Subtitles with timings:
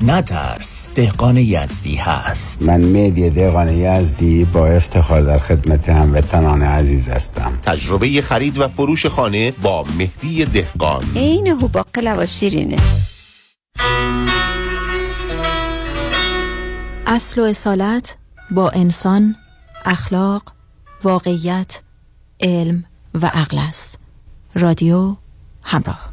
[0.00, 0.88] نترس.
[0.94, 2.62] دهقان یزدی هست.
[2.62, 7.58] من مهدی دهقان یزدی با افتخار در خدمت هموطنان عزیز هستم.
[7.62, 11.04] تجربه خرید و فروش خانه با مهدی دهقان.
[11.16, 12.76] عین هوبا و شیرینه.
[17.06, 18.16] اصل و اصالت
[18.50, 19.36] با انسان
[19.84, 20.42] اخلاق
[21.04, 21.80] واقعیت
[22.40, 22.84] علم
[23.14, 23.98] و عقل است.
[24.54, 25.16] رادیو
[25.62, 26.12] همراه.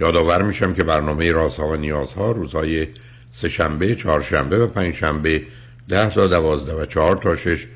[0.00, 2.86] یادآور میشم که برنامه رازها و نیازها روزهای
[3.30, 5.42] سهشنبه، چهارشنبه و پنجشنبه
[5.88, 7.66] ده تا دوازده و چهار تا شش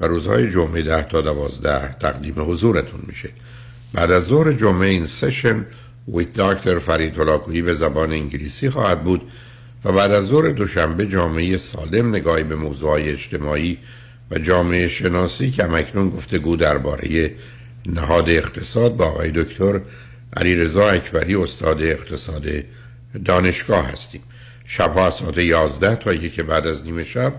[0.00, 3.28] و روزهای جمعه ده تا دوازده تقدیم حضورتون میشه.
[3.94, 5.66] بعد از ظهر جمعه این سشن
[6.08, 9.22] ویت داکتر فرید هلاکویی به زبان انگلیسی خواهد بود
[9.84, 13.78] و بعد از ظهر دوشنبه جامعه سالم نگاهی به موضوعهای اجتماعی
[14.30, 17.34] و جامعه شناسی که مکنون گفتگو درباره
[17.86, 19.80] نهاد اقتصاد با آقای دکتر
[20.36, 22.46] علی رضا اکبری استاد اقتصاد
[23.24, 24.22] دانشگاه هستیم.
[24.64, 27.32] شبها از ساعت 11 تا یک بعد از نیمه شب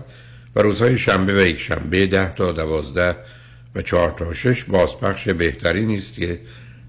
[0.56, 3.16] و روزهای شنبه و یک شنبه 10 تا 12
[3.74, 6.40] و 4 تا 6 بازپخش بهتری نیست که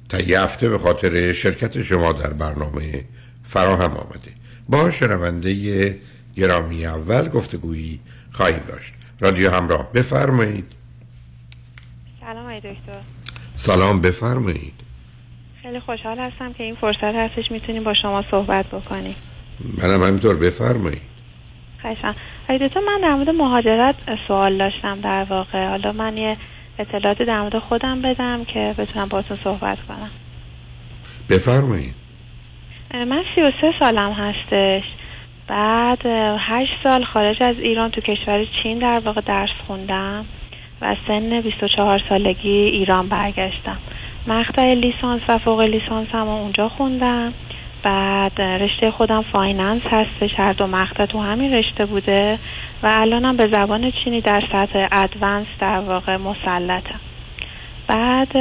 [0.10, 3.04] تا هفته به خاطر شرکت شما در برنامه
[3.44, 4.32] فراهم آمده.
[4.70, 5.96] با شنونده
[6.36, 8.00] گرامی اول گفتگویی
[8.32, 8.94] خواهیم داشت.
[9.20, 10.66] رادیو همراه بفرمایید.
[12.22, 13.02] سلام دکتر.
[13.56, 14.87] سلام بفرمایید.
[15.68, 19.16] خیلی خوشحال هستم که این فرصت هستش می‌تونیم با شما صحبت بکنیم.
[19.84, 21.02] منم همینطور بفرمایید.
[21.78, 22.16] خیشم
[22.68, 23.96] تو من در مورد مهاجرت
[24.28, 25.68] سوال داشتم در واقع.
[25.68, 26.38] حالا من یه
[26.80, 30.10] اطلاعات در مورد خودم بدم که بتونم باتون صحبت کنم.
[31.30, 31.96] بفرمایید.
[32.94, 34.84] من سی و سه سالم هستش.
[35.48, 36.06] بعد
[36.40, 40.26] هشت سال خارج از ایران تو کشور چین در واقع درس خوندم
[40.82, 43.78] و سن 24 سالگی ایران برگشتم.
[44.28, 47.34] مقطع لیسانس و فوق لیسانس هم اونجا خوندم.
[47.84, 52.40] بعد رشته خودم finance هستش هر دو مقطع تو همین رشته بوده
[52.84, 57.00] و الانم به زبان چینی در سطح advance در واقع مسلطم
[57.88, 58.38] بعد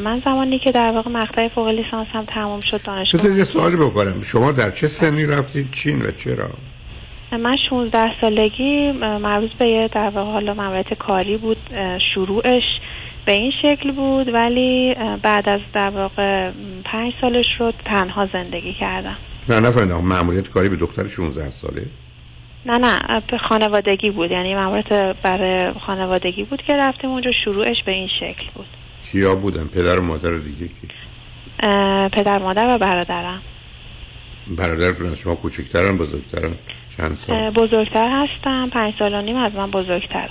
[0.00, 4.22] من زمانی که در واقع مقطع فوق لیسانس هم تموم شد دانشگاه یه سوالی بکنم.
[4.22, 6.50] شما در چه سنی رفتید چین و چرا؟
[7.32, 8.92] من 16 سالگی
[9.22, 11.58] مربوط به یه در واقع حالا کاری بود
[12.14, 12.62] شروعش.
[13.26, 16.50] به این شکل بود ولی بعد از در واقع
[16.84, 19.16] پنج سالش رو تنها زندگی کردم.
[19.48, 21.86] نه نه معمولیت کاری به دختر 16 ساله؟
[22.66, 24.30] نه نه به خانوادگی بود.
[24.30, 28.66] یعنی معمولیت برای خانوادگی بود که رفتیم اونجا شروعش به این شکل بود.
[29.12, 30.88] کیا بودن؟ پدر و مادر دیگه کی؟
[32.12, 33.42] پدر مادر و برادرم.
[34.58, 36.54] برادرتون از شما کوچکترن بزرگترن؟
[36.96, 38.70] چند سال؟ بزرگتر هستم.
[38.70, 40.30] پنج سال و نیم از من بزرگترم.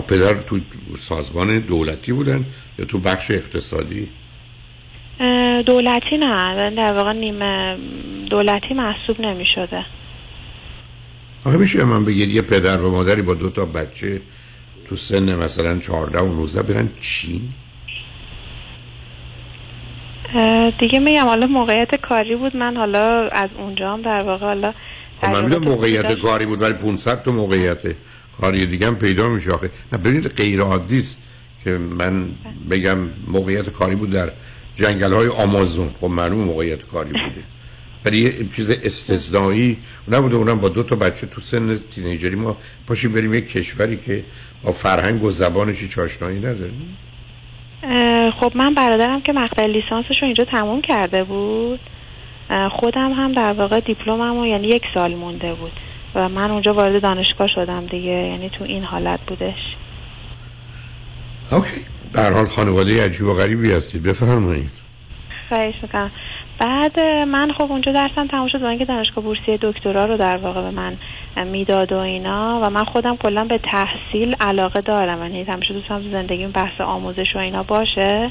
[0.00, 0.58] پدر تو
[0.98, 2.44] سازمان دولتی بودن
[2.78, 4.08] یا تو بخش اقتصادی؟
[5.66, 7.76] دولتی نه در واقع نیمه
[8.30, 9.86] دولتی محسوب نمی شده
[11.44, 14.20] آخه میشه من بگید یه پدر و مادری با دو تا بچه
[14.88, 17.40] تو سن مثلا 14 و 19 برن چین
[20.80, 22.56] دیگه میگم حالا موقعیت کاری بود.
[22.56, 24.72] من حالا از اونجا هم در واقع حالا
[25.16, 27.78] خب من می‌دونم موقعیت کاری بود ولی 500 تا موقعیت
[28.40, 29.70] کاری دیگه هم پیدا میشه آخه.
[29.92, 31.22] نه ببینید غیر عادی است
[31.64, 32.32] که من
[32.70, 32.98] بگم
[33.28, 34.32] موقعیت کاری بود در
[34.74, 35.90] جنگل های آمازون.
[36.00, 37.44] خب معلوم موقعیت کاری بوده.
[38.04, 39.78] ولی یه چیز استثنایی
[40.08, 40.36] نبوده.
[40.36, 42.56] اونم با دو تا بچه تو سن تینیجری ما
[42.86, 44.24] پاشیم بریم یک کشوری که
[44.62, 46.96] با فرهنگ و زبانش هیچ آشنایی نداریم.
[48.40, 51.80] خب من برادرم که مقطع لیسانسش رو اینجا تموم کرده بود.
[52.70, 55.72] خودم هم در واقع دیپلمم یعنی یک سال مونده بود.
[56.14, 58.10] و من اونجا وارد دانشگاه شدم دیگه.
[58.10, 59.76] یعنی تو این حالت بودش.
[61.52, 61.80] اوکی.
[62.14, 64.70] در حال خانواده عجیب و غریبی هستید بفرمایید.
[65.48, 66.10] خواهش می‌کنم.
[66.58, 70.70] بعد من خب اونجا درسم تموم شد که دانشگاه بورسیه دکترا رو در واقع به
[70.70, 70.96] من
[71.44, 75.22] می‌داد و اینا و من خودم کلا به تحصیل علاقه دارم.
[75.22, 78.30] یعنی همیشه دوستم تو زندگیم بحث آموزش و اینا باشه.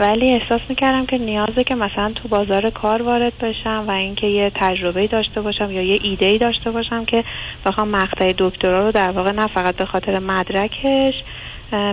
[0.00, 4.52] ولی احساس می‌کردم که نیازه که مثلا تو بازار کار وارد بشم و اینکه یه
[4.54, 7.24] تجربه داشته باشم یا یه ایده ای داشته باشم که
[7.66, 11.14] بخوام مقطع دکترا رو در واقع نه فقط به خاطر مدرکش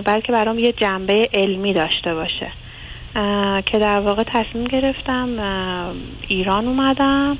[0.04, 2.52] بلکه برام یه جنبه علمی داشته باشه.
[3.66, 5.28] که در واقع تصمیم گرفتم
[6.28, 7.38] ایران اومدم.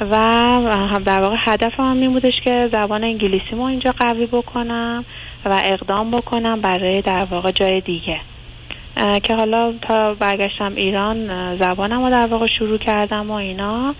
[0.00, 5.04] و در واقع هدفم هم این بودش که زبان انگلیسی رو اینجا قوی بکنم
[5.44, 8.20] و اقدام بکنم برای در واقع جای دیگه.
[9.22, 13.94] که حالا تا برگشتم ایران زبانم رو در واقع شروع کردم و اینا.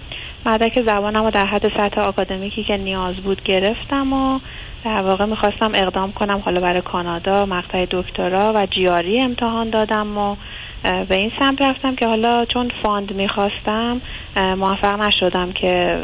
[0.47, 4.41] مدرک زبانم رو در حد سطح آکادمیکی که نیاز بود گرفتم و
[4.85, 10.37] در واقع می‌خواستم اقدام کنم حالا برای کانادا مقطع دکترا و GRE امتحان دادم و
[10.83, 14.01] به این سمت رفتم که حالا چون fund می‌خواستم
[14.39, 15.99] موفق نشدم که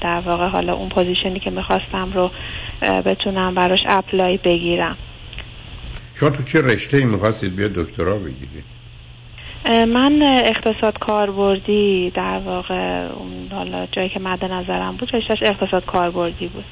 [0.00, 2.30] در واقع حالا اون position ی که می‌خواستم رو
[2.82, 4.96] بتونم براش apply بگیرم.
[6.14, 8.64] شما تو چه رشته ای می‌خواستید بیا دکترا بگیرید؟
[9.64, 16.46] من اقتصاد کاربردی در واقع اون حالا جایی که مد نظرم بود رشتهش اقتصاد کاربردی
[16.46, 16.64] بود.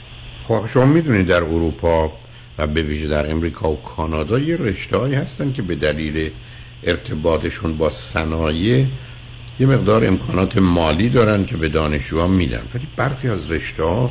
[0.44, 2.12] خب شما می‌دونید در اروپا
[2.58, 6.30] و به ویژه در امریکا و کانادا یه رشته هستن که به دلیل
[6.86, 8.86] ارتباطشون با صنایع
[9.60, 12.62] یه مقدار امکانات مالی دارن که به دانشجوها میدن.
[12.74, 14.10] ولی برخی از رشته ها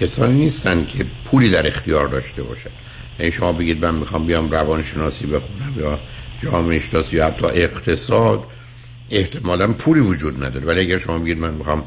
[0.00, 2.70] کسانی نیستن که پولی در اختیار داشته باشن.
[3.18, 5.98] یعنی شما بگید من می‌خوام بیام روانشناسی بخونم یا
[6.42, 8.44] جامعه شناسی یا حتی اقتصاد
[9.10, 10.66] احتمالا پولی وجود نداره.
[10.66, 11.84] ولی اگر شما بگید من می‌خوام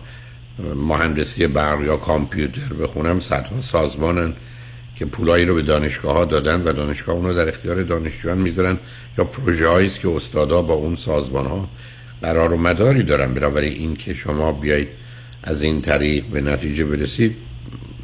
[0.76, 4.34] مهندسی برق یا کامپیوتر بخونم صدها سازمانن
[4.96, 8.78] که پولایی رو به دانشگاه ها دادن و دانشگاه اون رو در اختیار دانشجویان می‌ذارن.
[9.18, 11.70] یا پروژه است که استادا با اون سازمان ها
[12.22, 14.88] قرار و مداری دارن بنابراین این که شما بیایید
[15.44, 17.36] از این طریق به نتیجه برسید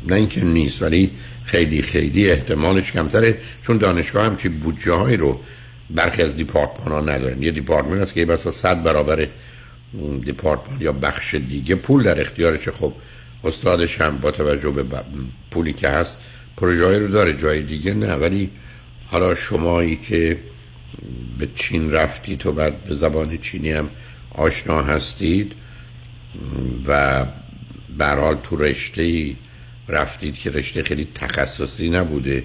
[0.08, 1.12] نه اینکه نیست ولی
[1.46, 5.40] خیلی خیلی احتمالش کمتره چون دانشگاه چی بودجه های رو
[5.90, 7.44] برخی از دیپارتمان ها ندارن.
[7.44, 9.28] یه دیپارتمان هست که بسا صد برابر
[10.26, 12.70] دپارتمان یا بخش دیگه پول در اختیارش.
[12.70, 12.94] خب
[13.44, 14.84] استادش هم با توجه به
[15.52, 16.18] پولی که هست
[16.58, 18.14] پروژه رو داره جای دیگه نه.
[18.14, 18.50] ولی
[19.08, 20.38] حالا شمایی که
[21.40, 23.90] به چین رفتید و بعد به زبان چینی هم
[24.32, 25.54] آشنا هستید
[26.88, 27.26] و
[27.98, 29.36] برحال تو رشته
[29.88, 32.44] رفتید که رشته خیلی تخصصی نبوده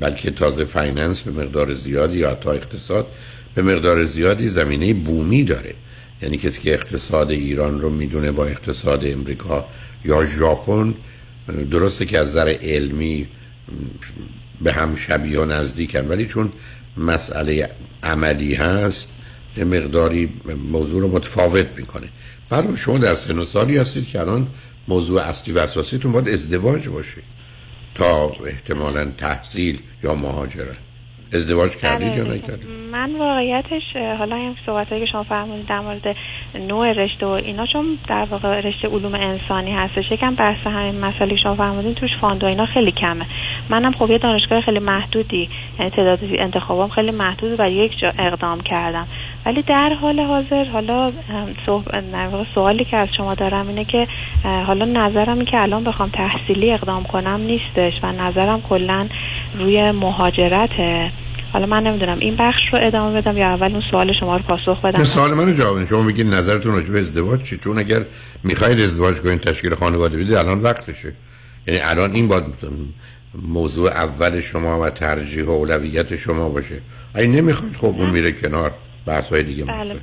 [0.00, 3.06] بلکه تازه finance به مقدار زیادی یا تا اقتصاد
[3.54, 5.74] به مقدار زیادی زمینه بومی داره.
[6.22, 9.66] یعنی کسی که اقتصاد ایران رو می‌دونه با اقتصاد امریکا
[10.04, 10.94] یا ژاپن
[11.70, 13.28] درسته که از نظر علمی
[14.60, 16.52] به هم شبیه و نزدیکن ولی چون
[16.96, 17.70] مسئله
[18.02, 19.10] عملی هست
[19.56, 20.32] یه مقداری
[20.70, 22.08] موضوع رو متفاوت می‌کنه.
[22.48, 24.48] بعد شما در سن و سالی هستید که الان
[24.88, 27.22] موضوع اصلی و اساسیتون باید ازدواج باشه
[27.94, 30.76] تا احتمالا تحصیل یا مهاجرت.
[31.32, 33.82] ازدواج کردید یا نکردید؟ من واقعیتش
[34.18, 36.16] حالا این صحبت که شما فرمودید در مورد
[36.54, 41.36] نوع رشته و اینا چون در واقع رشته علوم انسانی هستش یکم بحث همین مسئله
[41.36, 43.26] شما فرمودین توش فاند و اینا خیلی کمه.
[43.70, 48.60] منم خب یه دانشگاه خیلی محدودی یعنی تعداد انتخابام خیلی محدود و یک جا اقدام
[48.60, 49.06] کردم.
[49.46, 51.12] ولی در حال حاضر حالا
[52.54, 54.06] سوالی که از شما دارم اینه که
[54.42, 59.08] حالا نظرم این که الان بخوام تحصیلی اقدام کنم نیستش و نظرم کلا
[59.58, 61.10] روی مهاجرته.
[61.52, 64.80] حالا من نمی‌دونم این بخش رو ادامه بدم یا اول اون سوال شما رو پاسخ
[64.80, 68.04] بدم؟ سوال منو جواب شما میگید نظرتون راجع به ازدواج چی؟ چون اگر
[68.44, 71.12] می‌خواید ازدواج کنید تشکیل خانواده بدید الان وقتشه.
[71.66, 72.44] یعنی الان این باید
[73.42, 76.80] موضوع اول شما و ترجیح و اولویت شما باشه.
[77.14, 78.72] اگه نمی‌خواید خب اون میره کنار.
[79.10, 79.94] بحث های دیگه بله.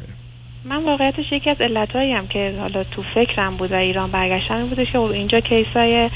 [0.66, 4.92] من واقعیتش یکی از علتهایی هم که حالا تو فکرم بود و ایران برگشتن بودش
[4.92, 6.10] که اینجا کیسای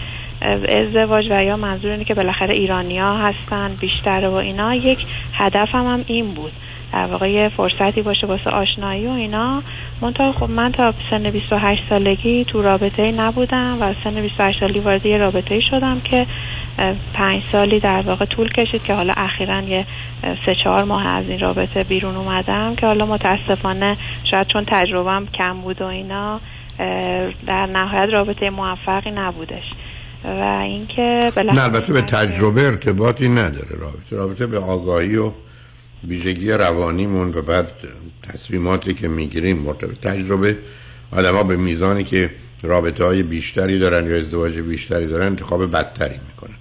[0.69, 4.99] ازدواج و یا منظور اینه که بالاخره ایرانیا هستن بیشتر و اینا یک
[5.33, 6.51] هدفم هم این بود.
[6.93, 9.63] در واقع یه فرصتی باشه واسه آشنایی و اینا.
[10.01, 14.79] من تا خب من تا سن 28 سالگی تو رابطه نبودم و سن 28 سالگی
[14.79, 16.25] وارد یه رابطه شدم که
[17.13, 19.85] پنج سالی در واقع طول کشید که حالا اخیرا یه
[20.45, 23.97] سه چهار ماه از این رابطه بیرون اومدم که حالا متاسفانه
[24.31, 26.39] شاید چون تجربهم کم بود و اینا
[27.47, 29.63] در نهایت رابطه موفقی نبودش.
[30.23, 33.79] و اینکه نه البته به تجربه ارتباطی نداره.
[33.79, 35.31] رابطه رابطه به آگاهی و
[36.07, 37.67] ویژگی روانیمون و بعد
[38.23, 39.99] تصمیماتی که می‌گیریم مرتبط.
[39.99, 40.57] تجربه
[41.11, 42.29] آدم ها به میزانی که
[42.63, 46.55] رابطه های بیشتری دارن یا ازدواج بیشتری دارن انتخاب بدتری می‌کنن.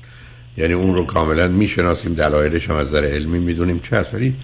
[0.60, 4.36] یعنی اون رو کاملا می‌شناسیم دلایلش هم از نظر علمی می‌دونیم چه ولی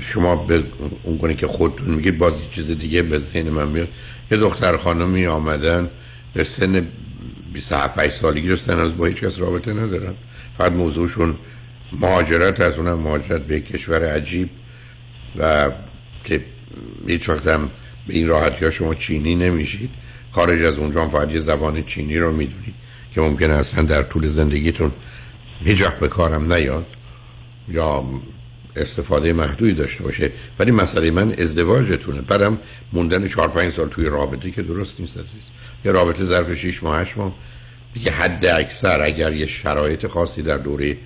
[0.00, 0.64] شما به
[1.02, 3.88] اون کنی که خودتون میگید باز چیز دیگه به ذهن من میاد.
[4.30, 5.90] یه دختر خانمی آمدن
[6.34, 6.86] به سن
[7.52, 10.14] 27 سالگی رسن از با هیچ کس رابطه ندارن.
[10.58, 11.34] فقط موضوعشون
[11.92, 14.48] مهاجرت از اونم مهاجرت به کشور عجیب.
[15.38, 15.70] و
[16.24, 16.44] که
[17.06, 17.70] هیچ وقت هم
[18.06, 19.90] به این راحتی ها شما چینی نمیشید.
[20.30, 22.74] خارج از اونجا هم فقط یه زبان چینی رو می‌دونید
[23.14, 24.92] که ممکنه اصلا در طول زندگیتون
[25.64, 26.86] هیچ وقت به کارم نیاد
[27.68, 28.04] یا
[28.76, 30.30] استفاده محدودی داشته باشه.
[30.58, 32.20] ولی مسئله من ازدواجتونه.
[32.20, 32.58] بعدم
[32.92, 35.42] موندن 4 5 سال توی رابطه که درست نیست عزیز.
[35.84, 37.34] یه رابطه ظرف 6 ماه 8 ماه.
[37.94, 40.96] دیگه حد اکثر اگر یه شرایط خاصی در دوره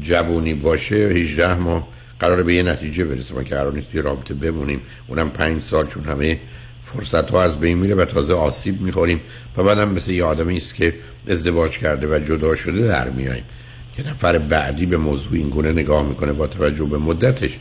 [0.00, 1.88] جوونی باشه 18 ماه
[2.20, 3.34] قرار به یه نتیجه برسه.
[3.34, 4.80] ما که قرار نیست توی رابطه بمونیم.
[5.06, 6.40] اونم 5 سال چون همه
[6.84, 9.20] فرصت ها از بین میره و تازه آسیب می‌خوریم.
[9.56, 10.94] و بعدم مثل یه آدمی است که
[11.28, 13.44] ازدواج کرده و جدا شده در میاییم
[13.96, 17.58] که نفر بعدی به موضوع این گونه نگاه می‌کنه با توجه به مدتش.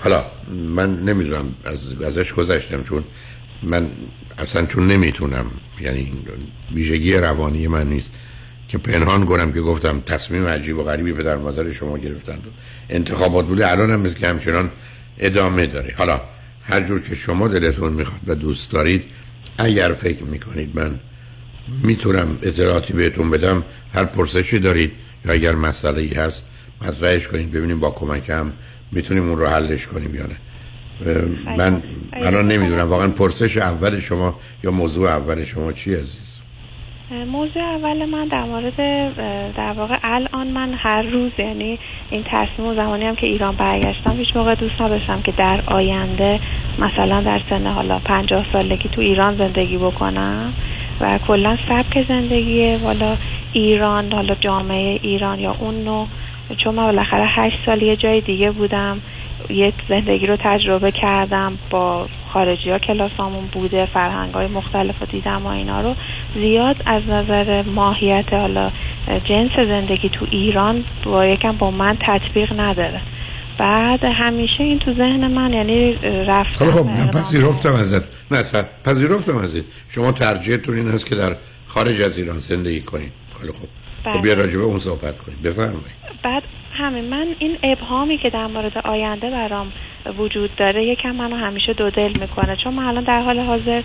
[0.00, 3.04] حالا من نمی‌دونم از ازش گذشتم چون
[3.62, 3.86] من
[4.38, 5.46] اصلا چون نمی‌تونم
[5.80, 6.12] یعنی
[6.74, 8.12] ویژگی روانی من نیست
[8.68, 12.46] که پنهان کنم که گفتم تصمیم عجیب و غریبی پدر مادر شما گرفتند.
[12.46, 12.50] و
[12.90, 14.70] انتخابات بوده الان هم که همچنان
[15.18, 15.94] ادامه داره.
[15.96, 16.20] حالا
[16.62, 19.04] هر جور که شما دلتون می‌خواد و دوست دارید
[19.58, 21.00] اگر فکر می‌کنید من
[21.82, 23.64] می‌تونم اطلاعاتی بهتون بدم
[23.94, 24.92] هر پرسشی دارید
[25.24, 26.46] یا اگر مسئله ای هست
[26.82, 28.52] مطرحش کنید ببینیم با کمکم
[28.92, 30.36] می‌تونیم اون رو حلش کنیم یا نه.
[31.58, 31.82] من
[32.12, 36.38] الان نمی‌دونم واقعا پرسش اول شما یا موضوع اول شما چی عزیز؟
[37.26, 38.76] موضوع اول من در مورد
[39.56, 41.78] در واقع الان من هر روز یعنی
[42.10, 46.40] این تصمیم و زمانی هم که ایران برگشتم هیچ موقع دوست نداشتم که در آینده
[46.78, 50.52] مثلا در سن حالا پنجاه سالگی تو ایران زندگی بکنم
[51.00, 53.16] و کلا سبک زندگی والا
[53.52, 56.06] ایران حالا جامعه ایران یا اون نوع.
[56.64, 59.00] چون من بالاخره هشت سال یه جای دیگه بودم.
[59.50, 61.58] یک زندگی رو تجربه کردم.
[61.70, 65.94] با خارجی ها کلاسامون بوده فرهنگ های مختلف و دیدم و اینا رو.
[66.34, 68.70] زیاد از نظر ماهیت حالا
[69.24, 73.00] جنس زندگی تو ایران با یکم با من تطبیق نداره.
[73.58, 75.92] بعد همیشه این تو ذهن من یعنی
[76.26, 76.66] رفتم.
[76.66, 78.02] خب نه پذیرفتم ازت.
[78.30, 78.42] نه
[78.84, 79.64] پذیرفتم ازت.
[79.88, 81.36] شما ترجیحتون این هست که در
[81.66, 83.12] خارج از ایران زندگی کنید.
[83.40, 83.68] خیلی خب
[84.12, 85.98] خب بیا راجبه اون صحبت کنید بفرمایید.
[86.22, 86.42] بعد
[86.72, 89.72] همین من این ابهامی که در مورد آینده برام
[90.18, 92.56] وجود داره یکم منو همیشه دو دل می‌کنه.
[92.64, 93.82] چون من الان در حال حاضر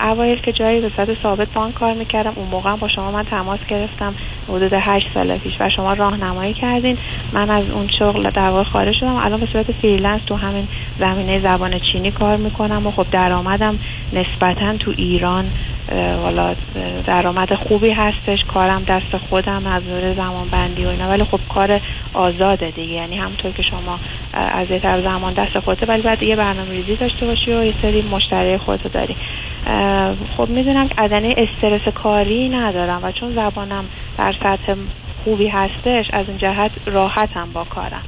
[0.00, 3.60] اوایل که جایی به صورت ثابت بانک کار می‌کردم اون موقع با شما من تماس
[3.68, 4.14] گرفتم.
[4.48, 6.98] حدود هشت سال پیش و شما راهنمایی کردین.
[7.32, 9.16] من از اون شغل در واقع خارج شدم.
[9.16, 13.78] الان به صورت freelance تو همین زمینه زبان چینی کار می‌کنم و خب درآمدم
[14.12, 15.50] نسبتا تو ایران.
[15.92, 16.54] والا
[17.06, 21.08] درآمد خوبی هستش کارم دست خودم از نظر زمان بندی و اینا.
[21.08, 21.80] ولی خب کار
[22.14, 22.92] آزاده دیگه.
[22.92, 23.98] یعنی همطور که شما
[24.32, 27.74] از یه طرف زمان دست خودته ولی بعد یه برنامه ریزی داشته باشی و یه
[27.82, 29.16] سری مشتری خودتو داری.
[30.36, 33.84] خب می‌دونم ادنه استرس کاری ندارم و چون زبانم
[34.18, 34.74] در سطح
[35.24, 38.02] خوبی هستش از این جهت راحتم با کارم.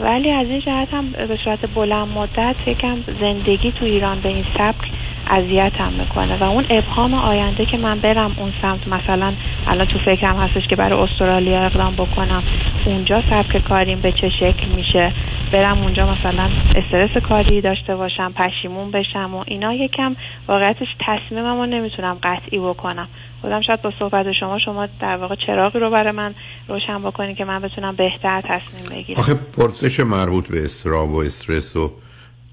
[0.00, 4.44] ولی از این جهت هم به صورت بلند مدت یکم زندگی تو ایران به این
[4.58, 4.90] سبک
[5.28, 6.38] اذیتم می‌کنه.
[6.38, 9.32] و اون ابهام آینده که من برم اون سمت مثلا
[9.66, 12.42] الان تو فکرم هستش که برای استرالیا اقدام بکنم
[12.86, 15.12] اونجا سبک کاریم به چه شکل میشه؟
[15.52, 19.74] برم اونجا مثلا استرس کاری داشته باشم پشیمون بشم و اینا.
[19.74, 20.16] یکم
[20.48, 23.08] واقعیتش تصمیمم رو نمی‌تونم قطعی بکنم.
[23.40, 26.34] خودم شاید با صحبت شما شما در واقع چراغی رو برای من
[26.68, 29.20] روشن بکنی که من بتونم بهتر تصمیم بگیرم.
[29.20, 31.90] آخه پرسش مربوط به استراب و استرس و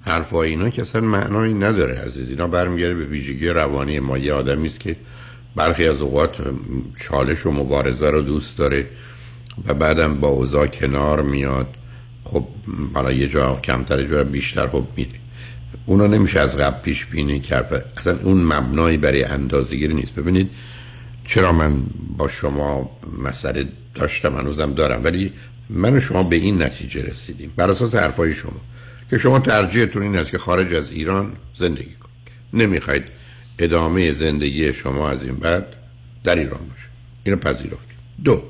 [0.06, 2.30] حرفا اینا که اصلا معنایی نداره عزیز.
[2.30, 4.18] اینا برمیگرده به ویژگی روانی ما.
[4.18, 4.96] یه آدمی است که
[5.56, 6.36] برخی از اوقات
[7.00, 8.88] چالش و مبارزه رو دوست داره
[9.68, 11.68] و بعدم با اوضاع کنار میاد.
[12.24, 12.48] خب
[12.94, 14.68] حالا یه جا کمتر جا بیشتر.
[14.68, 15.10] خب میره
[15.86, 20.16] اونا نمیشه از قبل پیش بینی کرد اصلا اون مبنایی برای اندازگیری نیست.
[20.16, 20.50] ببینید
[21.26, 21.74] چرا من
[22.18, 22.92] با شما
[23.24, 25.34] مسئله داشتم هنوزم دارم ولی
[25.70, 27.52] من و شما به این نتیجه رسیدیم.
[27.56, 28.62] بر اساس حرفای شما.
[29.10, 32.16] که شما ترجیحتون این است که خارج از ایران زندگی کنید.
[32.54, 33.04] نمی‌خواید
[33.60, 35.66] ادامه زندگی شما از این بعد
[36.24, 36.88] در ایران باشه.
[37.24, 37.98] اینو پذیرفتید.
[38.24, 38.44] دو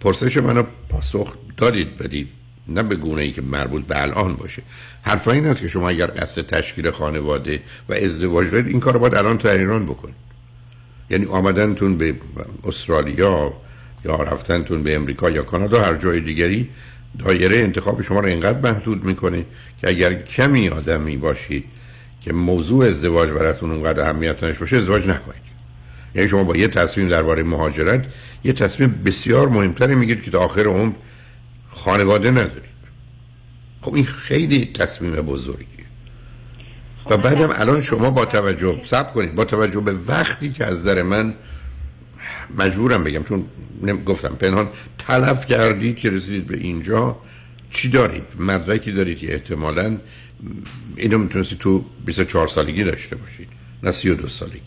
[0.00, 2.28] پرسش منو پاسخ دادید بدید
[2.68, 4.62] نه به گونه ای که مربوط به الان باشه.
[5.02, 8.98] حرف این است که شما اگر قصد تشکیل خانواده و ازدواج دارید این کار رو
[8.98, 10.14] باید الان تو ایران بکنید.
[11.10, 12.14] یعنی آمدنتون به
[12.64, 13.52] استرالیا
[14.04, 16.70] یا رفتنتون به امریکا یا کانادا هر جای دیگری
[17.18, 19.44] دایره انتخاب شما رو اینقدر محدود می‌کنه
[19.80, 21.64] که اگر کمی آدمی باشید
[22.20, 25.42] که موضوع ازدواج براتون اونقدر اهمیت نش باشه ازدواج نخواهید
[26.14, 28.04] یعنی شما با یه تصمیم درباره مهاجرت
[28.44, 30.92] یه تصمیم بسیار مهمتری می‌گیرید که تا آخر عمر
[31.70, 32.72] خانواده ندارید.
[33.80, 35.66] خب این خیلی تصمیم بزرگیه.
[37.10, 41.02] و بعدم الان شما با توجه سب کنید با توجه به وقتی که از در
[41.02, 41.34] من
[42.58, 43.44] مجبورم بگم چون
[44.06, 44.68] گفتم پنهان
[44.98, 47.16] تلف کردید که رسیدید به اینجا
[47.70, 49.98] چی دارید؟ مدرکی دارید که احتمالا
[50.96, 53.48] اینو می‌تونستید تو 24 سالگی داشته باشید
[53.82, 54.60] نه 32 سالگی.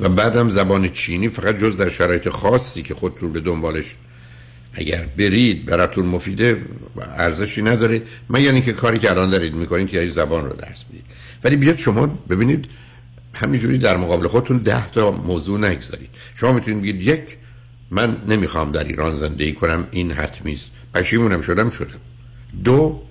[0.00, 3.96] و بعدم زبان چینی فقط جز در شرایط خاصی که خودتون به دنبالش
[4.72, 6.62] اگر برید براتون مفیده
[7.16, 8.02] ارزشی نداره.
[8.30, 11.04] مگر اینکه کاری که الان دارید می‌کنید که زبان رو درس بدید.
[11.44, 12.68] ولی بیاد شما ببینید
[13.34, 16.10] همینجوری در مقابل خودتون ده تا موضوع نگذارید.
[16.40, 17.22] شما می‌تونید بگید یک
[17.90, 22.00] من نمی‌خوام در ایران زندگی کنم این حتمی است پشیمونم شدم شدم.
[22.64, 23.02] دو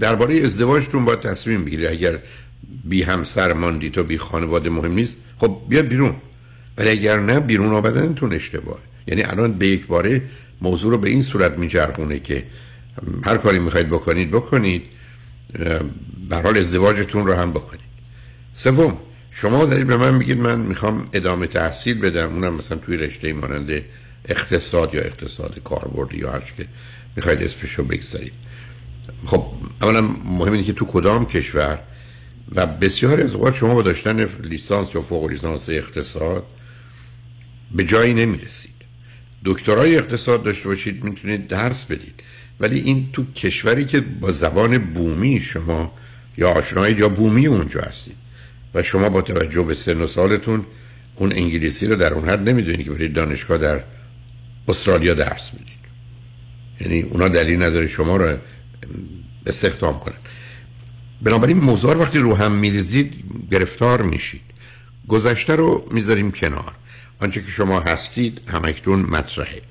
[0.00, 1.86] درباره ازدواجتون باید تصمیم بگیرید.
[1.86, 2.18] اگر
[2.84, 6.16] بی همسر ماندید و بی خانواده مهم نیست خب بیاد بیرون.
[6.78, 10.22] ولی اگر نه بیرون آمدنتون اشتباه یعنی الان به یک باره
[10.60, 12.44] موضوع رو به این صورت میچرخونه که
[13.24, 14.82] هر کاری می‌خواید بکنید بکنید.
[16.28, 17.88] به حال ازدواجتون رو هم بکنید.
[18.54, 18.98] سوم
[19.30, 23.82] شما دارید به من میگید من می‌خوام ادامه تحصیل بدم اونم مثلا توی رشته مانند
[24.24, 26.66] اقتصاد یا اقتصاد کاربردی یا هر که
[27.16, 28.32] می‌خواید اسمش رو بگذارید.
[29.26, 29.44] خب
[29.82, 31.78] اولا مهم اینه که تو کدام کشور
[32.54, 36.44] و بسیاری از اوقات شما با داشتن لیسانس یا فوق لیسانس اقتصاد
[37.72, 38.74] به جایی نمی‌رسید.
[39.44, 42.22] دکترای اقتصاد داشته باشید می‌تونید درس بدید.
[42.60, 45.92] ولی این تو کشوری که با زبان بومی شما
[46.38, 48.16] یا آشنایید یا بومی اونجا هستید.
[48.82, 50.66] شما با توجه به سن و سالتون
[51.16, 53.80] اون انگلیسی رو در اون حد نمی‌دونید که برید دانشگاه در
[54.68, 55.78] استرالیا درس می‌دید.
[56.80, 58.36] یعنی اونا دلیل نداره شما رو
[59.46, 60.14] استخدام کنن.
[61.22, 64.40] بنابراین موضوع وقتی رو هم میریزید گرفتار میشید.
[65.08, 66.72] گذشته رو می‌ذاریم کنار.
[67.20, 69.62] آنچه که شما هستید همکتون مطرحه.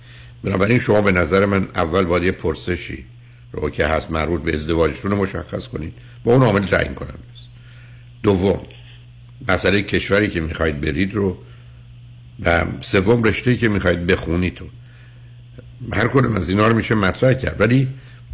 [0.43, 3.05] بنابراین شما به نظر من اول باید یه پرسشی
[3.51, 5.93] رو که هست مربوط به ازدواجتون رو مشخص کنید.
[6.23, 7.19] با اون عامل تعیین کنم.
[8.23, 8.65] دوم
[9.49, 11.37] مسئله کشوری که می‌خواید برید رو
[12.45, 14.65] و سوم رشته که می‌خواید بخونید تو
[15.93, 17.61] هر کدوم از اینا رو میشه مطرح کرد.
[17.61, 17.87] ولی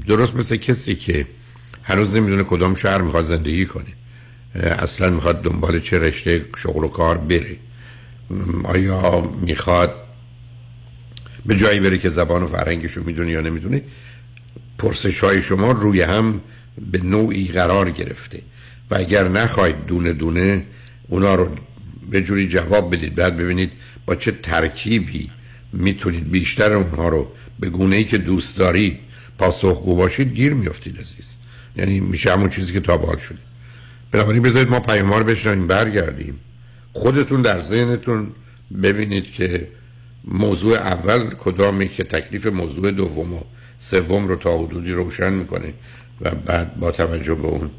[0.08, 1.28] درست مثل کسی که
[1.84, 3.94] هنوز نمی‌دونه کدام شهر می‌خواد زندگی کنه.
[4.56, 7.58] اصلا می‌خواد دنبال چه رشته شغل و کار بره.
[8.63, 9.94] آیا می‌خواد
[11.46, 13.82] به جایی بره که زبان و فرهنگش رو می‌دونه یا نمی‌دونه؟
[14.78, 16.42] پرسش های شما روی هم
[16.92, 18.42] به نوعی قرار گرفته.
[18.92, 20.66] و اگر نخواهید دونه دونه
[21.08, 21.50] اونا رو
[22.10, 23.16] به جوری جواب بدید.
[23.16, 23.72] بعد ببینید
[24.06, 25.30] با چه ترکیبی
[25.74, 29.00] می‌تونید بیشتر اونها رو به گونه ای که دوست دارید
[29.38, 31.36] پاسخگو باشید گیر میافتید عزیز.
[31.76, 33.38] یعنی میشه همون چیزی که تا شده.
[34.12, 36.39] بنابراین بذارید ما پیام رو بشنیم برگردیم.
[36.94, 38.32] خودتون در ذهنتون
[38.84, 39.68] ببینید که
[40.26, 43.42] موضوع اول کدامی که تکلیف موضوع دوم و
[43.80, 45.74] سوم رو تا حدودی روشن می‌کنه
[46.22, 47.72] و بعد با توجه به اون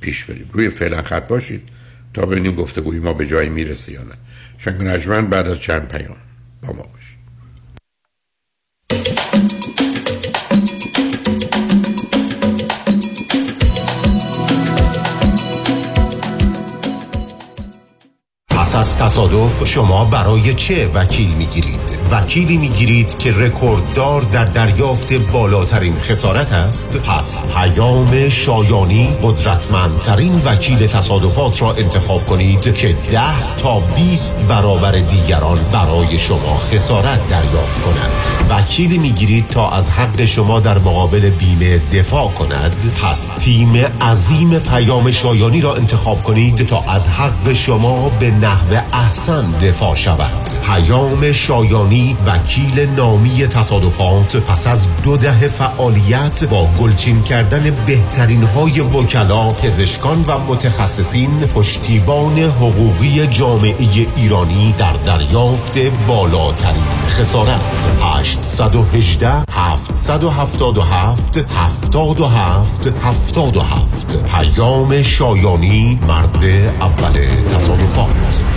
[0.00, 1.62] پیش بریم روی فعلا خط باشید.
[2.16, 4.14] تا ببینیم گفتگوی ما به جایی می‌رسه یا نه
[4.58, 6.16] شنگ نجمن بعد از چند پیام
[6.62, 7.16] با ما باشید
[18.48, 25.94] پس از تصادف شما برای چه وکیل می‌گیرید؟ وکیلی می‌گیرید که رکورددار در دریافت بالاترین
[25.94, 26.96] خسارت است.
[26.96, 35.58] پس پیام شایانی قدرتمندترین وکیل تصادفات را انتخاب کنید که ده تا 20 برابر دیگران
[35.72, 38.10] برای شما خسارت دریافت کنند
[38.50, 42.76] وکیلی می‌گیرید تا از حق شما در مقابل بیمه دفاع کند.
[43.02, 49.58] پس تیم عظیم پیام شایانی را انتخاب کنید تا از حق شما به نحو احسن
[49.62, 50.50] دفاع شود.
[50.66, 58.42] پیام شایانی ایرانی وکیل نامی تصادفات پس از دو دهه فعالیت با گلچین کردن بهترین
[58.42, 65.78] های وکلا پزشکان و متخصصین پشتیبان حقوقی جامعه ایرانی در دریافت
[66.08, 67.60] بالاترین خسارت.
[68.02, 76.44] 818 777 77 77 پیام شایانی مرد
[76.80, 77.12] اول
[77.54, 78.55] تصادفات.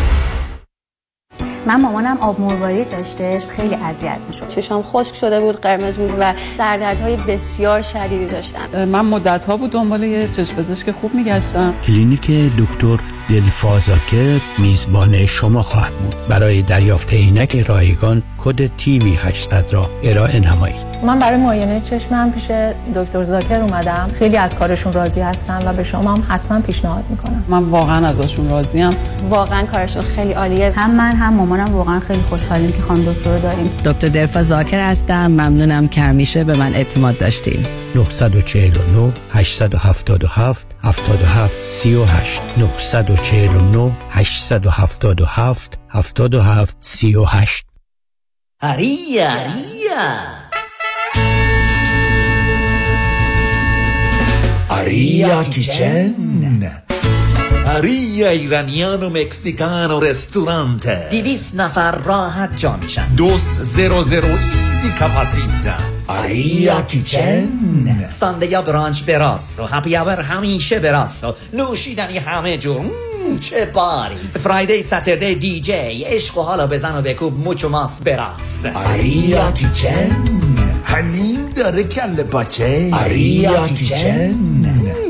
[1.70, 4.48] من مامانم آب مروارید داشتش خیلی اذیت می‌شد.
[4.48, 8.86] چشام خشک شده بود قرمز بود و سردردهای بسیار شدیدی داشتم.
[8.86, 11.74] من مدت ها بود دنبال یه چشم پزشک خوب میگشتم.
[11.84, 16.16] کلینیک دکتر دلفازاکر میزبان شما خواهد بود.
[16.30, 20.88] برای دریافت عینک رایگان کد تیوی 800 را ارائه نمایید.
[21.06, 22.52] من برای معاینه چشمم پیش
[22.96, 24.08] دکتر زاکر اومدم.
[24.20, 27.44] خیلی از کارشون راضی هستم و به شما هم حتما پیشنهاد می‌کنم.
[27.48, 28.90] من واقعا ازشون راضیم.
[29.30, 30.72] واقعا کارشون خیلی عالیه.
[30.76, 33.70] هم من هم مامانم واقعا خیلی خوشحالیم که خانم دکتر رو داریم.
[33.86, 35.28] دکتر دلفا زاکر هستم.
[35.28, 37.66] ممنونم که همیشه به من اعتماد داشتیم.
[37.96, 42.06] نوب سادو چهل نوب هشسادو هفتادو هفت هفتادو هفت سیو
[47.24, 47.66] هشت
[55.44, 56.89] کیچن.
[57.70, 63.08] Aria ایرانیان و مکسیکان و رستورانت دیویس نفر راحت جا میشن.
[63.18, 65.74] دوس زیرو زیرو ایزی کپاسیتا.
[66.08, 67.48] آریا کیچن
[68.10, 72.86] سانده یا برانچ براس و هپی اور همیشه براس و نوشیدنی همه جور.
[73.40, 74.16] چه باری.
[74.44, 77.38] فرایدی ساتردی دی جی عشق و حالا بزن و بکوب.
[77.38, 80.18] موچو ماس براس آریا کیچن
[80.84, 82.90] حلیم داره کل باچه.
[82.94, 84.36] آریا کیچن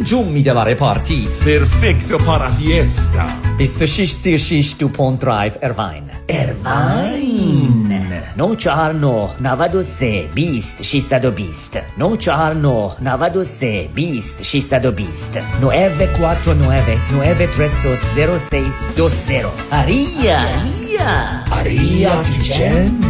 [0.03, 1.27] Джумми деларе парти.
[1.45, 3.25] Перфекто пара фиеста.
[3.59, 6.09] Истошиш сиршиш ту понтрайв Эрвайн.
[6.29, 7.99] Ervine.
[8.35, 11.77] No čarno, navado se, bist, šista do bist.
[11.97, 15.37] No čarno, navado se, bist, šista do bist.
[15.59, 19.51] Nueve quattro nueve, nueve tres dos zero seis dos zero.
[19.71, 21.43] Aria, aria.
[21.51, 23.08] Aria, aria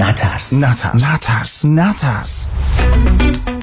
[0.00, 0.52] نترس.
[0.52, 0.94] نترس.
[0.94, 1.64] نترس.
[1.64, 2.46] نترس.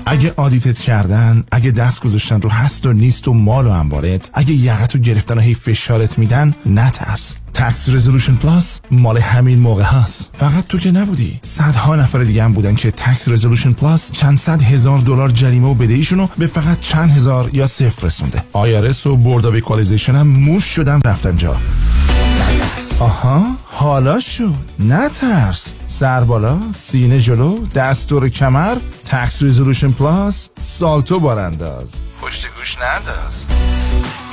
[0.06, 4.32] اگه audit ت کردن اگه دست گذاشتن رو هست و نیست و مال و انبارت
[4.34, 7.36] اگه یقت رو گرفتن و هی فشارت میدن نترس.
[7.54, 10.30] Tax Resolution Plus مال همین موقع هست.
[10.34, 11.40] فقط تو که نبودی.
[11.42, 15.74] صدها نفر دیگه هم بودن که Tax Resolution Plus چند صد هزار دلار جریمه و
[15.74, 18.44] بدهیشون رو به فقط چند هزار یا صفر رسونده.
[18.54, 21.58] IRS و Board of هم موش شدن رفتن جا.
[23.00, 31.20] آها حالا شد نترس سر بالا سینه جلو دست رو کمر Tax Resolution Plus سالتو
[31.20, 33.46] بارانداز پشت گوش ننداز.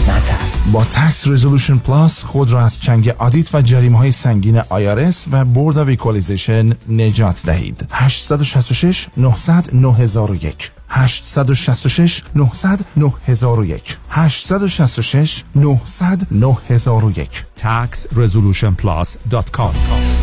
[0.09, 5.25] نترس با Tax Resolution Plus خود را از چنگ audit و جریمه های سنگین IRS
[5.33, 7.87] و Board of Equalization نجات دهید.
[7.91, 19.75] 866 900 9001 866 900 9001 866 900 9001 taxresolutionplus.com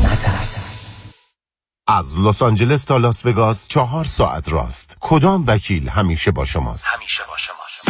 [0.03, 0.71] نترس.
[1.87, 4.97] از لس آنجلس تا لاس وگاس چهار ساعت راست.
[4.99, 7.89] کدام وکیل همیشه با شماست؟ همیشه با شماست.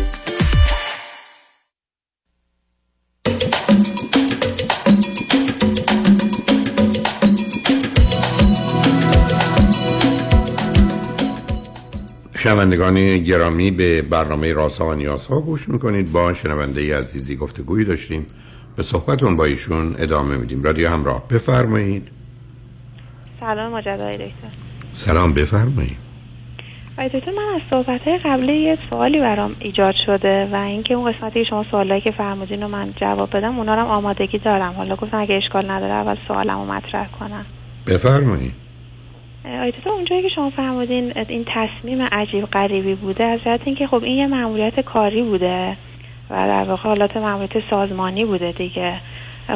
[12.43, 16.11] شنوندگان گرامی به برنامه راسا و نیازها گوش می‌کنید.
[16.11, 18.25] با شنونده عزیزی گفتگویی داشتیم.
[18.75, 20.63] به صحبتون با ایشون ادامه میدیم.
[20.63, 22.07] رادیو همراه بفرمایید.
[23.39, 24.47] سلام مجدد دکتر.
[24.93, 25.97] سلام بفرمایید.
[26.97, 31.43] دکتر من از صحبت های قبلی یه سوالی برام ایجاد شده و اینکه اون قسمتی
[31.43, 34.73] که شما سوالایی که فرمودین رو من جواب بدم اونا رو آمادگی دارم.
[34.73, 37.45] حالا گفتم اگه اشکال نداره اول سوالم رو مطرح کنم.
[37.87, 38.70] بفرمایید.
[39.45, 44.17] دکتر اونجایی که شما فرمودین این تصمیم عجیب غریبی بوده از جهت اینکه خب این
[44.17, 45.77] یه مأموریت کاری بوده
[46.29, 49.01] و در واقع حالات مأموریت سازمانی بوده دیگه.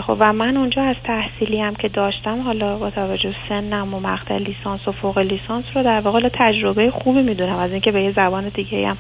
[0.02, 4.38] خب و من اونجا از تحصیلی هم که داشتم حالا با توجه سنم و مقطع
[4.38, 8.50] لیسانس و فوق لیسانس رو در واقع تجربه خوبی می‌دونم از اینکه به یه زبان
[8.50, 8.98] دیگه هم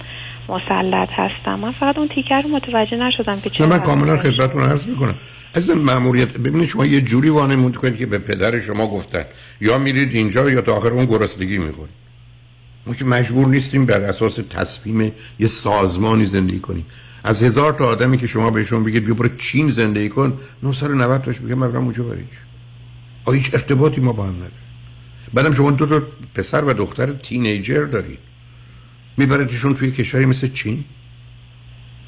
[0.49, 1.59] مسلط هستم.
[1.59, 5.15] من فقط اون تیکر رو متوجه نشدم که نه من کاملا خدمتتون عرض می‌کنم.
[5.53, 9.23] از این مأموریت ببینید شما یه جوری وانمود کنید که به پدر شما گفتن.
[9.61, 11.95] یا میرید اینجا یا تا آخر اون گرسنگی می‌خورید.
[12.87, 16.85] ما که مجبور نیستیم بر اساس تصمیم یه سازمانی زندگی کنیم.
[17.23, 21.41] از هزار تا آدمی که شما بهشون بگید بیا برو چین زندگی کن 990 تاش
[21.41, 22.23] میگه من برم اونجا برای
[23.37, 24.57] هیچ ارتباطی ما با هم نداریم.
[25.33, 26.01] بعدم شما دو تا
[26.35, 28.19] پسر و دختر تینیجر دارید.
[29.17, 30.83] میبردشون توی کشوری مثل چین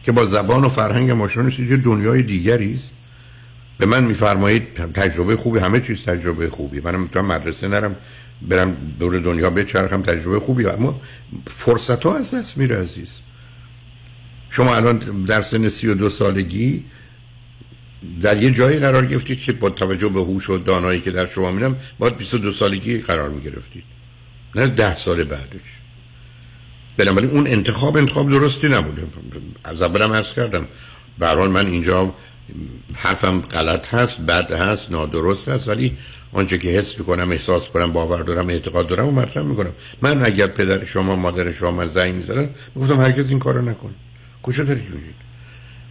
[0.04, 2.94] که با زبان و فرهنگ ماشون یه دنیای دیگری است.
[3.78, 7.96] به من میفرمایید تجربه خوبی همه چیز تجربه خوبی منم می‌تونم مدرسه نرم
[8.42, 11.02] برم دور دنیا بچرخم تجربه خوبی اما
[11.48, 13.18] فرصت ها از دست میره عزیز.
[14.50, 16.86] شما الان در سن سی و دو سالگی
[18.22, 21.52] در یه جایی قرار گرفتید که با توجه به هوش و دانایی که در شما
[21.52, 23.84] میرم باید 22 سالگی قرار می‌گرفتید.
[24.56, 25.87] نه ده سال بعدش.
[26.98, 29.08] بنابراین اون انتخاب انتخاب درستی نبوده.
[29.64, 30.68] از اولم عرض کردم.
[31.20, 32.14] برحال من اینجا
[32.96, 35.98] حرفم غلط هست بد هست نادرست هست ولی
[36.34, 39.72] آنچه که حس می‌کنم احساس کنم باور دارم اعتقاد دارم و مطرح می‌کنم.
[40.02, 43.96] من اگر پدر شما مادر شما من زنگ می‌زنن می‌گفتم هرگز این کارو نکن.
[44.44, 45.16] کجا دارید میرید؟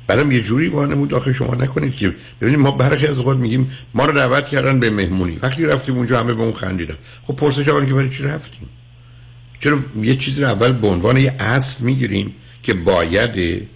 [0.07, 4.05] بعدم یه جوری وانمود آخه شما نکنید که ببینید ما برخی از اوقات میگیم ما
[4.05, 5.39] رو دعوت کردن به مهمونی.
[5.43, 6.97] وقتی رفتیم اونجا همه به اون خندیدن.
[7.23, 8.69] خب پرسش که برای چی رفتیم؟
[9.61, 13.69] چرا یه چیزی رو اول به عنوان یه اصل می‌گیریم که باید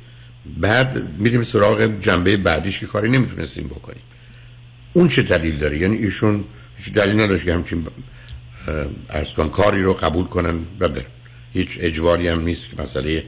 [0.61, 4.03] بعد میریم سراغ جنبه بعدیش که کاری نمی‌تونستیم بکنیم.
[4.93, 6.45] اون چه دلیل داره؟ یعنی ایشون
[6.77, 7.87] هیچ دلیل نداشت که همچین
[9.11, 11.05] ارز کاری رو قبول کنن و برن
[11.53, 13.25] هیچ اجباری هم نیست که مسئله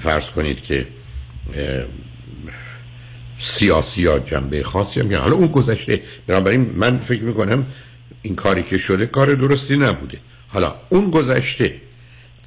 [0.00, 0.86] فرض کنید که
[3.38, 7.66] سیاسی یا جنبه خاصی هم حالا اون گذشته بنابراین من فکر می‌کنم
[8.22, 10.18] این کاری که شده کار درستی نبوده.
[10.52, 11.74] حالا اون گذشته.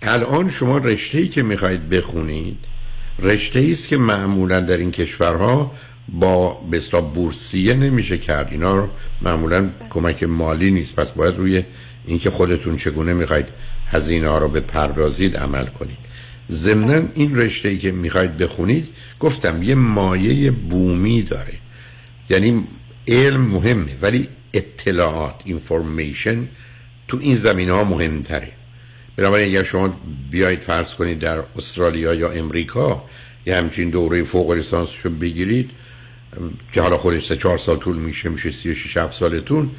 [0.01, 2.57] الان شما رشته ای که می‌خواید بخونید
[3.19, 5.71] رشته ای است که معمولا در این کشورها
[6.09, 8.47] با بسلا بورسیه نمیشه کرد.
[8.51, 8.89] اینا رو
[9.21, 10.95] معمولا کمک مالی نیست.
[10.95, 11.63] پس باید روی
[12.05, 13.45] اینکه خودتون چگونه می‌خواید
[13.87, 15.97] هزینه ها رو به پردازید عمل کنید.
[16.51, 18.87] ضمنا این رشته ای که می‌خواید بخونید
[19.19, 21.53] گفتم یه مایه بومی داره.
[22.29, 22.63] یعنی
[23.07, 26.47] علم مهمه ولی اطلاعات اینفورمیشن
[27.07, 28.51] تو این زمین ها مهمتره.
[29.15, 29.99] بنابراین اگر شما
[30.31, 33.03] بیایید فرض کنید در استرالیا یا امریکا
[33.45, 35.69] یه همچین دوره فوق لیسانسشو بگیرید
[36.73, 39.71] که حالا خودش سه چهار سال طول میشه میشه سی و شیش سالتون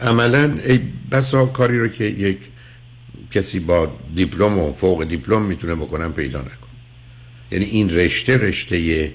[0.00, 2.38] عملا ای بسا کاری رو که یک
[3.30, 6.68] کسی با دیپلم و فوق دیپلم می‌تونه بکنم پیدا نکن.
[7.50, 9.12] یعنی این رشته رشته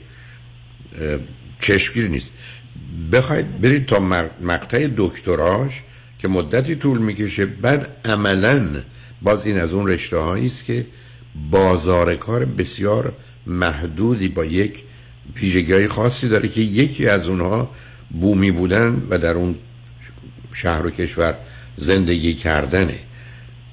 [1.59, 2.31] چشمگیر نیست.
[3.11, 3.99] بخواید برید تا
[4.41, 5.83] مقطع دکتراش
[6.21, 7.45] که مدتی طول می‌کشه.
[7.45, 8.67] بعد عملا
[9.21, 10.85] باز این از اون رشته هایی است که
[11.51, 13.13] بازار کار بسیار
[13.47, 14.73] محدودی با یک
[15.35, 17.69] پیژگی خاصی داره که یکی از اونها
[18.21, 19.55] بومی بودن و در اون
[20.53, 21.35] شهر و کشور
[21.75, 22.99] زندگی کردنه.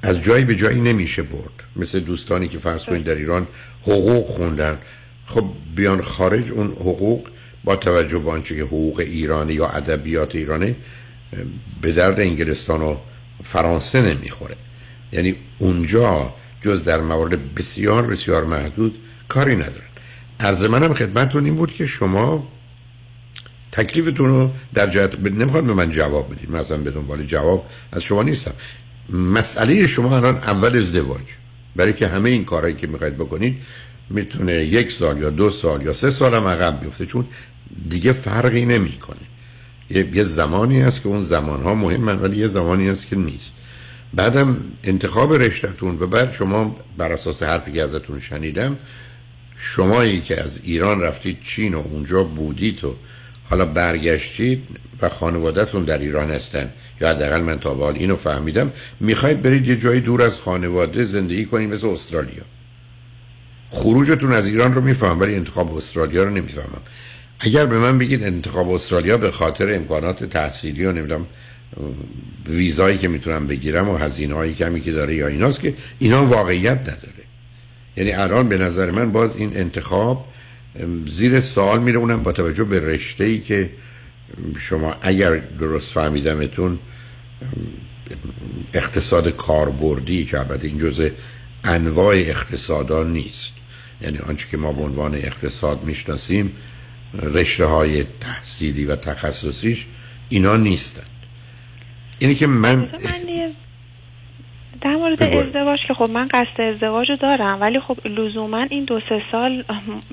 [0.03, 1.53] از جایی به جایی نمیشه برد.
[1.77, 3.47] مثل دوستانی که فرض کنید در ایران
[3.83, 4.79] حقوق خوندن.
[5.27, 5.45] خب
[5.77, 7.29] بیان خارج اون حقوق
[7.65, 10.77] با توجه به آنچه که حقوق ایرانی یا ادبیات ایرانه
[11.81, 12.97] به درد انگلستان و
[13.45, 14.57] فرانسه نمی‌خوره.
[15.13, 19.89] یعنی اونجا جز در موارد بسیار بسیار محدود کاری ندارن.
[20.41, 22.49] عرض منم خدمتتون این بود که شما
[23.73, 26.51] تکلیفتون رو در جهت نمی‌خواد به من جواب بدید.
[26.51, 28.53] مثلا به دنبال جواب از شما نیستم.
[29.11, 31.25] مسئله شما الان اول ازدواج.
[31.77, 33.63] برای که همه این کارهایی که می‌خواید بکنید
[34.11, 37.07] می‌تونه یک سال یا دو سال یا سه سال هم عقب بیفته.
[37.07, 37.27] چون
[37.89, 39.19] دیگه فرقی نمی‌کنه.
[39.91, 43.55] یه،, یه زمانی هست که اون زمانها مهم ولی یه زمانی هست که نیست.
[44.15, 48.77] بعدم انتخاب رشتهتون و بعد شما بر اساس حرفی که ازتون شنیدم
[49.57, 52.95] شمایی که از ایران رفتید چین و اونجا بودید و
[53.51, 54.63] حالا برگشتید
[55.03, 56.73] و خانوادهتون در ایران هستن.
[57.01, 58.73] یا حداقل من تا به حال اینو فهمیدم.
[59.01, 62.43] می‌خواید برید یه جایی دور از خانواده زندگی کنید مثل استرالیا.
[63.71, 66.81] خروجتون از ایران رو می‌فهمم ولی انتخاب استرالیا رو نمی‌فهمم.
[67.41, 71.27] اگر به من بگید انتخاب استرالیا به خاطر امکانات تحصیلی و نمی‌دونم
[72.47, 76.81] ویزایی که می‌تونم بگیرم و هزینه هایی کمی که داره یا ایناست که اینا واقعیت
[76.81, 77.25] نداره.
[77.97, 80.29] یعنی الان به نظر من باز این انتخاب
[81.07, 83.71] زیر سوال میره اونم با توجه به رشته ای که
[84.59, 86.79] شما اگر درست فهمیدمتون
[88.75, 91.09] اقتصاد کاربردی که البته این جزء
[91.65, 93.53] انواع اقتصادا نیست.
[94.03, 96.53] یعنی آنچه که ما به عنوان اقتصاد می‌شناسیم
[97.15, 99.87] رشته های تحصیلی و تخصصیش
[100.29, 101.11] اینا نیستند
[102.19, 102.89] اینی که من
[104.81, 109.01] در مورد ازدواج که خب من قصد ازدواج رو دارم ولی خب لزوما این دو
[109.09, 109.65] سه سال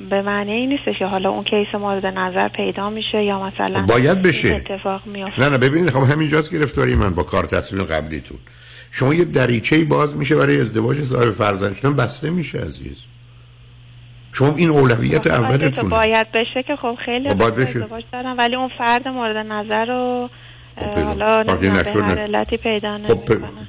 [0.10, 4.22] به معنی این نیست که حالا اون کیس مورد نظر پیدا میشه یا مثلا باید
[4.22, 4.56] بشه.
[4.56, 5.42] اتفاق میافته.
[5.42, 8.38] نه نه ببینید خب همینجاست گرفتاری من با کار تصمیم قبلیتون.
[8.92, 12.98] شما یه دریچه باز میشه برای ازدواج صاحب فرزند شدن بسته میشه عزیز.
[14.38, 17.88] شما این اولویت اولتونه باید بشه که خب خیلی خب باید بشه.
[18.12, 20.30] دارم ولی اون فرد مورد نظر رو.
[20.78, 22.22] حالا نشد، هر نه.
[22.22, 23.20] علتی پیدا خب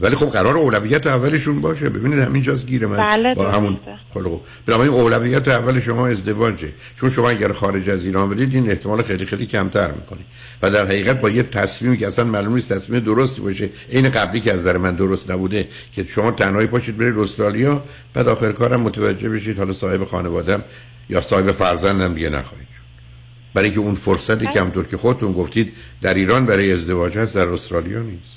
[0.00, 1.88] ولی خب قرار اولویت اولشون باشه.
[1.88, 2.96] ببینید همینجاست گیر من.
[2.96, 3.50] بله، با.
[3.50, 3.76] همون
[4.14, 4.40] خب خب.
[4.66, 9.26] بنابراین اولویت اول شما ازدواجه چون شما اگر خارج از ایران برید این احتمال خیلی
[9.26, 10.24] خیلی کمتر می‌کنی.
[10.62, 14.40] و در حقیقت با یه تصمیمی که اصلا معلوم نیست تصمیم درستی باشه این قبلی
[14.40, 17.82] که از نظر من درست نبوده که شما تنهایی پاشید برید استرالیا
[18.14, 20.64] بعد آخر کارم متوجه بشید حالا صاحب خانوادم
[21.08, 22.65] یا صاحب فرزندم دیگه نخواهید.
[23.56, 27.48] برای که اون فرصتی که همطور که خودتون گفتید در ایران برای ازدواج هست در
[27.48, 28.36] استرالیا نیست.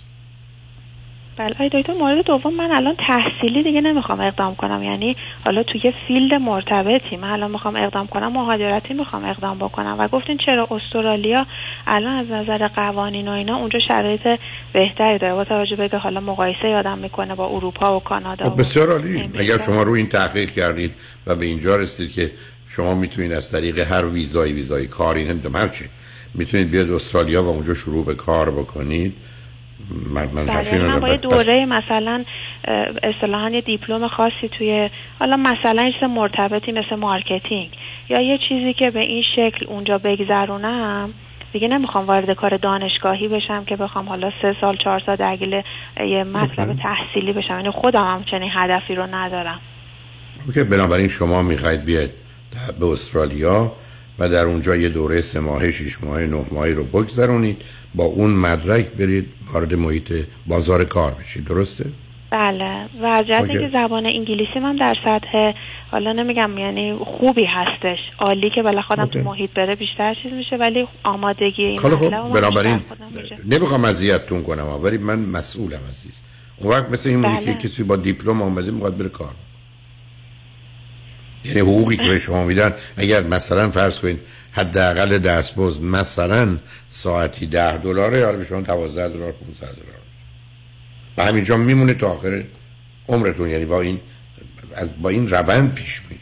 [1.37, 1.55] بله.
[1.59, 4.83] آقای دکتر مورد دوم من الان تحصیلی دیگه نمی‌خوام اقدام کنم.
[4.83, 9.95] یعنی حالا توی field مرتبطی من الان می‌خوام اقدام کنم مهاجرتی می‌خوام اقدام بکنم.
[9.99, 11.45] و گفتین چرا استرالیا
[11.87, 14.39] الان از نظر قوانین و اینا اونجا شرایط
[14.73, 15.33] بهتری داره.
[15.33, 19.29] با توجه به که حالا مقایسه آدم می‌کنه با اروپا و کانادا خب بسیار عالی.
[19.39, 20.91] اگر شما رو این تحقیق کردید
[21.27, 22.31] و به اینجا رسیدید که
[22.69, 25.85] شما می‌تونید از طریق هر ویزای ویزای کاری نمی‌دونم هر چی
[26.35, 29.13] می‌تونید بیاد استرالیا و اونجا شروع به کار بکنید.
[30.13, 30.99] من من بله من ندارم.
[30.99, 32.23] با یه بس- دوره مثلا
[33.03, 37.69] اصطلاحا یه دیپلم خاصی توی حالا مثلا یه چیز مرتبطی مثل marketing
[38.09, 41.13] یا یه چیزی که به این شکل اونجا بگذرونم.
[41.53, 45.63] دیگه نمی‌خوام وارد کار دانشگاهی بشم که بخوام حالا سه سال چهار سال درگیر
[45.99, 47.53] یه مطلب تحصیلی بشم.
[47.53, 49.59] یعنی خودم هم چنین هدفی رو ندارم.
[50.47, 52.09] OK بنابراین شما می‌خواید بیاید
[52.79, 53.71] به استرالیا
[54.19, 57.61] و در اونجا یه دوره سه ماهه شش ماهه نه ماهه رو بگذرونید
[57.95, 61.85] با اون مدرک برید وارد محیط بازار کار بشید درسته؟
[62.31, 63.51] بله و از OK.
[63.51, 65.51] اینکه زبان انگلیسی من در سطح
[65.91, 69.19] حالا نمیگم یعنی خوبی هستش عالی که بالاخره اوکی.
[69.19, 73.05] تو محیط بره بیشتر چیز میشه ولی آمادگی این خب بنابراین خودم.
[73.45, 76.21] نمی‌خوام اذیتتون کنم ولی من مسئولم عزیز
[76.57, 77.45] اون وقت مثل این بله.
[77.45, 79.33] که کسی با دیپلم آمده می‌خواد بره کار
[81.43, 84.19] یعنی حقوقی که به شما میدن اگر مثلا فرض کنید
[84.51, 86.57] حداقل دستمزد مثلا
[86.89, 89.85] ساعتی ده دلاره حالا به شما 12 دلار 15 دلار.
[91.17, 92.43] و همینجا میمونه تا آخر
[93.07, 93.99] عمرتون یعنی با این
[94.75, 96.19] از با این روند پیش میرید.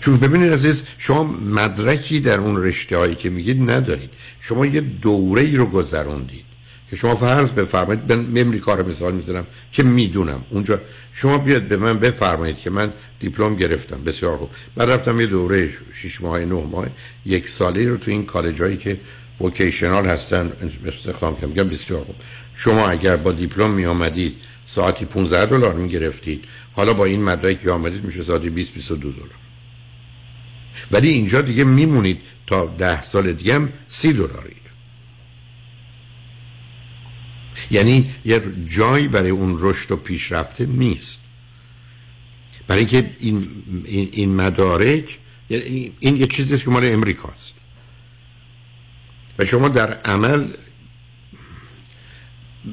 [0.00, 4.10] چون ببینید عزیز شما مدرکی در اون رشته هایی که میگید ندارید.
[4.40, 6.49] شما یه دوره ای رو گذروندید.
[6.90, 10.44] که شما فرض بفرمایید من امریکا رو مثال می‌زنم که می‌دونم.
[10.50, 10.80] اونجا
[11.12, 14.04] شما بیاد به من بفرمایید که من دیپلم گرفتم.
[14.04, 14.50] بسیار خوب.
[14.76, 16.86] بعد رفتم یه دوره شش ماه نه ماه
[17.26, 19.00] یک ساله رو تو این کالج که
[19.40, 20.52] وکیشنال هستن
[20.86, 21.48] استخدام کردم.
[21.48, 22.16] میگم بسیار خوب.
[22.54, 27.64] شما اگر با دیپلم می آمدید ساعتی 15 دلار می گرفتید حالا با این مدرکی
[27.64, 29.28] که آمدید میشه ساعتی 20 22 دلار.
[30.90, 34.59] ولی اینجا دیگه میمونید تا ده سال دیگه هم سی دلارید
[37.70, 41.20] یعنی یه جایی برای اون رشد و پیشرفته نیست.
[42.66, 43.48] برای اینکه این,
[43.84, 45.18] این, این مدارک
[45.50, 47.54] یعنی این یه چیزی است که مال امریکاست
[49.38, 50.48] و شما در عمل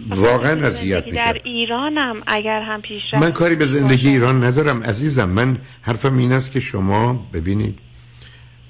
[0.10, 5.30] واقعا اذیت میشه در ایرانم اگر هم پیشرفت من کاری به زندگی ایران ندارم عزیزم.
[5.30, 7.80] من حرفم این است که شما ببینید.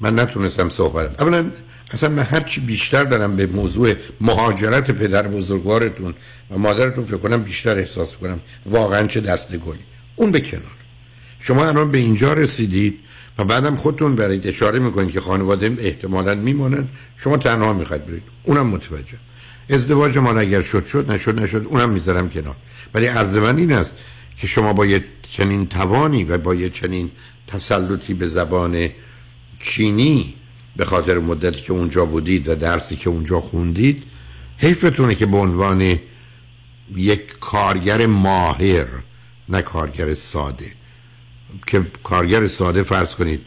[0.02, 1.52] من نتونستم صحبت اولا
[1.92, 6.14] اصلا من هرچی بیشتر دارم به موضوع مهاجرت پدر بزرگوارتون
[6.52, 9.80] و مادرتون فکر کنم بیشتر احساس کنم واقعا چه دست گلی.
[10.16, 10.78] اون به کنار.
[11.40, 13.00] شما الان به اینجا رسیدید
[13.38, 16.90] و بعدم خودتون برید اشاره می‌کنید که خانواده احتمالا میمانند.
[17.18, 18.24] شما تنها می‌خواید برید.
[18.44, 19.18] اونم متوجه.
[19.70, 21.12] ازدواج ما اگر شد شد.
[21.12, 21.66] نشد نشد.
[21.70, 22.56] اونم می‌ذارم کنار.
[22.94, 23.96] ولی عرض من این است
[24.38, 27.12] که شما با یه چنین توانی و با یه چنین
[27.48, 28.90] تسلطی به زبان
[29.60, 30.34] چینی
[30.78, 34.04] به خاطر مدتی که اونجا بودید و درسی که اونجا خوندید
[34.58, 36.00] حیفتونه که به عنوان
[36.96, 38.88] یک کارگر ماهر
[39.50, 40.72] نه کارگر ساده.
[41.68, 43.42] که کارگر ساده فرض کنید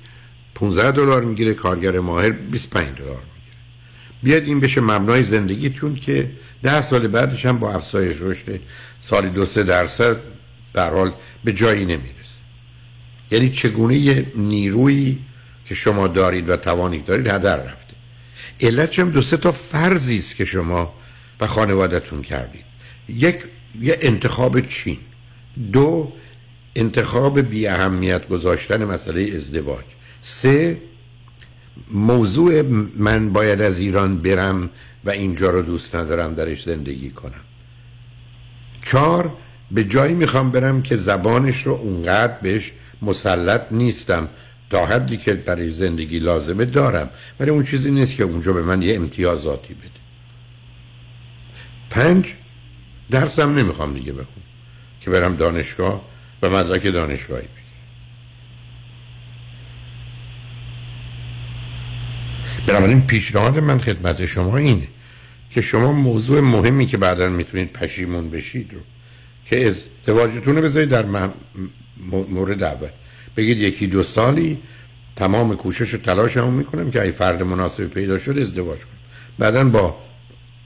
[0.54, 3.56] 15 دلار می‌گیره کارگر ماهر 25 دلار می‌گیره.
[4.22, 6.30] بیاد این بشه مبنای زندگیتون که
[6.62, 8.60] ده سال بعدش هم با افزایش رشد
[8.98, 10.16] سالی دو سه درصد
[10.74, 11.12] در حال
[11.44, 12.40] به جایی نمی‌رسه.
[13.30, 15.18] یعنی چگونه یه نیرویی
[15.70, 17.94] که شما دارید و توانید دارید هدر رفته.
[18.60, 20.94] علت هم دو سه تا فرضی است که شما
[21.40, 22.64] و خانوادتون کردید.
[23.08, 23.38] یک
[23.80, 24.98] یه انتخاب چین.
[25.72, 26.12] دو
[26.76, 29.84] انتخاب بی اهمیت گذاشتن مسئله ازدواج.
[30.22, 30.82] سه
[31.90, 32.62] موضوع
[32.96, 34.70] من باید از ایران برم
[35.04, 37.44] و اینجا رو دوست ندارم درش زندگی کنم.
[38.84, 39.32] چهار
[39.70, 42.72] به جایی می‌خوام برم که زبانش رو اونقدر بهش
[43.02, 44.28] مسلط نیستم.
[44.70, 47.10] تا حدی که برای زندگی لازمه دارم
[47.40, 49.90] ولی اون چیزی نیست که اونجا به من یه امتیازاتی بده.
[51.90, 52.34] پنج
[53.10, 54.28] درسم نمی‌خوام دیگه بخونم
[55.00, 56.04] که برم دانشگاه
[56.42, 57.60] و مدرک دانشگاهی بگیرم.
[62.66, 64.88] بنابراین پیشنهاد من خدمت شما اینه
[65.50, 68.80] که شما موضوع مهمی که بعدا می‌تونید پشیمون بشید رو
[69.44, 71.04] که ازدواجتون رو بذارید در
[72.28, 72.88] مورد اول.
[73.40, 74.58] بگید یکی دو سالی
[75.16, 78.98] تمام کوشش و همون می‌کنم که ای فرد مناسب پیدا شد ازدواج کنم
[79.38, 79.96] بعدا با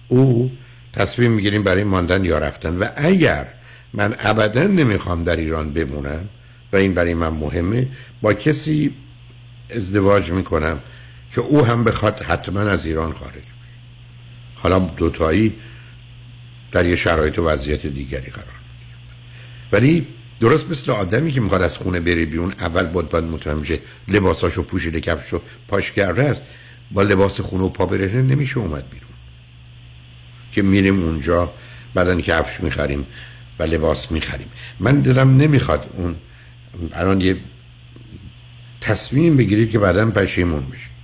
[0.08, 0.52] او
[0.92, 2.76] تصمیم می‌گیریم برای ماندن یا رفتن.
[2.76, 3.46] و اگر
[3.92, 6.28] من ابدا نمی‌خوام در ایران بمونم
[6.72, 7.88] و این برای من مهمه
[8.22, 8.94] با کسی
[9.70, 10.80] ازدواج می‌کنم
[11.34, 13.44] که او هم بخواد حتما از ایران خارج
[14.54, 15.54] حالا دوتایی
[16.72, 18.60] در یه شرایط و وضعیت دیگری قرار
[19.72, 20.06] ولی
[20.40, 23.78] درست مثل آدمی که می‌خواد از خونه بره بیرون اول باید باید میشه
[24.08, 26.42] لباساشو پوشیده کفشو پاش کرده است.
[26.90, 29.10] با لباس خونه و پا بره نمیشه اومد بیرون.
[30.52, 31.52] که میریم اونجا
[31.94, 33.06] بعدن کفش می‌خریم
[33.58, 34.48] و لباس می‌خریم.
[34.80, 36.16] من دلم نمی‌خواد اون
[36.92, 37.36] الان یه
[38.80, 40.94] تصمیم بگیرید که بعدا پشیمون بشید.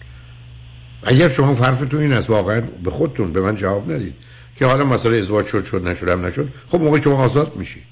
[1.03, 4.14] اگر شما فرفتون این است واقعا به خودتون به من جواب ندید.
[4.57, 7.85] که حالا مسئله ازدواج شد شد نشدم نشد خب موقع شما آزاد میشید.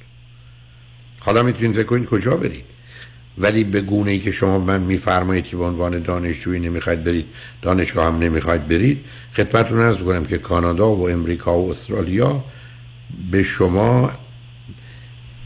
[1.29, 2.64] حالا می‌تونید فکر کنید کجا برید.
[3.39, 7.26] ولی به گونه ای که شما من میفرمایید که به عنوان دانشجویی نمی‌خواید برید
[7.62, 9.05] دانشگاه هم نمی‌خواید برید
[9.37, 12.45] خدمتتون عرض بکنم که کانادا و امریکا و استرالیا
[13.31, 14.12] به شما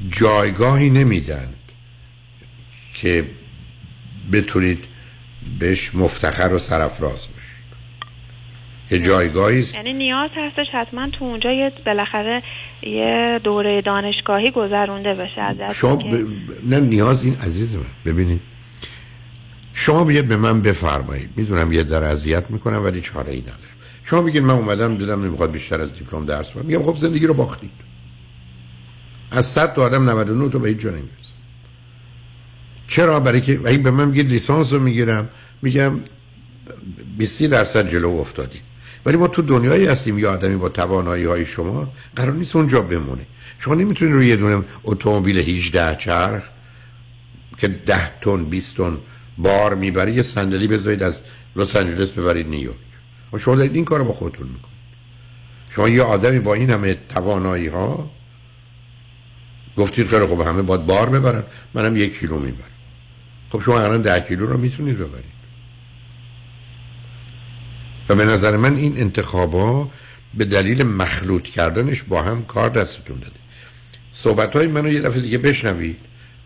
[0.08, 1.48] جایگاهی نمیدن
[2.94, 3.24] که
[4.32, 4.84] بتونید
[5.58, 7.62] بهش مفتخر و سرفراز باشید
[8.90, 12.42] یه جایگاهی یعنی نیاز هستش حتما تو اونجا یه بالاخره
[12.82, 16.14] یه دوره دانشگاهی گذرونده بشه از شما ب...
[16.64, 18.40] نه نیاز این عزیز من ببینید.
[19.72, 21.30] شما بیاد به من بفرمایید.
[21.36, 23.58] می‌دونم یه در اذیت می‌کنم ولی چاره ای ندارم.
[24.04, 27.34] شما بگید من اومدم دیدم نمی‌خواد بیشتر از دیپلم درس بخونم میگم خب زندگی رو
[27.34, 27.70] باختید.
[29.30, 31.34] از 100 تا آدم 99 تو به هیچ جا نمی‌رسه.
[32.88, 35.28] چرا؟ برای که به من میگید لیسانس رو می‌گیرم.
[35.62, 36.00] میگم
[37.18, 38.71] 20 درصد جلو افتادید.
[39.06, 43.26] ولی ما تو دنیایی هستیم یه آدمی با توانایی های شما قرار نیست اونجا بمونه.
[43.58, 46.42] شما نمی‌تونید روی یه دونه اتومبیل 18 چرخ
[47.58, 48.98] که 10 تن 20 تن
[49.38, 51.20] بار می‌بری یه صندلی بذارید از
[51.56, 52.76] لس آنجلس ببرید نیویورک.
[53.32, 54.72] و شما دارید این کارو با خودتون می‌کنید.
[55.70, 58.10] شما یه آدمی با این همه توانایی ها
[59.76, 61.42] گفتید خیلی خب همه باید بار ببرن
[61.74, 62.70] منم یک کیلو می‌برم.
[63.50, 65.31] خب شما الان ده کیلو رو می‌تونید ببرید.
[68.08, 69.88] و به نظر من این انتخابا
[70.34, 73.36] به دلیل مخلوط کردنش با هم کار دستتون داده.
[74.12, 75.96] صحبت های منو یه دفعه دیگه بشنوید.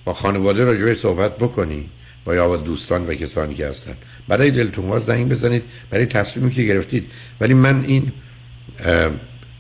[0.04, 1.88] با خانواده راجعه صحبت بکنی.
[2.24, 3.96] با یا دوستان و کسانی که هستن.
[4.28, 5.62] برای دلتون زنگ بزنید.
[5.90, 7.10] برای تصمیمی که گرفتید.
[7.40, 8.12] ولی من این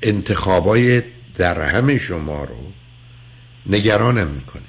[0.02, 1.02] انتخابای
[1.34, 2.72] در همه شما رو
[3.66, 4.62] نگرانم می‌کنه.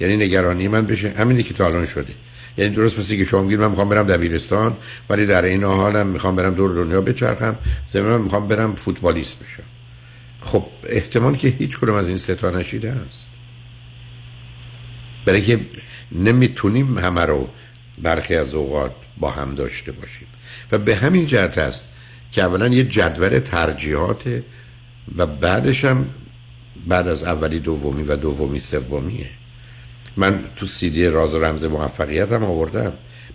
[0.00, 1.10] یعنی نگرانی من بشه.
[1.10, 2.14] همینی که تا الان شده.
[2.56, 4.76] یعنی درست مثل که شما میگید من می‌خوام برم دبیرستان
[5.10, 9.62] ولی در این حالم می‌خوام برم دور دنیا بچرخم زمین می‌خوام برم فوتبالیست بشم.
[10.40, 13.28] خب احتمال که هیچ کدوم از این ستا نشیده است.
[15.24, 15.60] برای که
[16.12, 17.48] نمی‌تونیم همه رو
[18.02, 20.28] برخی از اوقات با هم داشته باشیم.
[20.72, 21.88] و به همین جهت است
[22.32, 24.42] که اولا یه جدول ترجیحات
[25.16, 26.06] و بعدش هم
[26.86, 29.30] بعد از اولی دومی و دومی سومیه.
[30.16, 32.92] من تو سیدی راز و رمز موفقیت هم آوردم.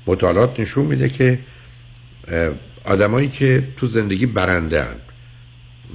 [0.07, 1.39] مطالعات نشون میده که
[2.85, 4.95] آدمایی که تو زندگی برندن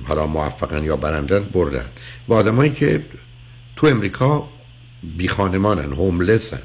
[0.04, 1.84] حالا موفقن یا برندن بردن.
[2.28, 3.04] و آدمایی که
[3.76, 4.48] تو امریکا
[5.18, 6.62] بی خانمانن هوملسن.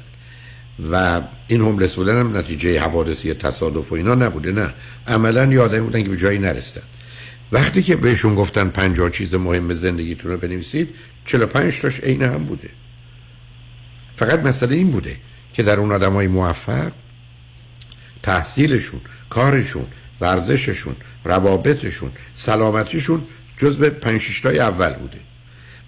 [0.90, 4.74] و این هوملس بودن هم نتیجه حوادثی تصادف و اینا نبوده نه.
[5.06, 6.86] عملا یه آدمی بودن که به جایی نرسیدن.
[7.52, 10.88] وقتی که بهشون گفتن پنجاه چیز مهم زندگیتون رو بنویسید
[11.24, 12.68] 45 تاش عین هم بوده.
[14.18, 15.16] فقط مسئله این بوده
[15.54, 16.92] که در اون آدم های موفق
[18.22, 19.00] تحصیلشون
[19.30, 19.86] کارشون
[20.20, 23.22] ورزششون روابطشون سلامتیشون
[23.56, 25.18] جز به پنجشتای اول بوده.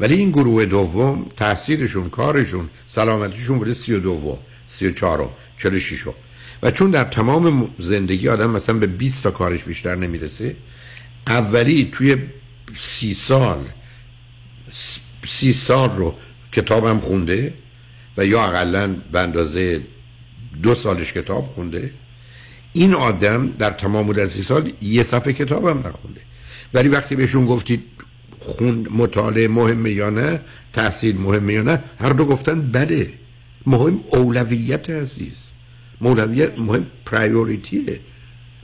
[0.01, 5.79] ولی این گروه دوم تحصیلشون کارشون سلامتیشون بوده سی و دوم سی و چهارم چل
[5.79, 6.15] شیشم
[6.63, 10.57] و چون در تمام زندگی آدم مثلا به 20 تا کارش بیشتر نمی‌رسه
[11.27, 12.17] اولی توی
[12.79, 13.65] سی سال
[15.27, 16.15] سی سال رو
[16.53, 17.55] کتابم خونده
[18.17, 19.81] و یا اقلا به اندازه
[20.63, 21.91] دو سالش کتاب خونده.
[22.73, 26.21] این آدم در تمام مدت سی سال یه صفحه کتاب هم نخونده.
[26.75, 27.83] ولی وقتی بهشون گفتید
[28.39, 30.41] خون مطالعه مهمه یا نه
[30.73, 33.13] تحصیل مهمه یا نه هر دو گفتن بده
[33.67, 35.51] مهم اولویت عزیز.
[36.01, 38.01] اولویت مهم پرایوریتیه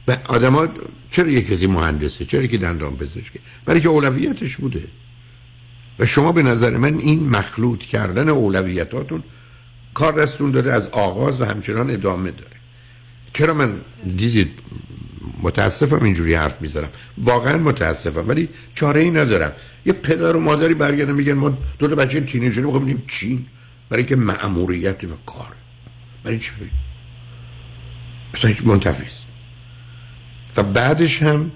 [0.09, 0.68] و آدم
[1.11, 4.84] چرا یه کسی مهندسه؟ چرا که دندان پزشکه؟ برای که اولویتش بوده.
[5.99, 9.22] و شما به نظر من این مخلوط کردن اولویتاتون
[9.97, 12.57] کار دستون داره از آغاز و همچنان ادامه داره.
[13.32, 13.80] چرا من
[14.16, 14.51] دیدید؟
[15.42, 16.88] متاسفم اینجوری حرف می‌زنم.
[17.18, 19.53] واقعا متاسفم ولی چاره ای ندارم.
[19.86, 23.47] یه پدر و مادری برگردن میگن ما دو تا بچه تینیجری می‌خوام بریم چین
[23.88, 25.53] برای که مأموریت و کار.
[26.24, 26.51] برای چی؟
[28.34, 29.26] اصلا هیچ منتفیست
[30.57, 31.53] و بعدش هم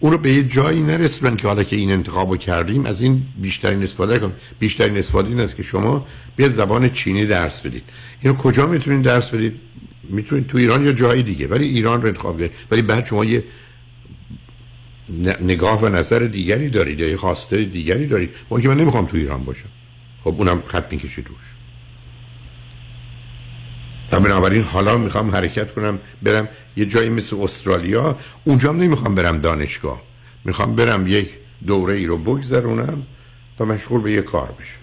[0.00, 3.22] اون رو به یه جایی نرسونن که حالا که این انتخاب رو کردیم از این
[3.36, 4.32] بیشترین استفاده کن.
[4.58, 7.82] بیشترین استفاده این است که شما بیاد زبان چینی درس بدید.
[8.20, 9.60] اینو کجا می‌تونید درس بدید؟
[10.04, 11.46] می‌تونید تو ایران یا جایی دیگه.
[11.46, 13.44] ولی ایران رو انتخاب کنید ولی بعد شما یه
[15.40, 18.30] نگاه و نظر دیگری دارید یا یه خواسته دیگری دارید.
[18.48, 19.68] اون که من نمی‌خوام تو ایران باشم.
[20.24, 21.57] خب اونم خط می‌کشید روش.
[24.12, 28.18] و بنابراین حالا می‌خوام حرکت کنم برم یه جایی مثل استرالیا.
[28.44, 30.02] اونجا هم نمی‌خوام برم دانشگاه.
[30.44, 31.30] می‌خوام برم یک
[31.66, 33.02] دوره ای رو بگذرونم
[33.60, 34.78] و مشغول به یه کار بشم.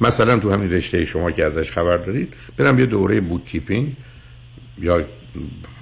[0.00, 3.96] مثلا تو همین رشته شما که ازش خبر دارید برم یه دوره بوک کیپینگ
[4.78, 5.04] یا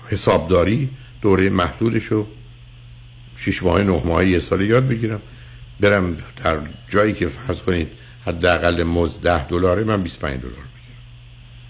[0.09, 0.91] حسابداری
[1.23, 2.27] دوره محدودش رو
[3.37, 5.21] شیش ماه نه ماه یه سال یاد بگیرم.
[5.81, 6.59] برم در
[6.89, 7.89] جایی که فرض کنید
[8.25, 10.68] حداقل مزد 10 دلاره من 25 دلار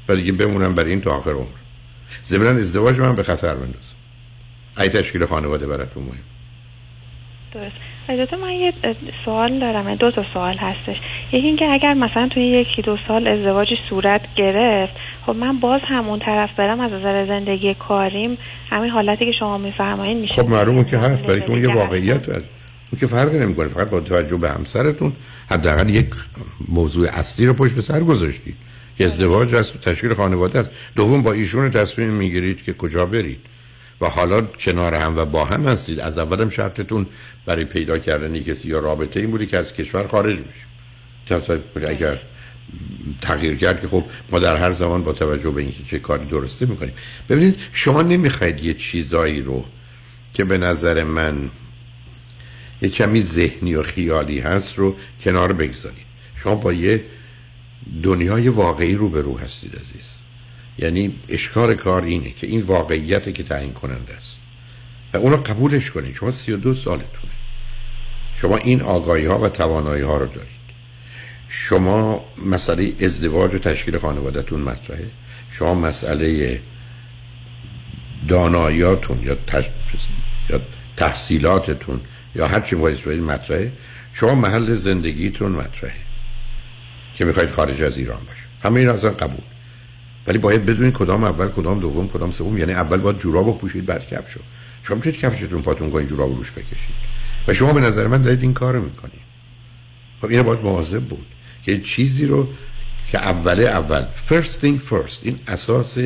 [0.09, 1.47] و دیگه بمونم برای این تا آخر عمر.
[2.25, 3.95] ضمن ازدواج من به خطر بندازم
[4.79, 6.19] ای تشکیل خانواده براتون مهم.
[7.55, 7.77] درست.
[8.09, 8.73] البته من یه
[9.25, 9.95] سوال دارم.
[9.95, 10.97] دو تا سوال هستش.
[11.33, 14.93] یکی اینکه اگر مثلا توی یکی دو سال ازدواجی صورت گرفت
[15.27, 18.39] خب من باز همون طرف برم از نظر زندگی کاریم
[18.71, 20.35] همین حالتی که شما میفرمایید میشه.
[20.35, 22.45] خب معلومه که هست برای که اون یه واقعیت هست.
[22.93, 23.69] اون که فرقی نمی‌کنه.
[23.69, 25.13] فقط با توجه به همسرتون
[25.51, 26.11] حداقل یک
[26.69, 28.57] موضوع اصلی رو پشت سر گذاشتید
[28.99, 30.71] که ازدواج است تشکیل خانواده است.
[30.97, 33.41] دوم با ایشون تصمیم می‌گیرید که کجا برید.
[34.01, 36.01] و حالا کنار هم و با هم هستید.
[36.01, 37.07] از اولم شرطتون
[37.47, 42.21] برای پیدا کردن کسی یا رابطه این بودی که از کشور خارج بشید اگر
[43.21, 46.67] تغییر کرد که خب ما در هر زمان با توجه به اینکه چه کاری درسته
[46.67, 46.93] می‌کنیم.
[47.29, 49.65] ببینید شما نمی‌خواید یه چیزایی رو
[50.35, 51.51] که به نظر من
[52.83, 56.07] یه کمی ذهنی و خیالی هست رو کنار بگذارید.
[56.37, 57.05] شما با یه
[58.03, 60.15] دنیای واقعی رو به رو هستید عزیز.
[60.79, 64.37] یعنی اشکار کار اینه که این واقعیت که تعیین کننده است.
[65.15, 66.15] و اونو قبولش کنید.
[66.15, 67.33] شما 32 سالتونه.
[68.37, 70.59] شما این آگاهی ها و توانایی ها رو دارید.
[71.49, 75.11] شما مسئله ازدواج و تشکیل خانوادهتون مطرحه.
[75.51, 76.61] شما مسئله
[78.29, 79.37] داناییاتون یا,
[80.51, 80.61] یا
[80.97, 82.01] تحصیلاتتون
[82.35, 83.73] یا هر چی مطرحه.
[84.13, 86.08] شما محل زندگیتون مطرحه.
[87.19, 88.45] که می‌خواید خارج از ایران باشه.
[88.63, 89.41] همه این اصلا قبول.
[90.27, 92.59] ولی باید بدونید کدام اول کدام دوم کدام سوم.
[92.59, 94.41] یعنی اول باید جوراب پوشید بعد کفشو
[94.83, 96.95] شما می‌تونید کفشتون پاتون کنید جوراب روش بکشید.
[97.49, 99.21] و شما به نظر من دارید این کارو می‌کنید.
[100.21, 101.27] خب اینو باید مواظب بود
[101.63, 102.49] که چیزی رو
[103.09, 104.05] که اوله اول.
[104.29, 105.19] First thing first.
[105.23, 105.99] این اساس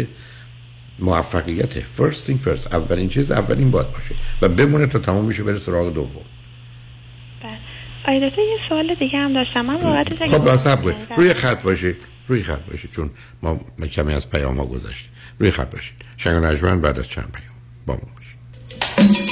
[0.99, 1.81] موفقیت.
[1.81, 2.75] First thing first.
[2.75, 4.15] اولین چیز اولین باید باشه.
[4.43, 6.25] و بمونه تا تمام میشه بره سراغ دوم.
[8.09, 9.61] ایدتا یه سوال دیگه هم داشتم.
[9.61, 10.67] من واقعا خب بس
[11.17, 11.97] روی خط باشید
[12.29, 13.11] روی خط باشید چون
[13.43, 13.59] ما
[13.93, 17.95] کمی از پیام ها گذاشتیم روی خط باشید شنگ نجمن بعد از چند پیام با
[17.95, 19.32] ما باشید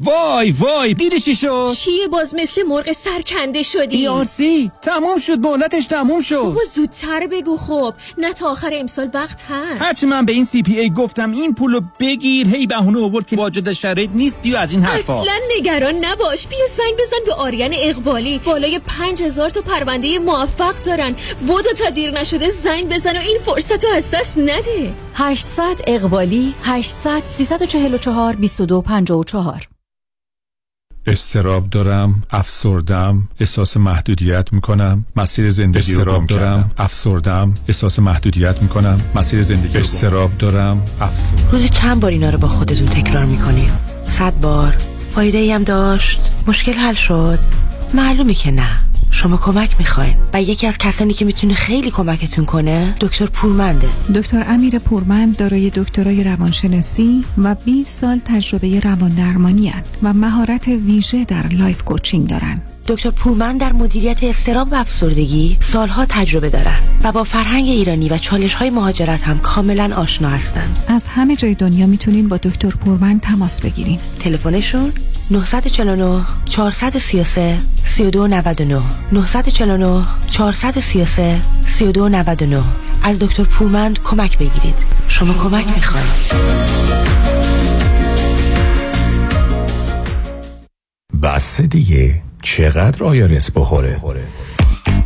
[0.00, 5.86] وای وای دیدی چی شد؟ چیه باز مثل مرغ سرکنده شدی؟ سی تموم شد مهلتش
[5.86, 6.36] تموم شد.
[6.36, 7.94] بابا زودتر بگو خب.
[8.18, 9.82] نه تا آخر امسال وقت هست.
[9.82, 12.48] هرچی من به این CPA گفتم این پولو بگیر.
[12.48, 15.20] هی بهونه آورد که واجد شرایط نیستی و از این حرفا.
[15.20, 16.46] اصلا نگران نباش.
[16.46, 18.38] بیا زنگ بزن به آریان اقبالی.
[18.38, 21.14] بالای پنج هزار تا پرونده موفق دارن.
[21.46, 24.94] بودو تا دیر نشده زنگ بزن و این فرصت رو از دست نده.
[25.14, 29.68] 800 اقبالی 800 344 2254
[31.08, 35.04] استراب دارم افسردم احساس محدودیت می‌کنم.
[35.16, 39.00] مسیر زندگی رو دارم افسردم احساس محدودیت می‌کنم.
[39.14, 41.50] مسیر زندگی استراب دارم افسردم.
[41.52, 43.70] روزی چند بار اینا رو با خودتون تکرار می‌کنی؟
[44.08, 44.76] صد بار.
[45.14, 46.32] فایده ای هم داشت.
[46.46, 47.38] مشکل حل شد.
[47.94, 48.68] معلومه که نه.
[49.10, 54.44] شما کمک می‌خواین و یکی از کسانی که می‌تونه خیلی کمکتون کنه دکتر پورمنده دکتر
[54.48, 61.46] امیر پورمند دارای دکترای روانشناسی و 20 سال تجربه روان درمانی و مهارت ویژه در
[61.46, 67.24] life coaching دارن دکتر پورمند در مدیریت اضطراب و افسردگی سالها تجربه دارن و با
[67.24, 70.76] فرهنگ ایرانی و چالش های مهاجرت هم کاملا آشنا هستند.
[70.88, 73.98] از همه جای دنیا می‌تونین با دکتر پورمند تماس بگیرین.
[74.20, 74.92] تلفنشون
[75.30, 77.58] 949 433
[77.98, 78.82] 3299
[79.12, 82.62] 949 433 3299
[83.02, 84.86] از دکتر پورمند کمک بگیرید.
[85.08, 86.06] شما کمک می‌خواید.
[91.22, 92.22] بس دیگه.
[92.42, 93.96] چقدر IRS بخوره.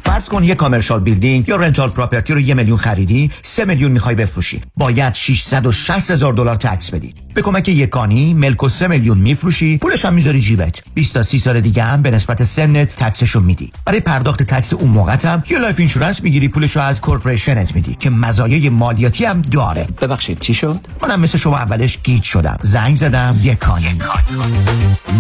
[0.05, 4.15] فرض کن یه commercial building یا rental property رو یه میلیون خریدی سه میلیون می‌خوای
[4.15, 4.61] بفروشی.
[4.77, 7.15] باید 660 هزار دلار tax بدی.
[7.35, 10.83] به کمک یکانی ملکو سه میلیون میفروشی پولش هم می‌ذاری جیبت.
[10.95, 13.73] 20 تا 30 سال دیگه هم به نسبت سنت tax شو میدی.
[13.87, 17.97] برای پرداخت تکس اون موقع هم یه life insurance می‌گیری پولشو از corporation ت میدی
[18.01, 19.89] که مزایای مالیاتی هم داره.
[20.01, 22.59] ببخشید چی شد؟ منم مثل شما اولش گیج شدم.
[22.63, 23.99] زنگ زدم یکانی.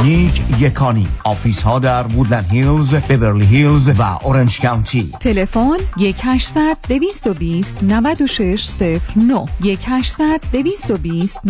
[0.05, 1.09] نیک یکانی.
[1.25, 10.41] office ها در وودلند هیلز بیورلی هیلز و اورنج کانتی تلفن 1800 220 9609 1800
[10.53, 11.41] 220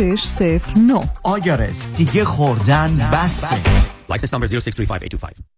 [0.00, 3.56] 9609 IRS دیگه خوردن بسه.
[4.12, 5.57] License number 0635825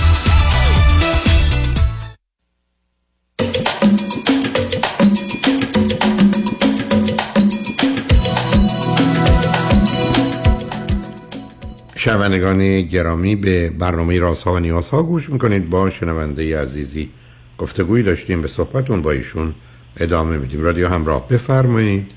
[12.03, 15.69] شنوندگان گرامی به برنامه رازها و نیازها گوش می‌کنید.
[15.69, 17.09] با شنونده عزیزی
[17.57, 19.53] گفتگویی داشتیم به صحبتون با ایشون
[19.99, 20.61] ادامه میدیم.
[20.61, 22.11] رادیو همراه بفرمایید.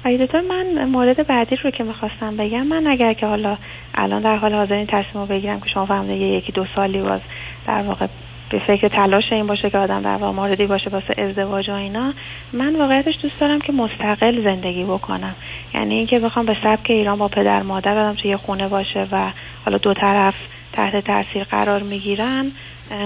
[0.00, 3.58] آقای دکتر من مورد بعدی رو که می‌خواستم بگم من اگر که حالا
[3.94, 7.02] الان در حال حاضر این تصمیم رو بگیرم که شما فهمیده یه یکی دو سالی
[7.02, 7.20] باز
[7.66, 8.06] در واقع
[8.52, 12.14] به فکر تلاش این باشه که آدم در واقع موردی باشه واسه ازدواج و اینا
[12.52, 15.34] من واقعیتش دوست دارم که مستقل زندگی بکنم.
[15.74, 19.32] یعنی اینکه بخوام به سبک ایران با پدر مادر آدم توی خونه باشه و
[19.64, 20.34] حالا دو طرف
[20.72, 22.44] تحت تاثیر قرار می‌گیرن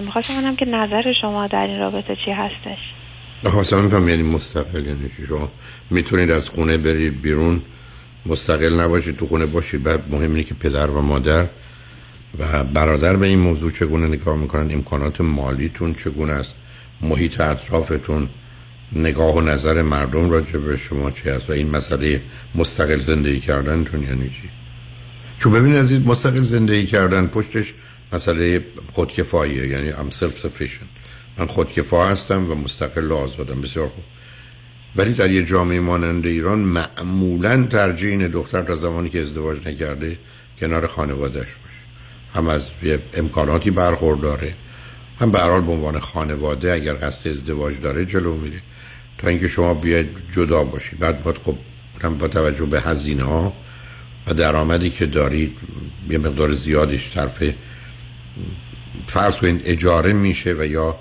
[0.02, 2.78] می‌خواستم ببینم که نظر شما در این رابطه چی هستش.
[3.44, 5.48] خواستم میفهم یعنی مستقل یعنی شما
[5.90, 7.62] می‌تونید از خونه برید بیرون
[8.26, 9.82] مستقل نباشید تو خونه باشید.
[9.82, 11.46] بعد مهم اینه که پدر و مادر
[12.38, 16.54] و برادر به این موضوع چگونه نگاه می‌کنن امکانات مالیتون چگونه است؟
[17.00, 18.28] محیط اطرافتون؟
[18.92, 22.22] نگاه و نظر مردم راجع به شما چی است و این مسئله
[22.54, 24.50] مستقل زندگی کردنتون یعنی چی؟
[25.38, 27.74] چون ببینید از مستقل زندگی کردن پشتش
[28.12, 30.86] مسئله خودکفاییه یعنی ام سلف سفیشن
[31.38, 33.60] من خودکفا هستم و مستقل و آزادم.
[33.60, 34.04] بسیار خوب.
[34.96, 40.18] ولی در یه جامعه مانند ایران معمولا ترجیح این دختر تا زمانی که ازدواج نکرده
[40.60, 41.48] کنار خانوادهش
[42.36, 42.70] هم از
[43.14, 44.54] امکاناتی برخورداره.
[45.20, 48.62] هم به حال به عنوان خانواده اگر قصد ازدواج داره جلو میره.
[49.18, 51.56] تا اینکه شما بیاید جدا باشید بعد باید خب
[52.02, 53.52] هم با توجه به هزینه ها
[54.26, 55.56] و درآمدی که دارید
[56.10, 57.42] یه مقدار زیادیش صرف
[59.06, 60.96] فرض کنید اجاره میشه و یا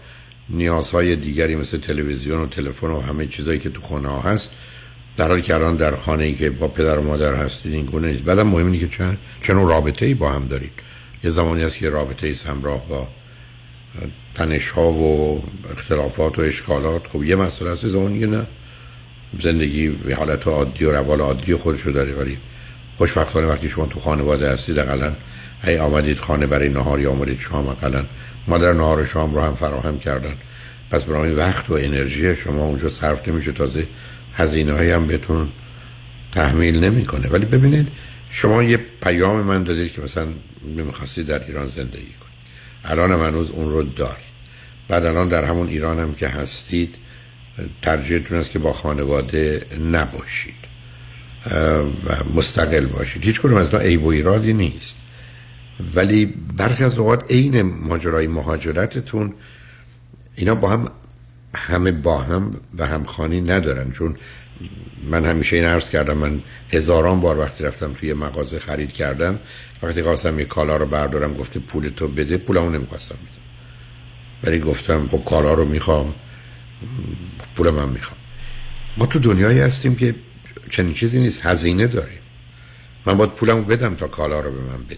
[0.50, 4.52] نیازهای دیگری مثل تلویزیون و تلفن و همه چیزایی که تو خونه ها هست
[5.18, 8.08] در حالی که الان در خانه ای که با پدر و مادر هستید این گونه
[8.08, 8.24] نیست.
[8.24, 10.72] بعدم مهم اینه که چه چنون رابطه ای با هم دارید.
[11.24, 13.08] یه زمانی هست که رابطه ای همراه با
[14.36, 18.48] تنش ها و اختلافات و اشکالات خب یه مسئله هست زمانی نه.
[19.40, 22.38] زندگی به حالت عادی و روال عادی خودشو داره ولی
[22.96, 25.14] خوشبختانه وقتی شما تو خانواده هستید اقلا
[25.64, 28.06] هی آمدید خانه برای نهار یا آمدید شام اقلا
[28.48, 30.34] مادر نهار شام رو هم فراهم کردن.
[30.92, 33.88] پس برای وقت و انرژی شما اونجا صرف نمیشه تازه
[34.34, 35.50] هزینه هم بهتون
[36.32, 37.28] تحمیل نمی‌کنه.
[37.28, 37.88] ولی ببینید
[38.36, 40.28] شما یه پیام من دادید که مثلا
[40.76, 42.36] نمی‌خواستید در ایران زندگی کنید
[42.84, 44.36] الان هم هنوز اون رو دارید
[44.88, 46.96] بعد الان در همون ایران هم که هستید
[47.82, 50.54] ترجیحتون است که با خانواده نباشید.
[52.06, 53.24] و مستقل باشید.
[53.24, 54.98] هیچ کنم از اینا عیب و ایرادی نیست.
[55.96, 56.26] ولی
[56.58, 59.34] برخی از اوقات عین ماجرای مهاجرتتون
[60.36, 60.92] اینا با هم
[61.56, 63.92] همه با هم و همخانی ندارن.
[63.92, 64.18] چون
[65.04, 66.42] من همیشه این عرض کردم من
[66.74, 69.40] هزاران بار وقتی رفتم توی مغازه خرید کردم
[69.84, 73.46] وقتی خواستم یه کالا رو بردارم گفته پول تو بده پولمو نمی‌خواستم بدم.
[74.44, 76.16] ولی گفتم خب کالا رو می‌خوام
[77.56, 78.20] پول من می‌خوام.
[78.98, 80.16] ما تو دنیایی هستیم که
[80.70, 82.20] چنین چیزی نیست هزینه داریم.
[83.06, 84.98] من باید پولمو بدم تا کالا رو به من بده.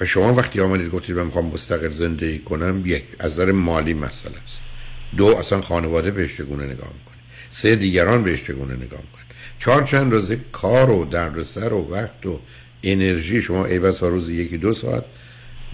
[0.00, 4.38] و شما وقتی آمدید گفتید من می‌خوام مستقل زندگی کنم یک از نظر مالی مسئله
[4.44, 4.60] است.
[5.16, 7.09] دو اصلا خانواده بهش چگونه نگاه می‌کنه؟
[7.50, 9.24] سه دیگران بهش چگونه نگاه می‌کنه
[9.58, 12.40] چهار چند روزه کار و دردسر و وقت و
[12.82, 13.40] انرژی.
[13.40, 15.04] شما ای بس روز یکی دو ساعت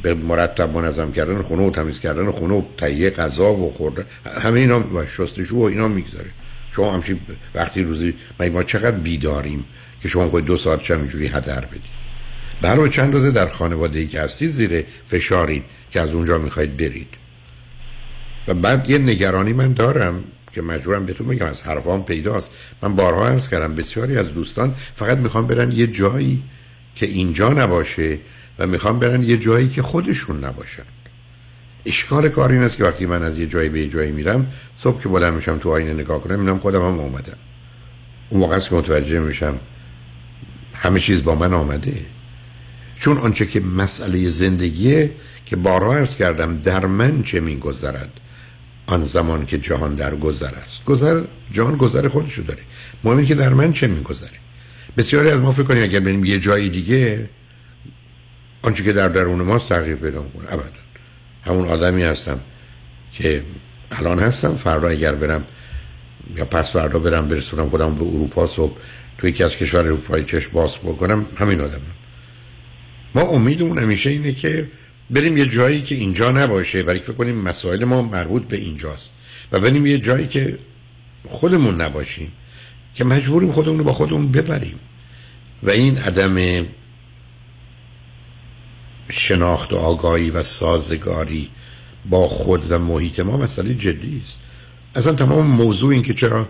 [0.02, 4.06] به مرتب منظم کردن خونه و تمیز کردن خونه و تهیه غذا و خورده.
[4.42, 6.30] همه اینا و شستشو و اینا می‌گذاره.
[6.72, 7.20] شما همچین
[7.54, 8.14] وقتی روزی
[8.52, 9.64] ما چقدر بیداریم
[10.02, 11.96] که شما خود دو ساعت چه اینجوری هدر بدید؟
[12.62, 17.08] برای چند روزه در خانواده ای که هستید زیر فشارید که از اونجا می‌خواید برید.
[18.48, 20.24] و بعد یه نگرانی من دارم.
[20.56, 22.50] که مجبورم بهتون بگم از حرفام پیداست.
[22.82, 26.42] من بارها عرض کردم بسیاری از دوستان فقط می‌خوان برن یه جایی
[26.94, 28.18] که اینجا نباشه
[28.58, 30.82] و می‌خوان برن یه جایی که خودشون نباشن.
[31.86, 35.02] اشکال کار این است که وقتی من از یه جایی به یه جایی میرم صبح
[35.02, 37.36] که بلند میشم تو آینه نگاه کنم می‌بینم خودم هم اومدم.
[38.30, 39.60] اون موقع که متوجه میشم
[40.74, 42.06] همه چیز با من آمده.
[42.96, 45.10] چون آنچه که مسئله زندگیه
[45.46, 48.20] که بارها ارز کردم در من چه میگذرد؟
[48.86, 50.84] آن زمان که جهان در گذر است.
[50.84, 51.22] گذر
[51.52, 52.62] جهان گذر خودشو داره.
[53.04, 54.38] مهم که در من چه میگذره؟
[54.96, 57.28] بسیاری از ما فکر کنیم اگر بریم یه جای دیگه
[58.62, 60.70] آنچه که در درون ماست تغییر پیدا کنه ابدا.
[61.42, 62.40] همون آدمی هستم
[63.12, 63.42] که
[63.90, 65.44] الان هستم فردا اگر برم
[66.36, 68.76] یا پس فردا برم برسونم خودم به اروپا صبح
[69.18, 71.80] توی یکی از کشور اروپایی چشم باز بکنم همین آدمم.
[73.14, 74.68] ما امیدمون همیشه اینه که
[75.10, 76.82] بریم یه جایی که اینجا نباشه.
[76.82, 79.12] برای فکر کنیم مسائل ما مربوط به اینجاست.
[79.52, 80.58] و بریم یه جایی که
[81.28, 82.32] خودمون نباشیم
[82.94, 84.80] که مجبوریم خودمون رو با خودمون ببریم.
[85.62, 86.66] و این عدم
[89.08, 91.50] شناخت و آگاهی و سازگاری
[92.10, 94.38] با خود و محیط ما مسئله جدی است.
[94.94, 96.48] اصلا تمام موضوع این که چرا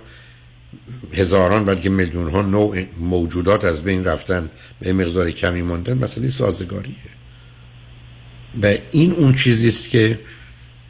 [1.12, 4.50] هزاران بلکه میلیون ها نوع موجودات از بین رفتن
[4.80, 7.15] به مقدار کمی ماندن مسئله سازگاریه.
[8.62, 10.20] و این اون چیزی است که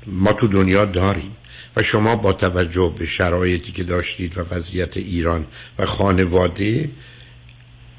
[0.07, 1.37] ما تو دنیا داریم
[1.77, 5.47] و شما با توجه به شرایطی که داشتید و وضعیت ایران
[5.79, 6.91] و خانواده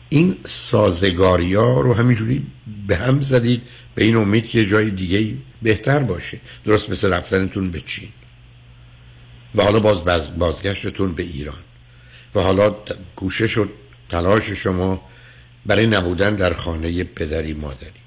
[0.10, 2.48] این سازگاری ها رو همینجوری
[2.88, 3.62] به هم زدید
[3.96, 6.40] به این امید که جای دیگه بهتر باشه.
[6.66, 8.10] درست مثل رفتنتون به چین.
[9.56, 10.02] و حالا باز
[10.38, 11.64] بازگشتتون به ایران.
[12.36, 12.76] و حالا
[13.16, 13.68] کوشش و
[14.10, 15.02] تلاش شما
[15.66, 18.07] برای نبودن در خانه پدری مادری.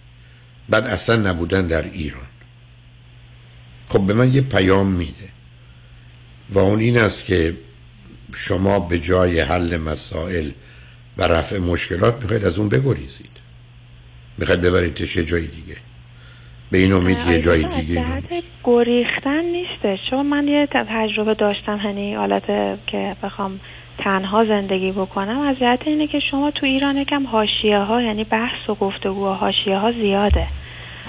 [0.71, 2.27] بعد اصلا نبودن در ایران.
[3.89, 5.29] خب به من یه پیام میده
[6.51, 7.57] و اون این است که
[8.35, 10.51] شما به جای حل مسائل
[11.17, 13.31] و رفع مشکلات می‌خواید از اون بگریزید.
[14.39, 15.77] می‌خواید ببرید یه جای دیگه.
[16.71, 18.05] به این امید یه جای دیگه
[18.65, 19.99] گریختن نیسته.
[20.11, 22.47] چون من یه تجربه داشتم هنی حالت
[22.87, 23.61] که بخوام
[23.99, 28.69] تنها زندگی بکنم از جهت اینه که شما تو ایران یکم حاشیه ها یعنی بحث
[28.69, 30.47] و گفتگو و حاشیه ها زیاده.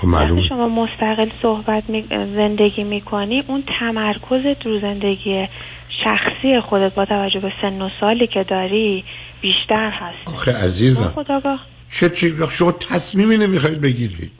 [0.01, 2.05] خب وقتی شما مستقل صحبت می...
[2.09, 5.47] زندگی می‌کنی اون تمرکزت رو زندگی
[6.03, 9.03] شخصی خودت با توجه به سن و سالی که داری
[9.41, 10.33] بیشتر هست.
[10.33, 11.13] آخه عزیزم.
[11.91, 14.31] چه چی شما تصمیمی نمی‌خواید بگیرید.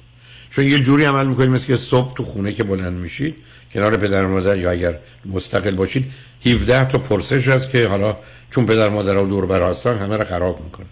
[0.49, 3.35] چون یه جوری عمل می‌کنید مثل که صبح تو خونه که بلند میشید
[3.73, 4.95] کنار پدر مادر یا اگر
[5.25, 6.11] مستقل باشید
[6.45, 8.17] 17 تا پرسش هست که حالا
[8.51, 10.85] چون پدر مادر رو دور بر هستن همه رو خراب می‌کنه.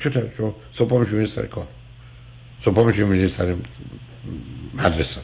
[0.00, 1.66] چطور؟ شما صبح میشه سر کار.
[2.64, 3.54] صبح میشه سر
[4.78, 5.20] مدرسه.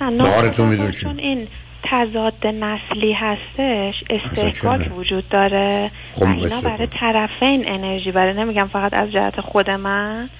[0.00, 1.48] نهارتون می‌دونید چون این
[1.90, 6.60] تضاد نسلی هستش استحکاک وجود داره خب اینا.
[6.60, 10.30] برای طرفین انرژی برای نمیگم فقط از جهت خود من.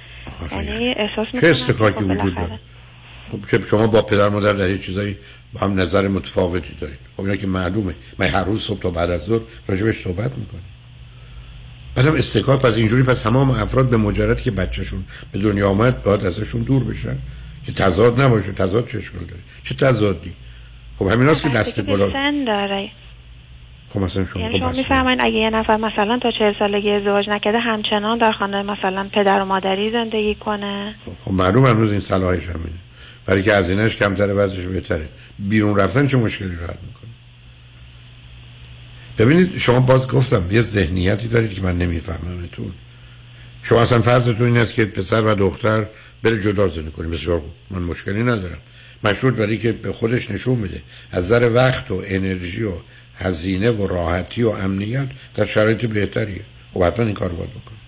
[0.52, 2.58] یعنی احساس چه می‌کنم استکاکی وجود داره؟
[3.30, 5.16] خب شما با پدر مادر در یه چیزایی
[5.52, 6.98] با هم نظر متفاوتی دارید.
[7.16, 7.94] خب اینا که معلومه.
[8.18, 10.60] من هر روز صبح تا بعد از ظهر راجبش صحبت می‌کنم.
[11.94, 16.24] بعدم استکاک پس اینجوری پس تمام افراد به مجردی که بچهشون به دنیا آمد باید
[16.24, 17.18] ازشون دور بشن.
[17.66, 18.52] که تضاد نباشه.
[18.52, 20.32] تضاد چه اشکال داره؟ چه تضادی؟
[20.98, 22.08] خب همین هاست که دست بالا
[22.46, 22.90] داره.
[23.88, 27.28] خب مثلا شما یعنی خب شما میفرمایید اگه یه نفر مثلا تا چهل سالگی ازدواج
[27.28, 30.94] نکرده همچنان در خانه مثلا پدر و مادری زندگی کنه.
[31.24, 32.78] خب معلوم هنوز این صلاحش همینه
[33.26, 35.08] برای که هزینهش کمتره وضعش بهتره.
[35.38, 37.10] بیرون رفتن چه مشکلی رو حل می‌کنه؟
[39.18, 42.72] ببینید شما باز گفتم یه ذهنیتی دارید که من نمیفهممتون.
[43.62, 45.86] شما اصلا فرضتون این است که پسر و دختر
[46.22, 48.58] بره جدا زندگی کنیم بسیار خوب من مشکلی ندارم.
[49.04, 52.72] مشروط برای که به خودش نشون میده از نظر وقت و انرژی و
[53.16, 56.40] هزینه و راحتی و امنیت در شرایط بهتریه
[56.74, 57.78] خب حتما این کار باید بکنه.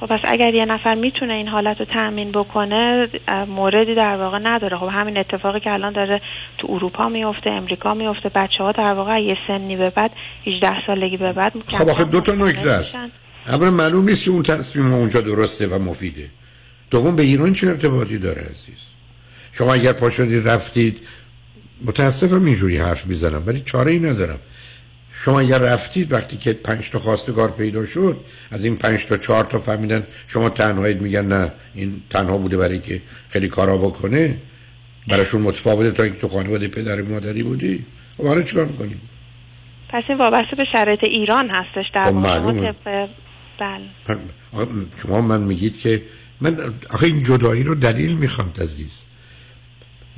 [0.00, 3.08] خب پس اگر یه نفر می‌تونه این حالت رو تأمین بکنه
[3.48, 4.78] موردی در واقع نداره.
[4.78, 6.20] خب همین اتفاقی که الان داره
[6.58, 10.10] تو اروپا میفته امریکا میفته بچه ها در واقع یه سنی به بعد
[10.46, 12.96] 18 سالگی به بعد خب آخه دو تا نکته است.
[13.46, 16.30] اولا معلوم نیست که اون تصمیم اونجا درسته و مفیده.
[16.90, 18.82] دوم به ایران چه ارتباطی داره عزیز؟
[19.52, 21.00] شما اگر پا شدید رفتید
[21.84, 24.38] متاسفم اینجوری حرف می‌زنم ولی چاره ای ندارم.
[25.24, 28.20] شما اگر رفتید وقتی که پنج تا خواستگار پیدا شد
[28.50, 32.78] از این پنج تا چهار تا فهمیدن شما تنهایید میگن نه این تنها بوده برای
[32.78, 34.36] که خیلی کارا بکنه.
[35.08, 37.84] براشون متفاوته تا اینکه تو خانواده پدر و مادری بودی.
[38.16, 39.00] خب حالا چیکار می‌کنیم؟
[39.88, 42.74] پس این وابسته به شرایط ایران هستش در خب معلومه.
[43.58, 44.18] بله.
[45.02, 46.02] شما من میگید که
[46.40, 49.02] من آخه این جدایی رو دلیل می‌خوام عزیز.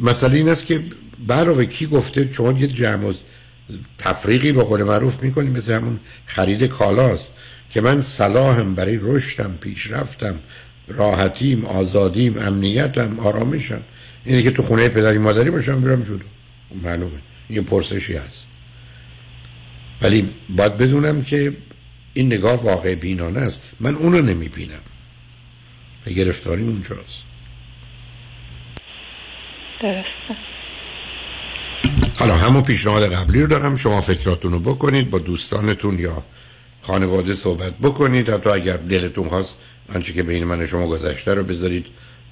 [0.00, 0.80] مسئله این است که
[1.26, 3.12] برای کی گفته شما یه جمع
[3.98, 7.30] تفریقی به قول معروف می‌کنیم مثل همون خرید کالاست
[7.70, 10.38] که من صلاحم برای رشدم پیشرفتم
[10.88, 13.82] راحتیم آزادیم امنیتم آرامشم.
[14.24, 16.18] اینه که تو خونه پدری مادری باشم برم جلو.
[16.82, 17.18] معلومه.
[17.50, 18.46] یه پرسشی هست.
[20.02, 21.56] ولی باید بدونم که
[22.14, 23.60] این نگاه واقع بینانه است.
[23.80, 24.80] من اونو نمی‌بینم.
[26.12, 27.24] گرفتاری اونجاست.
[29.82, 30.36] درسته.
[32.18, 33.76] حالا همون پیشنهاد قبلی رو دارم.
[33.76, 36.22] شما فکراتون رو بکنید با دوستانتون یا
[36.82, 38.30] خانواده صحبت بکنید.
[38.30, 39.56] حتی اگر دلتون خواست
[39.94, 41.86] آنچه که بین من و شما گذشته رو بذارید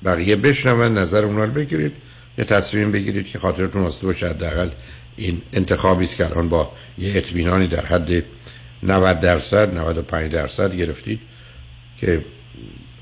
[0.05, 1.93] بقیه بشنون نظر اونا رو بگیرید.
[2.39, 4.71] یه تصمیم بگیرید که خاطرتون واسطه باشه حداقل
[5.17, 8.25] این انتخابی است که الان با یه اطمینانی در حد
[8.83, 11.21] 90 درصد 95 درصد گرفتید
[12.01, 12.25] که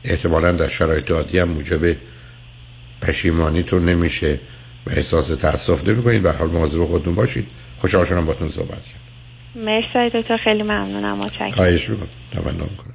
[0.05, 1.97] احتمالا در شرایط عادی هم موجب
[3.03, 4.41] پشیمانیتون نمیشه
[4.87, 6.23] و احساس تاسف نمی‌کنید.
[6.23, 7.51] به حال مواظب خودتون باشید.
[7.79, 9.01] خوشحال شدم باتون صحبت کرد
[9.57, 10.37] مرسی دکتر.
[10.45, 11.19] خیلی ممنونم.
[11.19, 11.51] متشکرم.
[11.51, 12.09] خواهش می‌کنم.
[12.33, 12.95] تمنا می‌کنم.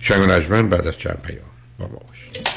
[0.00, 2.48] شنگ و نجمن بعد از چند پیام با ما باشید.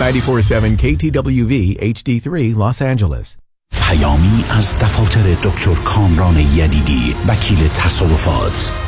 [0.00, 3.47] 947 KTWV HD3 Los Angeles.
[3.88, 8.87] پیامی از دفاتر دکتر کامران یدیدی وکیل تصادفات.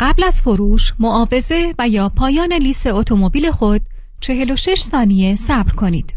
[0.00, 3.82] قبل از فروش، معاوضه و یا پایان لیست اتومبیل خود
[4.20, 6.14] 46 ثانیه صبر کنید.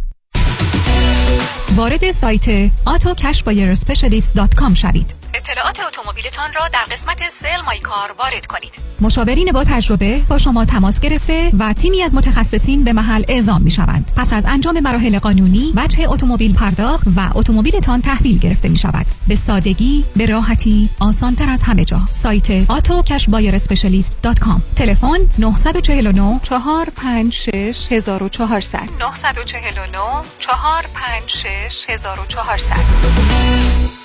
[1.76, 5.25] وارد سایت autocashbuyerspecialist.com شوید.
[5.36, 10.66] اطلاعات اتومبیلتان را در قسمت سل مای کار وارد کنید مشاورین با تجربه با شما
[10.66, 14.12] تماس گرفته و تیمی از متخصصین به محل اعزام می شوند.
[14.18, 19.06] پس از انجام مراحل قانونی، وجه اتومبیل پرداخت و اتومبیلتان تحویل گرفته می شود.
[19.28, 22.00] به سادگی، به راحتی، آسانتر از همه جا.
[22.14, 30.00] سایت autocashbuyerspecialist.com تلفن 949 456 1400 949
[30.40, 34.05] 456 1400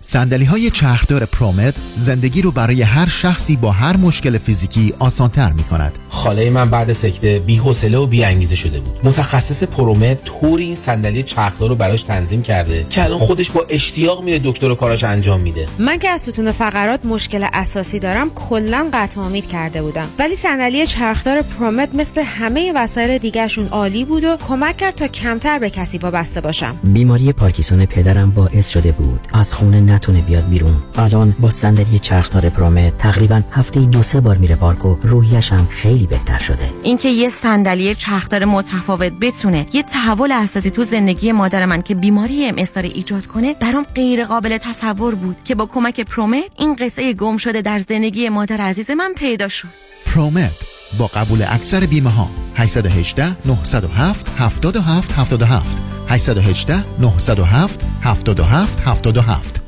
[0.00, 5.62] صندلی های چرخدار پرومت زندگی رو برای هر شخصی با هر مشکل فیزیکی آسانتر می
[5.62, 5.98] کند.
[6.08, 9.00] خاله من بعد سکته بی حوصله و بی انگیزه شده بود.
[9.04, 14.24] متخصص پرومت طوری این صندلی چرخدار رو براش تنظیم کرده که الان خودش با اشتیاق
[14.24, 15.66] میره دکتر و کاراش انجام میده.
[15.78, 20.06] من که از ستون فقرات مشکل اساسی دارم کلا قطع امید کرده بودم.
[20.18, 25.58] ولی صندلی چرخدار پرومت مثل همه وسایل دیگرشون عالی بود و کمک کرد تا کمتر
[25.58, 26.76] به کسی وابسته باشم.
[26.84, 30.82] بیماری پارکینسون پدرم باعث شده بود از خونه نتونه بیاد بیرون.
[30.96, 35.66] الان با صندلی چرخدار پرومت تقریبا هفته دو سه بار میره پارک و روحیش هم
[35.70, 36.70] خیلی بهتر شده.
[36.82, 42.46] اینکه یه صندلی چرخدار متفاوت بتونه یه تحول اساسی تو زندگی مادر من که بیماری
[42.46, 47.36] ام ایجاد کنه برام غیر قابل تصور بود که با کمک پرومت این قصه گم
[47.36, 49.68] شده در زندگی مادر عزیز من پیدا شد.
[50.06, 50.52] پرومت
[50.98, 59.67] با قبول اکثر بیمه ها 818 907 77 77 818 907 77 77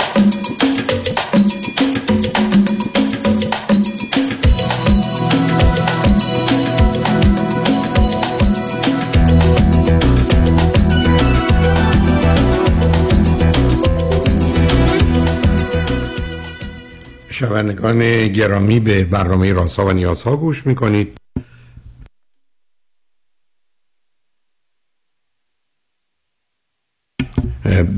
[17.41, 21.17] شنوندگان گرامی به برنامه راسا و نیازها گوش می‌کنید.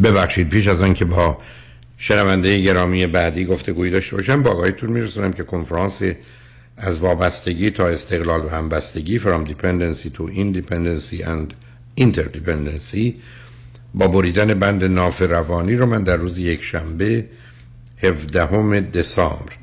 [0.03, 1.37] ببخشید پیش از آن که با
[1.97, 6.01] شنونده گرامی بعدی گفتگویی داشته باشم با آقایتون میرسونم که کنفرانس
[6.77, 11.53] از وابستگی تا استقلال و همبستگی from dependency to independency and
[11.99, 13.13] interdependency
[13.93, 17.25] با بریدن بند ناف روانی رو من در روز یک شنبه
[18.03, 19.53] 17 دسامبر.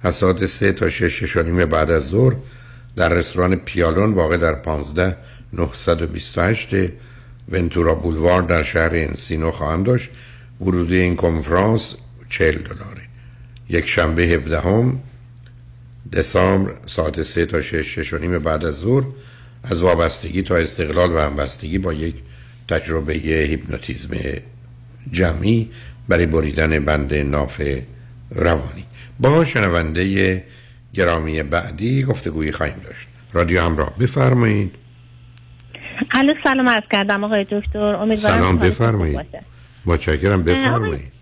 [0.00, 2.36] از ساعت 3 تا 6 شانیم بعد از ظهر
[2.96, 5.16] در رستوران پیالون واقع در 15
[5.52, 6.68] 928
[7.48, 10.10] ونتورا بولوار در شهر انسینو خواهم داشت.
[10.60, 11.94] ورودی این کنفرانس
[12.28, 13.02] 40 دلاره.
[13.68, 14.92] یک شنبه 17
[16.12, 19.04] دسامبر ساعت 3 تا 6 6 نیم بعد از ظهر
[19.64, 22.14] از وابستگی تا استقلال و همبستگی با یک
[22.68, 24.10] تجربه هیپنوتیزم
[25.10, 25.70] جمعی
[26.08, 27.60] برای بریدن بند ناف
[28.30, 28.84] روانی.
[29.20, 30.44] با شنونده
[30.94, 33.08] گرامی بعدی گفتگویی خواهیم داشت.
[33.32, 34.74] رادیو همراه بفرمایید.
[36.14, 37.78] الو سلام عرض کردم آقای دکتر.
[37.78, 39.20] امیدوارم سلام بفرمایید.
[39.86, 41.12] متشکرم بفرمایید.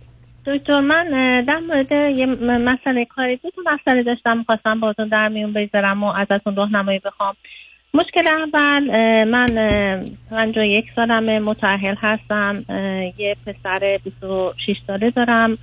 [0.47, 1.11] دکتر من
[1.49, 6.07] در مورد یه مسئله کاری دو تا مسئله داشتم خواستم باهاتون در میون بگذارم و
[6.07, 7.35] ازتون راهنمایی بخوام.
[7.95, 8.85] مشکل اول
[9.25, 12.65] من اه، 51 سالم متأهل هستم.
[13.19, 15.59] یه پسر 26 ساله دارم.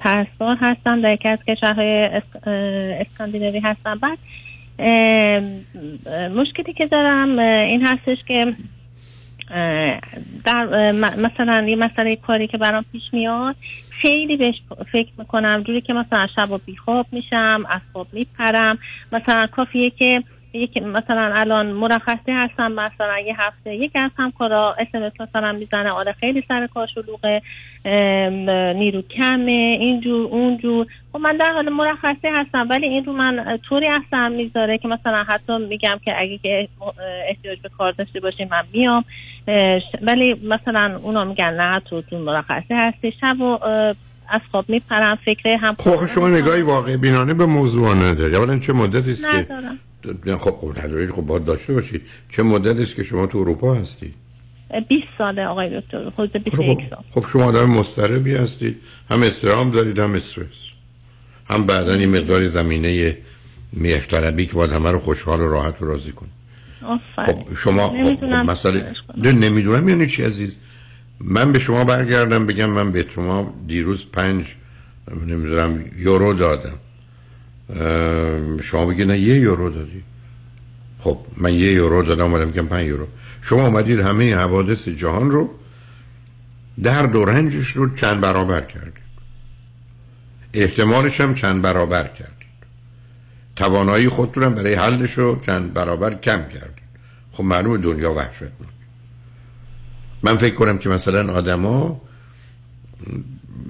[0.00, 2.10] پرستار هستم در یکی از کشورهای
[3.00, 3.98] اسکاندیناوی هستم.
[3.98, 4.18] بعد
[6.36, 8.54] مشکلی که دارم این هستش که
[10.44, 13.56] در مثلا یه مسئله کاری که برام پیش میاد
[13.90, 14.54] خیلی بهش
[14.92, 15.62] فکر می‌کنم.
[15.66, 18.78] جوری که مثلا شب و بیخواب میشم از خواب میپرم.
[19.12, 20.22] مثلا کافیه که
[20.52, 26.12] یک مثلا الان مرخصی هستم مثلا یه هفته یک از همکارا اسمس مثلا می‌زنه آره
[26.12, 27.42] خیلی سر کار شلوغه
[27.84, 33.58] ام، نیرو کمه اینجور اونجور خب من در حال مرخصی هستم ولی این رو من
[33.68, 36.68] طوری اثر می‌ذاره که مثلا حتی میگم که اگه که
[37.28, 39.04] احتیاج به کار داشته باشیم من میام.
[40.02, 43.12] ولی مثلا اونا میگن نه تو تو مرخصی هستی.
[43.20, 43.58] شب و
[44.28, 48.36] از خواب میپرم فکر هم خب شما نگاهی واقع بینانه به موضوع نداری.
[48.36, 49.46] اولا چه مدتی است که
[50.38, 52.02] خب خب ندارید خب باید داشته باشید.
[52.28, 54.14] چه مدتی است که شما تو اروپا هستید؟
[54.88, 57.04] 20 ساله آقای دکتر حدود 21 سال.
[57.10, 58.76] خب شما آدم مضطربی هستید.
[59.10, 60.68] هم استرام دارید هم استرس.
[61.48, 63.16] هم بعدا یه مقداری زمینه
[63.72, 66.32] مهرطلبی که باید همه رو خوشحال و راحت و راضی کنید.
[67.16, 68.92] خب شما خب, خب نمی‌دونم مسئله
[69.24, 69.88] نمی‌دونم.
[69.88, 70.56] یعنی چی عزیز؟
[71.20, 74.54] من به شما برگردم بگم من به شما دیروز پنج
[75.26, 76.78] نمی‌دونم یورو دادم.
[78.62, 80.04] شما بگید نه یه یورو دادی.
[80.98, 83.06] خب من یه یورو دادم اومدم که پنج یورو.
[83.40, 85.50] شما اومدید همه حوادث جهان رو
[86.82, 89.02] در دو رنجش رو چند برابر کردید.
[90.54, 92.32] احتمالش هم چند برابر کردید.
[93.56, 96.82] توانایی خودتون برای حلش رو چند برابر کم کردید.
[97.32, 98.68] خب معلوم دنیا وحشت بود.
[100.22, 102.00] من فکر کنم که مثلا آدما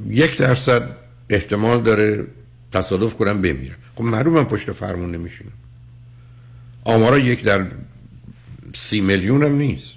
[0.09, 0.97] یک درصد
[1.29, 2.27] احتمال داره
[2.73, 5.53] تصادف کنم بمیرن خب معلوم من پشت فرمون نمیشینم.
[6.85, 7.67] آمارا یک در
[8.75, 9.93] سی میلیون هم نیست.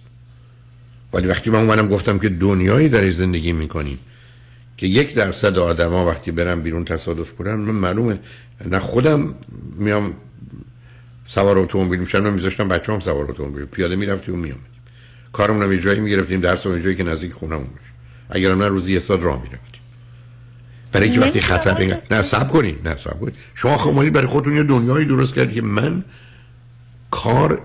[1.14, 4.00] ولی وقتی من اومدم گفتم که دنیایی در زندگی می‌کنیم
[4.78, 8.20] که یک درصد آدما وقتی برن بیرون تصادف کنن من معلومه
[8.66, 9.36] نه خودم
[9.76, 10.14] میام
[11.28, 13.66] سوار اتومبیل میشم نه میذاشتم بچه هم سوار اتومبیل.
[13.66, 17.92] پیاده می‌رفتیم و میامدیم هم یه جایی می‌گرفتیم درس یه جایی که نزدیک خونمون باشه
[18.30, 19.75] اگرم نه روزی یه ساعت راه می‌رفتیم
[20.96, 24.28] برای اینکه وقتی خطر بگن نه صبر کنید نه صبر کنید شما خب اومدید برای
[24.28, 26.04] خودتون یه دنیایی درست کردید که من
[27.12, 27.62] کار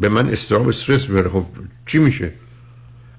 [0.00, 1.28] به من استراب استرس می‌بره.
[1.28, 1.46] خب
[1.86, 2.32] چی میشه؟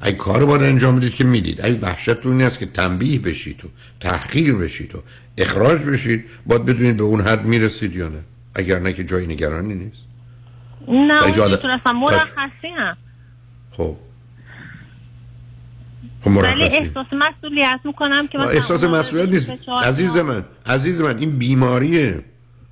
[0.01, 1.65] اگه کار باید انجام بدید که می‌دید.
[1.65, 3.67] اگه وحشتتون این است که تنبیه بشید و
[3.99, 5.03] تحقیر بشید و
[5.37, 8.19] اخراج بشید باید بدونید به اون حد می‌رسید یا نه.
[8.55, 10.01] اگر نه که جای نگرانی نیست.
[10.87, 12.97] نه اون اصلا مرخصی هم
[13.71, 13.97] خب.
[16.27, 16.63] ولی مرخصی.
[16.63, 19.49] احساس مسئولیت می‌کنم که احساس مسئولیت نیست.
[19.83, 22.23] عزیز من عزیز من این بیماریه.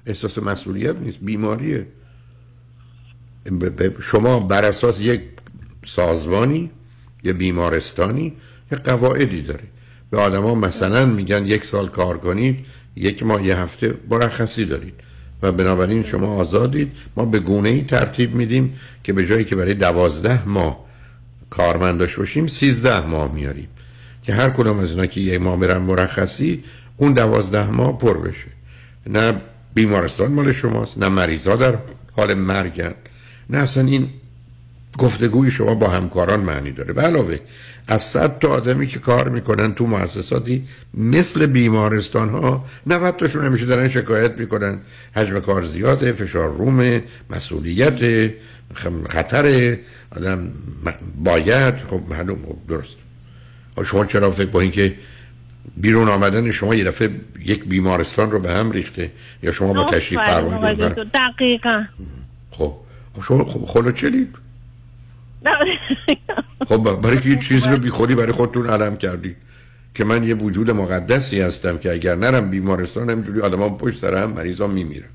[0.05, 1.17] احساس مسئولیت نیست.
[1.21, 1.87] بیماریه.
[3.45, 5.21] ب- ب- شما بر اساس یک
[5.85, 6.71] سازمانی
[7.23, 8.33] یه بیمارستانی
[8.71, 9.63] یه قواعدی داره
[10.09, 14.93] به آدما مثلا میگن یک سال کار کنید یک ماه یه هفته مرخصی دارید.
[15.41, 16.91] و بنابراین شما آزادید.
[17.17, 20.84] ما به گونه ای ترتیب میدیم که به جایی که برای دوازده ماه
[21.49, 23.67] کارمند داشته باشیم سیزده ماه میاریم.
[24.23, 26.63] که هر کدام از اینا که یه ماه برن مرخصی
[26.97, 28.47] اون دوازده ماه پر بشه.
[29.07, 29.41] نه
[29.73, 31.75] بیمارستان مال شماست نه مریضا در
[32.11, 32.93] حال مرگن.
[33.49, 34.09] نه اصلا این
[34.97, 36.93] گفتگوی شما با همکاران معنی داره.
[36.93, 37.39] به علاوه
[37.87, 43.65] از صد تا آدمی که کار می‌کنن تو مؤسساتی مثل بیمارستان ها 90 تاشون همیشه
[43.65, 44.79] دارن شکایت می‌کنن.
[45.15, 48.31] حجم کار زیاده فشار رومه مسئولیت
[49.09, 49.77] خطر
[50.15, 50.49] آدم
[51.23, 52.97] باید خب معلوم خب درست.
[53.85, 54.95] شما چرا فکر با اینکه
[55.77, 57.09] بیرون آمدن شما یه دفعه
[57.45, 59.11] یک بیمارستان رو به هم ریخته؟
[59.43, 61.03] یا شما با تشریف فرمایید؟ دکتر.
[61.03, 61.83] دقیقا.
[62.51, 62.73] خب.
[63.13, 64.35] خب شما خب خلوچلید
[66.67, 69.35] خب برای که یه چیزی رو بیخودی برای خودتون علم کردی.
[69.95, 74.31] که من یه وجود مقدسی هستم که اگر نرم بیمارستان همینجوری آدما پشت سر هم
[74.31, 75.09] مریضا میمیرن.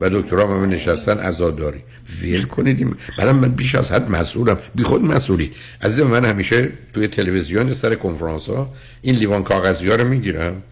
[0.00, 1.82] و دکترها همه نشستن عزاداری
[2.22, 2.96] ول کنید.
[3.18, 4.58] بعدم من بیش از حد مسئولم.
[4.74, 5.50] بی خود مسئولی
[5.82, 8.72] عزیز من همیشه توی تلویزیون سر کنفرانس ها
[9.02, 10.62] این لیوان کاغذی ها رو می‌گیرم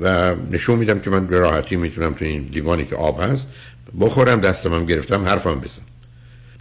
[0.00, 3.48] و نشون میدم که من به راحتی می‌تونم تو این لیوانی که آب هست
[4.00, 5.86] بخورم دستم هم گرفتم حرفم بزنم.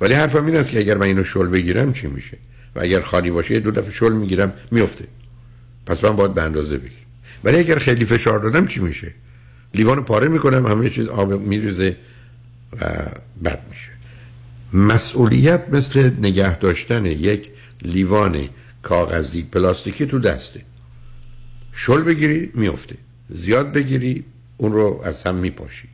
[0.01, 2.37] ولی حرفم این است که اگر من اینو شل بگیرم چی میشه؟
[2.75, 5.05] و اگر خالی باشه دو دفعه شل می‌گیرم میفته
[5.85, 7.03] پس من باید به اندازه بگیرم.
[7.43, 9.13] ولی اگر خیلی فشار دادم چی میشه؟
[9.73, 11.97] لیوان پاره می‌کنم همه چیز آب میریزه
[12.81, 12.85] و
[13.43, 13.89] بد میشه.
[14.73, 17.49] مسئولیت مثل نگه داشتن یک
[17.81, 18.49] لیوان
[18.81, 20.61] کاغذی پلاستیکی تو دسته.
[21.73, 22.95] شل بگیری میفته
[23.29, 24.25] زیاد بگیری
[24.57, 25.87] اون رو از هم میپاشی.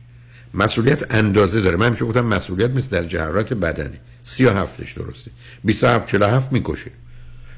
[0.54, 1.76] مسئولیت اندازه داره.
[1.76, 5.30] من همیشه گفتم مسئولیت مثل در جهرات بدنی 37 درسته.
[5.64, 6.90] 27 47 می‌کشه.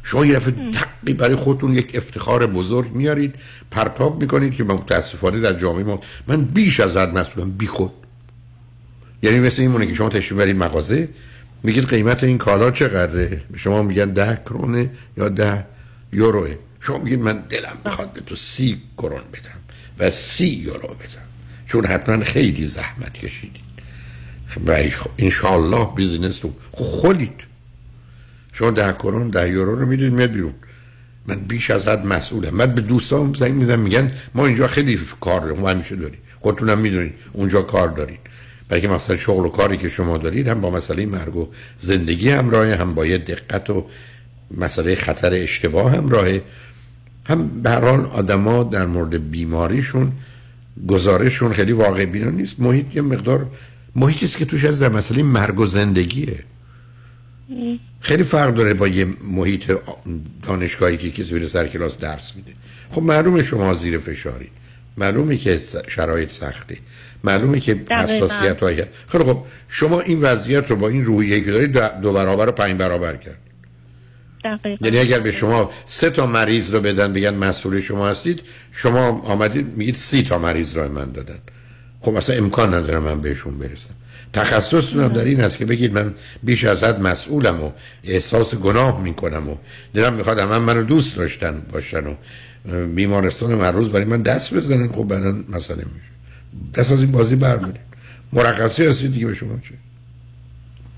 [0.03, 3.35] شما یه دفعه تقی برای خودتون یک افتخار بزرگ میارید
[3.71, 7.93] پرتاب می‌کنید که متاسفانه در جامعه ما من بیش از حد مسئولم بی خود.
[9.23, 11.09] یعنی مثل این مونه که شما تشریف برید مغازه
[11.63, 15.67] میگید قیمت این کالا چقدره؟ شما میگن ده کرونه یا ده
[16.13, 16.55] یوروه.
[16.81, 19.59] شما میگید من دلم می‌خواد به تو سی کرون بدم
[19.99, 21.29] و سی یورو بدم.
[21.67, 23.63] چون حتما خیلی زحمت کشیدید.
[24.67, 24.79] و
[25.19, 27.52] انشالله بیزینستون خولید
[28.53, 30.55] شما ده کرون ده یورو رو می‌دید میاد بیرون.
[31.27, 32.55] من بیش از حد مسئولم.
[32.55, 36.19] من به دوستان زنگ می‌زنم میگن ما اینجا خیلی کار داریم همیشه داریم.
[36.41, 38.19] خودتونم می‌دونید اونجا کار دارید.
[38.69, 41.49] برای که مثلا شغل و کاری که شما دارید هم با مسئله مرگ و
[41.79, 43.87] زندگی همراه هم با یه دقت و
[44.57, 46.43] مسئله خطر اشتباه همراهه.
[47.25, 50.13] هم به هر حال آدما در مورد بیماریشون
[50.87, 52.61] گزارششون خیلی واقع بینا نیست.
[52.61, 53.47] محیط یه مقدار
[53.97, 56.39] محیطی است که توش از مسئله مرگ و زندگیه.
[58.01, 59.73] خیلی فرق داره با یه محیط
[60.43, 62.53] دانشگاهی که کسی میره سر کلاس درس میده.
[62.91, 64.51] خب معلومه شما زیر فشارید
[64.97, 66.77] معلومه که شرایط سخته.
[67.25, 71.79] معلومه که حساسیت های خیلی خب شما این وضعیت رو با این روحیه که دارید
[72.01, 73.39] دو برابر و پنج برابر کرد.
[74.45, 74.87] دقیقا.
[74.87, 78.43] یعنی اگر به شما سه تا مریض رو بدن بگن مسئول شما هستید
[78.73, 81.39] شما آمدید میگید سی تا مریض رو من دادن.
[82.01, 83.95] خب اصلا امکان نداره من بهشون برسم.
[84.33, 87.71] تخصصتونم در این است که بگید من بیش از حد مسئولم و
[88.05, 89.57] احساس گناه می‌کنم و
[89.95, 92.15] دلم می‌خواد من منو دوست داشتن باشن و
[92.95, 94.89] بیمارستان هر روز برای من دست بزنن.
[94.93, 96.13] خب بعدا مسئله میشه.
[96.75, 97.83] دست از این بازی برمیدین
[98.33, 99.75] مرخصی هستید دیگه به شما چه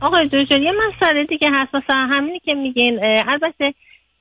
[0.01, 1.75] آقای دکتر یه مسئله دیگه هست.
[1.75, 3.75] مثلا همینی که میگین البته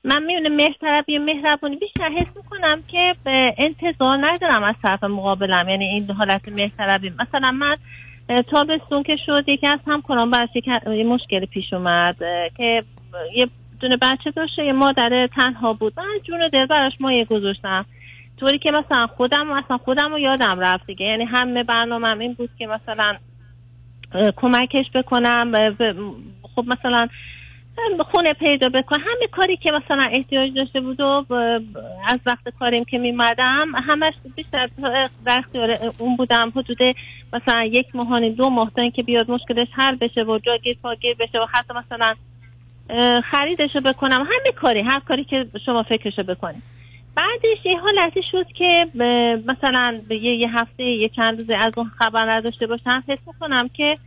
[0.04, 3.14] من میونه مهربی مهربونی بیشتر حس می‌کنم که
[3.58, 5.68] انتظار ندارم از طرف مقابلم.
[5.68, 7.76] یعنی این حالت مهربی مثلا من
[8.28, 10.48] تابستون که شد یکی از همکاران براش
[10.86, 12.16] یه مشکل پیش اومد.
[12.56, 12.84] که
[13.34, 13.48] یه
[13.80, 15.92] دونه بچه داشته یه مادر تنها بود.
[15.96, 17.86] من جون دل براش مایه گذاشتم.
[18.40, 21.06] طوری که مثلا خودم مثلا خودم رو یادم رفت دیگه.
[21.06, 23.16] یعنی همه برنامه این بود که مثلا
[24.36, 25.52] کمکش بکنم
[26.54, 27.08] خب مثلا
[28.10, 29.00] خونه پیدا بکنم.
[29.00, 31.24] همه کاری که مثلا احتیاج داشته بود و
[32.06, 34.68] از وقت کاریم که میمدم همش بیشتر
[35.26, 36.52] در اختیار اون بودم.
[36.56, 36.78] حدود
[37.32, 41.46] مثلا یک ماهانی دو ماه اینکه بیاد مشکلش حل بشه و جاگیر پاگیر بشه و
[41.52, 42.14] حتی مثلا
[43.20, 44.20] خریدشو بکنم.
[44.20, 46.62] همه کاری هر کاری که شما فکرشو بکنید
[47.16, 48.86] بعدش یه حالتی شد که
[49.46, 53.98] مثلا یه, یه هفته یه چند روزه از اون خبر نداشته باشم حس می‌کنم که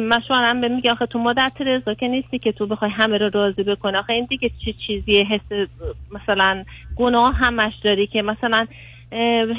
[0.00, 3.62] مشورم به میگه آخه تو مادر ترزا که نیستی که تو بخوای همه رو راضی
[3.62, 5.68] بکنه آخه این دیگه چه چیزیه؟ حس
[6.10, 6.64] مثلا
[6.96, 8.66] گناه همش داری که مثلا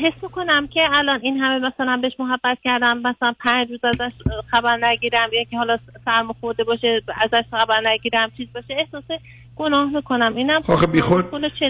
[0.04, 4.12] حس می‌کنم که الان این همه مثلا بهش محبت کردم مثلا پنج روز ازش
[4.48, 9.20] خبر نگیرم یا که حالا سرم خورده باشه ازش خبر نگیرم چیز باشه احساس
[9.56, 10.36] گناه می‌کنم.
[10.36, 11.26] اینم آخه بی خود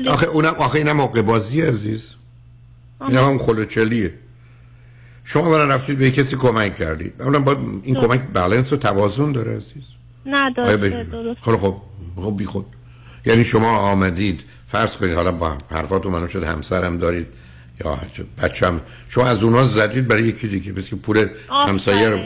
[0.08, 0.98] آخه اونم آخه اینم
[1.28, 2.16] بازی عزیز.
[3.08, 4.14] اینم هم خلوچلیه
[5.30, 7.14] شما برای رفتید به کسی کمک کردید.
[7.22, 7.96] اونم با این.
[7.96, 9.84] کمک بالانس و توازن داره عزیز.
[10.26, 11.06] نه داره
[11.42, 11.76] خب خب
[12.16, 12.66] خب بی خود.
[13.26, 17.28] یعنی شما آمدید فرض کنید حالا با حرفاتون منو شد همسرم دارید
[17.86, 18.00] یا
[18.44, 21.28] بچم شما از اونها زدید برای یکی دیگه بس که پول
[21.68, 22.20] همسایه رو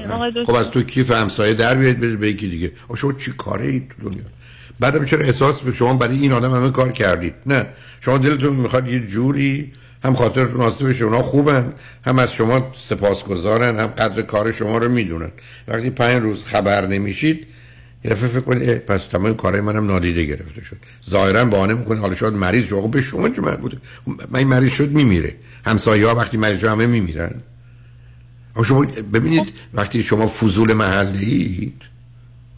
[0.45, 2.71] خب از تو کیف همسایه در بیارید برید به یکی دیگه.
[2.95, 4.23] شما چی کاره اید تو دنیا؟
[4.79, 7.67] بعدم چرا احساس به شما برای این آدم همه کار کردید؟ نه.
[8.01, 9.73] شما دلتون می‌خواد یه جوری
[10.03, 11.73] هم خاطرتون واسه بشه اونا خوبن
[12.05, 15.31] هم از شما سپاسگزارن هم قدر کار شما رو می‌دونن.
[15.67, 17.47] وقتی پنج روز خبر نمیشید
[18.05, 20.77] یه فکر کنید پس تمام کارهای منم نادیده گرفته شد.
[21.09, 22.87] ظاهرا بهانه می‌کنه حالا شاید مریض شد.
[22.91, 23.77] به شما چه مربوطه
[24.29, 25.35] من این مریض شد میمیره.
[25.65, 27.41] همسایه ها وقتی مریض شد همه میمیرن.
[28.65, 31.81] شما ببینید وقتی شما فضول محله اید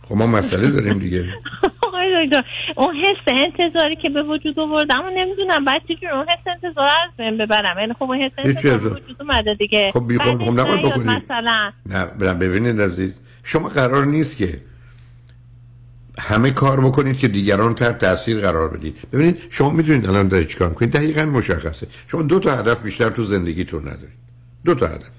[0.01, 1.25] خب ما مسئله داریم دیگه.
[2.27, 2.43] دکتر
[2.77, 7.17] اون حس انتظاری که به وجود آوردم اما نمی‌دونم بعد چجور اون حس انتظار از
[7.17, 7.79] بین ببرم.
[7.79, 9.91] یعنی خب اون حس انتظار به وجود اومده دیگه.
[9.93, 11.71] خب بی خب نباید بکنید مثلا.
[11.85, 13.19] نه ببینید عزیز.
[13.43, 14.61] شما قرار نیست که
[16.19, 18.97] همه کار بکنید که دیگران تحت تاثیر قرار بدید.
[19.13, 21.87] ببینید شما می‌دونید الان دارید چیکار می‌کنید؟ دقیقا مشخصه.
[22.07, 24.17] شما دو تا هدف بیشتر تو زندگیتون ندارید.
[24.65, 25.11] دو تا هدف.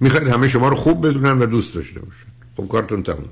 [0.00, 2.26] می‌خواید همه شما رو خوب بدونن و دوست داشته باشن.
[2.56, 3.28] خب کارتون تموم.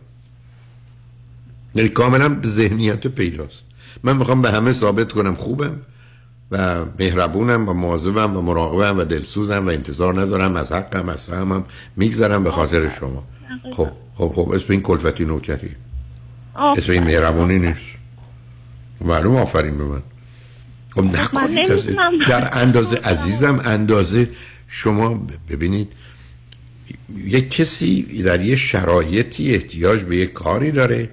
[1.75, 3.63] یعنی کاملا ذهنیت پیداست.
[4.03, 5.81] من می‌خوام به همه ثابت کنم خوبم
[6.51, 10.57] و مهربونم و مواظبم و مراقبم و دلسوزم و انتظار ندارم.
[10.57, 11.65] از حقم از سهمم
[11.97, 13.25] میگذرم به خاطر شما.
[13.73, 15.71] خب خب خب اسم این کلفتی نوکری.
[16.57, 17.81] اسم این مهربونی نیست.
[19.01, 20.03] معلوم آفرین به من.
[20.91, 21.97] خب نکنید
[22.29, 24.29] در اندازه عزیزم اندازه
[24.69, 25.93] شما ببینید
[27.17, 31.11] یک کسی در یه شرایطی احتیاج به یک کاری داره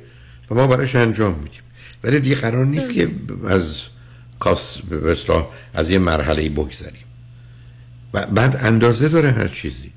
[0.52, 1.62] و ما براش انجام میدیم.
[2.04, 3.12] ولی دیگه قرار نیست که
[3.48, 3.82] از
[4.40, 7.06] کاس اصطلاح از یه مرحله بگذریم.
[8.12, 9.92] بعد اندازه داره هر چیزی.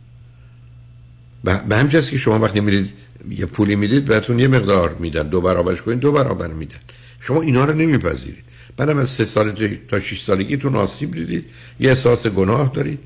[1.44, 2.92] به همجاست که شما وقتی میرید
[3.30, 5.28] یه پولی می‌دید بهتون یه مقدار میدن.
[5.28, 6.78] دو برابرش کنید دو برابر میدن.
[7.20, 8.44] شما اینا رو نمیپذیرید.
[8.76, 11.44] بعدم از سه سال تا 6 سالگیتون آسیب دیدید
[11.80, 12.98] یه احساس گناه دارید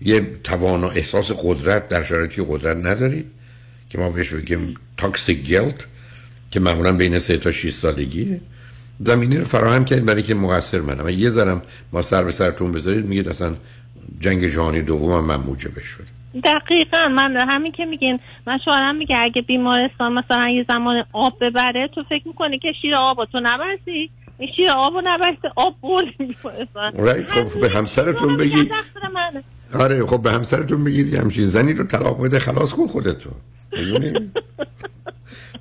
[0.00, 3.26] یه توان و احساس قدرت در شرایطی قدرت ندارید
[3.90, 5.86] که ما بهش بگیم تاکسیک گلت
[6.54, 8.40] که معمولا بین سه تا 6 سالگیه.
[9.00, 11.08] زمینی رو فراهم کردید برای که مقصر منم.
[11.08, 11.62] یه ذرم
[11.92, 13.54] ما سر به سرتون بذارید میگید اصلا
[14.20, 16.04] جنگ جهانی دوم من موجبش شد.
[16.44, 17.08] دقیقا.
[17.08, 22.02] من همین که میگین من شوهرم میگه اگه بیمارستان مثلا یه زمان آب ببره تو
[22.02, 26.12] فکر می‌کنی که شیر آب تو نبرسی؟ این شیر آب نبرسی آب بول
[26.94, 27.30] right.
[27.30, 28.72] خب به همسرتون بگید.
[29.80, 33.30] آره خب به همسرتون بگید همچین زنی رو طلاق بده خلاص کن خودتو.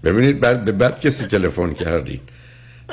[0.04, 2.22] ببینید بعد به بعد کسی تلفن کردید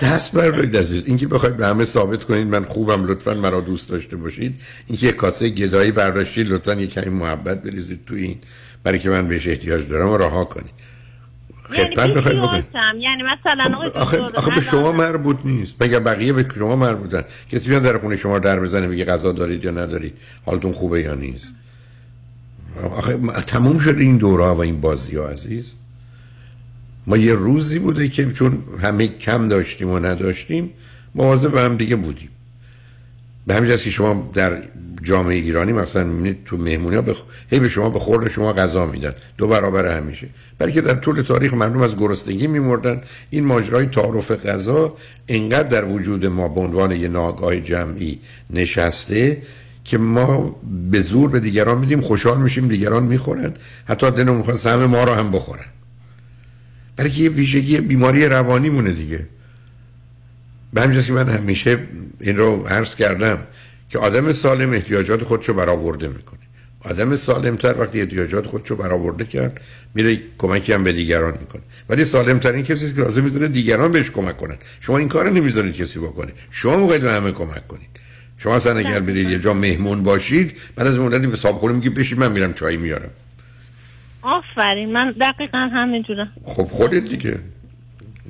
[0.02, 1.06] دست بردارید عزیز.
[1.06, 4.60] اینکه بخواید به همه ثابت کنید من خوبم لطفا مرا دوست داشته باشید.
[4.86, 8.38] اینکه یه کاسه گدایی برداشتید لطفا یه کمی محبت بریزید تو این.
[8.82, 10.70] برای که من بهش احتیاج دارم و رها کنید.
[11.70, 12.64] خدمت یعنی بخواید
[12.98, 15.74] یعنی مثلا آخه, آخه به شما مربوط نیست.
[15.80, 19.64] مگر بقیه به شما مربوطن؟ کسی بیان در خونه شما در بزنه بگه غذا دارید
[19.64, 20.14] یا ندارید.
[20.46, 21.54] حالتون خوبه یا نیست؟
[22.82, 25.76] آخه تموم شده این دوره و این بازی ها عزیز.
[27.10, 30.70] ما یه روزی بوده که چون همه کم داشتیم و نداشتیم
[31.14, 32.28] مواظب هم دیگه بودیم.
[33.46, 34.62] به همین که شما در
[35.02, 37.22] جامعه ایرانی مثلا می‌بینید تو مهمونی ها بخ...
[37.50, 39.14] هی به شما به خورد شما غذا میدن.
[39.38, 40.28] دو برابر همیشه.
[40.58, 43.00] بلکه در طول تاریخ مردم از گرسنگی میمردن.
[43.30, 44.94] این ماجرای تعارف غذا
[45.28, 48.18] انقدر در وجود ما به عنوان یه ناگاه جمعی
[48.50, 49.42] نشسته
[49.84, 50.60] که ما
[50.90, 53.54] به زور به دیگران میدیم خوشحال میشیم دیگران می‌خورن.
[53.84, 55.66] حتی دلمون می‌خواد سهم ما رو هم بخورن.
[57.00, 59.26] برای که یه ویژگی بیماری روانی مونه دیگه.
[60.72, 61.78] به همین که من همیشه
[62.20, 63.38] این رو عرض کردم
[63.90, 66.40] که آدم سالم احتیاجات خودشو برآورده می‌کنه.
[66.80, 69.60] آدم سالمتر وقتی احتیاجات خودشو برآورده کرد
[69.94, 71.62] میره کمکی هم به دیگران می‌کنه.
[71.88, 74.56] ولی سالمتر این کسی که لازم می‌زنه دیگران بهش کمک کنن.
[74.80, 76.32] شما این کار نمی‌ذارید کسی بکنه.
[76.50, 77.90] شما موقعی به همه کمک کنید.
[78.38, 81.88] شما اصلا اگر برید یه جا مهمون باشید من از مدتی به صاحب خونه میگی
[81.88, 83.10] بشید من میرم چای میارم.
[84.22, 87.38] آفرین من دقیقا همینجورم خب خودت دیگه.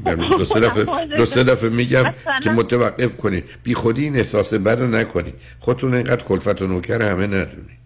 [0.07, 2.05] یعنی دو سه دفعه دو سه دفعه میگم
[2.43, 7.03] که متوقف کنید بی خودی این احساس بد رو نکنید خودتون اینقدر کلفت و نوکر
[7.03, 7.81] همه ندونید.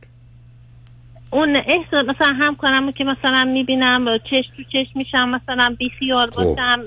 [1.30, 6.30] اون احساس مثلا هم کنم که مثلا می‌بینم چش تو چش میشم مثلا بی خیال
[6.30, 6.44] خب.
[6.44, 6.84] باشم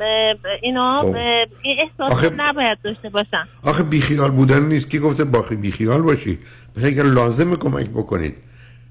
[0.61, 1.15] اینا خب.
[1.61, 2.29] این احساس آخه...
[2.29, 3.47] نباید داشته باشم.
[3.63, 4.89] آخه بی خیال بودن نیست.
[4.89, 6.39] کی گفته باقی بی خیال باشی؟
[6.83, 8.35] اگر لازم کمک بکنید.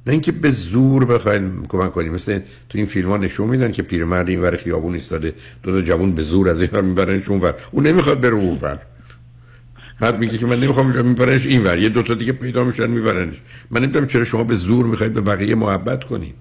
[0.06, 2.14] نه اینکه به زور بخواید کمک کنیم.
[2.14, 2.38] مثل
[2.68, 6.12] تو این فیلم ها نشون میدن که پیرمرد این ور خیابون ایستاده دو تا جوون
[6.12, 7.54] به زور از این میبرنشون ور.
[7.70, 8.78] اون نمی‌خواد بره اون ور.
[10.00, 11.78] بعد میگه که من نمی‌خوام اینجا میبرنش این ور.
[11.78, 13.34] یه دوتا دیگه پیدا میشن میبرنش.
[13.70, 16.34] من نمی‌دونم چرا شما به زور می‌خواید به بقیه محبت کنید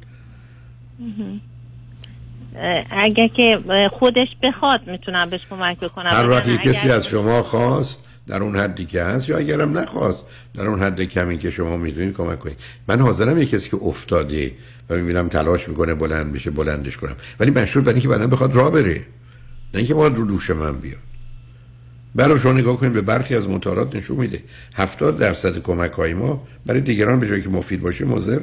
[2.92, 3.60] اگه که
[3.92, 6.10] خودش بخواد می‌تونم بهش کمک بکنم.
[6.10, 10.68] هر وقتی کسی از شما خواست در اون حدی که هست یا اگرم نخواست در
[10.68, 12.57] اون حد کمی که شما می‌دونید کمک کنید.
[12.88, 14.52] من حاضرم یه کسی که افتاده
[14.89, 17.15] و می‌بینم تلاش می‌کنه بلند میشه بلندش کنم.
[17.39, 19.02] ولی مشروط برای اینکه بعدن بخواد راه بره.
[19.73, 20.99] نه اینکه باید رو دوش من بیاد.
[22.15, 24.43] برای شما نگاه کنید به برخی از مطالعات نشون میده.
[24.76, 28.41] 70 درصد کمک های ما برای دیگران به جایی که مفید باشه مضره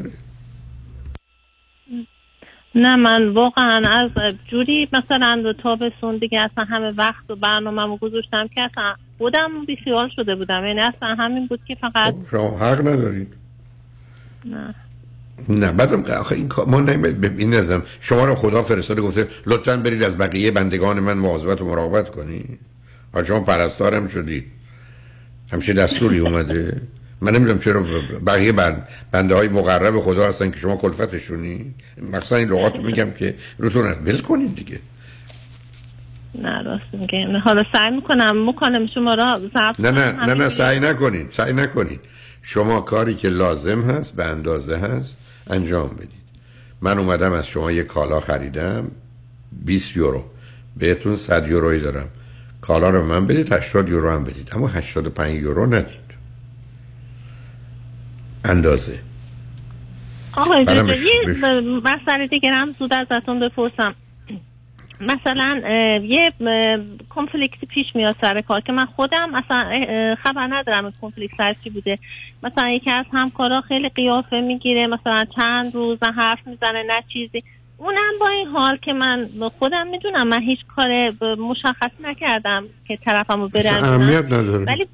[2.75, 4.11] نه من واقعا از
[4.51, 10.35] جوری مثلا تابستون دیگه اصلا همه وقت و برنامه گذاشتم که اصلا خودم بیخیال شده
[10.35, 10.65] بودم.
[10.67, 13.29] یعنی اصلا همین بود که فقط خب حق ندارید.
[14.45, 14.75] نه.
[15.49, 20.03] نه بعدم آخه این ما نمید این نظم شما رو خدا فرستاده گفته لطفا برید
[20.03, 22.59] از بقیه بندگان من مواظبت و مراقبت کنی
[23.27, 24.45] شما پرستارم شدید.
[25.53, 26.81] همچه دستوری اومده.
[27.21, 27.83] من نمی‌دونم چرا
[28.27, 31.75] بقیه بند بنده های مقرب خدا هستن که شما کلفتشونی.
[32.13, 34.79] مقصد این لغات میگم که روتون ول کنید دیگه.
[36.35, 37.39] نه راست میگه.
[37.39, 39.41] حالا سعی می‌کنم مکالم شما را
[39.79, 42.01] نه نه نه نه سعی نکنید سعی نکنید
[42.43, 45.19] شما کاری که لازم هست به اندازه هست
[45.51, 46.23] انجام بدید.
[46.81, 48.91] من اومدم از شما یه کالا خریدم
[49.65, 50.25] 20 یورو.
[50.77, 52.09] بهتون 100 یورویی دارم.
[52.61, 54.49] کالا رو من بدید 80 یورو هم بدید.
[54.53, 56.03] اما 85 یورو ندید.
[58.45, 58.99] اندازه.
[60.37, 60.65] آقای
[61.85, 63.95] مسئله دیگر هم زود ازتون بپرسم.
[65.03, 65.63] مثلا
[66.05, 66.33] یه
[67.11, 69.65] کنفلیکتی پیش میاد سر کار که من خودم اصلا
[70.15, 71.99] خبر ندارم این کنفلیکت سر چی بوده.
[72.43, 77.43] مثلا یکی از همکارا خیلی قیافه می‌گیره مثلا چند روز نه حرف می‌زنه نه چیزی.
[77.79, 83.49] اونم با این حال که من خودم می‌دونم من هیچ کار مشخصی نکردم که طرفمو
[83.49, 84.01] برم
[84.67, 84.87] ولی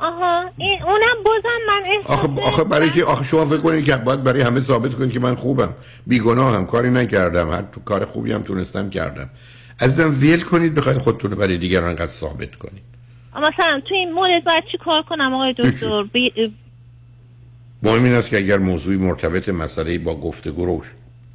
[0.00, 4.24] آها این اونم بازم من آخه آخه برای که آخه شما فکر کنید که باید
[4.24, 5.74] برای همه ثابت کنید که من خوبم.
[6.06, 7.50] بیگناهم کاری نکردم.
[7.50, 9.30] هر تو کار خوبی هم تونستم کردم.
[9.80, 12.82] عزیزم ویل کنید بخواید خودتون رو برای دیگران انقدر ثابت کنید.
[13.36, 16.52] مثلا تو این مورد باید چی کار کنم آقای دکتر؟ بی...
[17.82, 20.86] مهم این است که اگر موضوعی مرتبط مسئله با گفتگو روش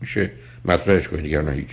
[0.01, 0.31] میشه
[0.65, 1.71] مطرحش کنید دیگر نه هیچ.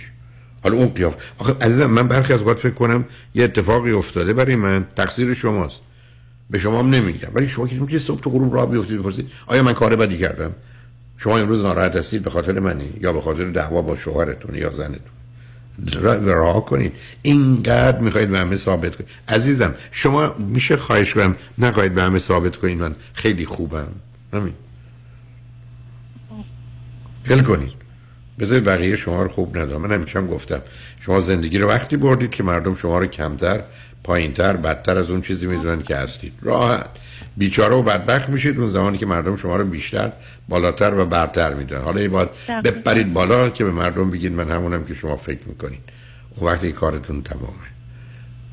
[0.63, 3.05] حالا اون قیاف آخه عزیزم من برخی از اوقات فکر کنم
[3.35, 5.81] یه اتفاقی افتاده برای من تقصیر شماست.
[6.49, 7.29] به شما هم نمیگم.
[7.33, 10.51] ولی شما که میگید صبح تو غروب راه بیفتید بپرسید آیا من کار بدی کردم؟
[11.17, 14.99] شما امروز ناراحت هستید به خاطر منی؟ یا به خاطر دعوا با شوهرتون یا زنتون؟
[16.01, 16.93] را- رها کنید.
[17.21, 19.09] اینقدر می‌خواید به همه ثابت کنید.
[19.27, 22.79] عزیزم شما میشه خواهش کنم نخواهید به همه ثابت کنید.
[22.79, 23.87] من خیلی خوبم.
[24.33, 24.53] همین.
[27.29, 27.71] گل کنید.
[28.39, 30.61] بذارید بقیه شما رو خوب ندارم من همیشه هم گفتم
[30.99, 33.63] شما زندگی رو وقتی بردید که مردم شما رو کمتر
[34.03, 36.33] پایینتر بدتر از اون چیزی می‌دونن که هستید.
[36.41, 36.85] راحت.
[37.37, 40.11] بیچاره و بدبخت میشید اون زمانی که مردم شما رو بیشتر
[40.49, 41.81] بالاتر و برتر می‌دونن.
[41.81, 42.25] حالا یه دقیقاً.
[42.63, 45.81] بپرید بالا که به مردم بگید من همونم که شما فکر می‌کنید.
[46.35, 47.72] اون وقتی کارتون تمامه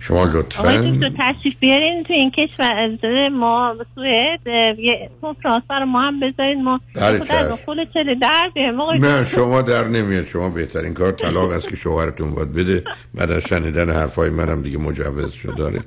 [0.00, 2.72] شما آقای لطفا دکتر تشریف بیارین تو این کشور.
[2.72, 6.64] از ما سوئد اه، یه کنفرانس برای ما هم بذارین.
[6.64, 9.24] ما بله، خود چله در آقای نه.
[9.24, 10.24] شما در نمیاد.
[10.24, 12.84] شما بهترین کار طلاق است که شوهرتون باید بده.
[13.14, 15.80] بعد از شنیدن حرفای منم دیگه مجوز شو داره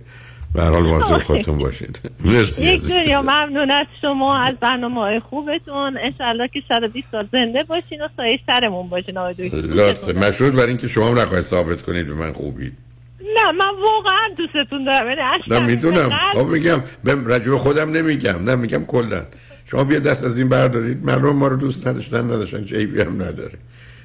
[0.53, 1.99] به حال مواظب خودتون باشید.
[2.25, 2.81] مرسی یک.
[2.89, 5.97] دنیا ممنون از شما از برنامه های خوبتون.
[5.97, 9.17] انشالله که 120 سال زنده باشین و سایه سرمون باشین.
[9.17, 9.57] آقای دکتر.
[9.57, 10.11] لطفا.
[10.11, 12.82] مشروط بر اینکه شما هم نخواهید ثابت کنید به من خوبید.
[13.35, 16.09] نه من واقعا دوستتون دارم یعنی اصلا نه می‌دونم.
[16.33, 19.25] خب میگم به رجوع خودم نمیگم نه میگم کلا.
[19.65, 23.21] شما بیا دست از این بردارید مردم ما رو دوست نداشتن نداشتن چه عیبی هم
[23.21, 23.57] نداره.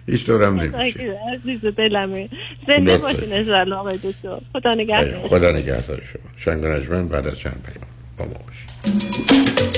[0.07, 1.19] هیچ طور هم نمیشه.
[1.33, 2.31] عزیز دلمی
[2.67, 2.99] زنده.
[2.99, 4.39] باشین انشالله آقای دکتر.
[4.53, 5.21] خدا نگهدار.
[5.21, 6.23] خدا نگهدار شما.
[6.37, 7.87] شنگ بعد از چند پیام
[8.19, 9.78] با ما باشید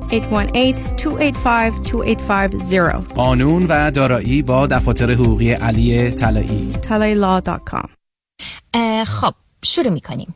[0.11, 0.15] 818-285-2850
[3.15, 6.73] قانون و دارایی با دفاتر حقوقی علی طلایی.
[8.73, 9.33] اه، خب
[9.65, 10.35] شروع می‌کنیم.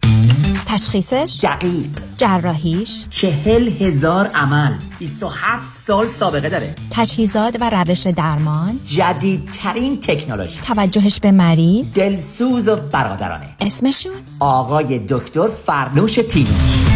[0.68, 1.90] تشخیصش؟ دقیق.
[2.18, 4.74] جراحیش؟ چهل هزار عمل.
[5.00, 6.76] 27 سال سابقه داره.
[6.92, 10.60] تجهیزات و روش درمان؟ جدیدترین تکنولوژی.
[10.62, 13.56] توجهش به مریض؟ دلسوز و برادرانه.
[13.62, 16.95] اسمشون؟ آقای دکتر فرنوش تینوش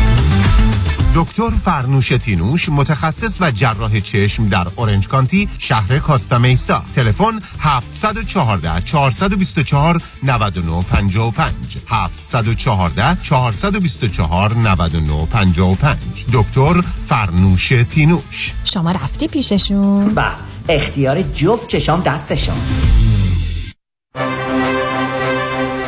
[1.16, 10.02] دکتر فرنوش تینوش متخصص و جراح چشم در اورنج کانتی شهر کاستامیسا تلفن 714 424
[10.24, 11.54] 9955
[11.88, 15.98] 714 424 9955
[16.34, 18.54] دکتر فرنوش تینوش.
[18.64, 20.32] شما رفتی پیششون؟ و
[20.70, 22.58] اختیار جفت چشام دستشان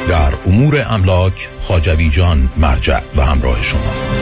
[0.09, 4.15] در امور املاک خاجوی جان مرجع و همراه شماست.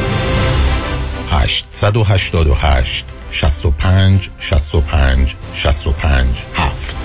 [1.31, 6.95] 888 65 65 65 7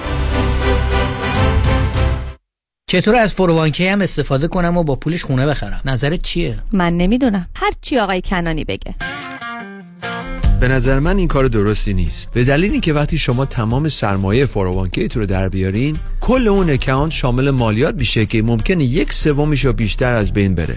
[2.87, 7.49] چطور از فروانکی هم استفاده کنم و با پولش خونه بخرم؟ نظرت چیه؟ من نمی‌دونم.
[7.57, 8.95] هر چی آقای کنانی بگه.
[10.61, 12.33] به نظر من این کار درستی نیست.
[12.33, 17.13] به دلیلی که وقتی شما تمام سرمایه 401k تو رو در بیارین کل اون اکانت
[17.13, 20.77] شامل مالیات میشه که ممکنه یک سومیش یا بیشتر از بین بره.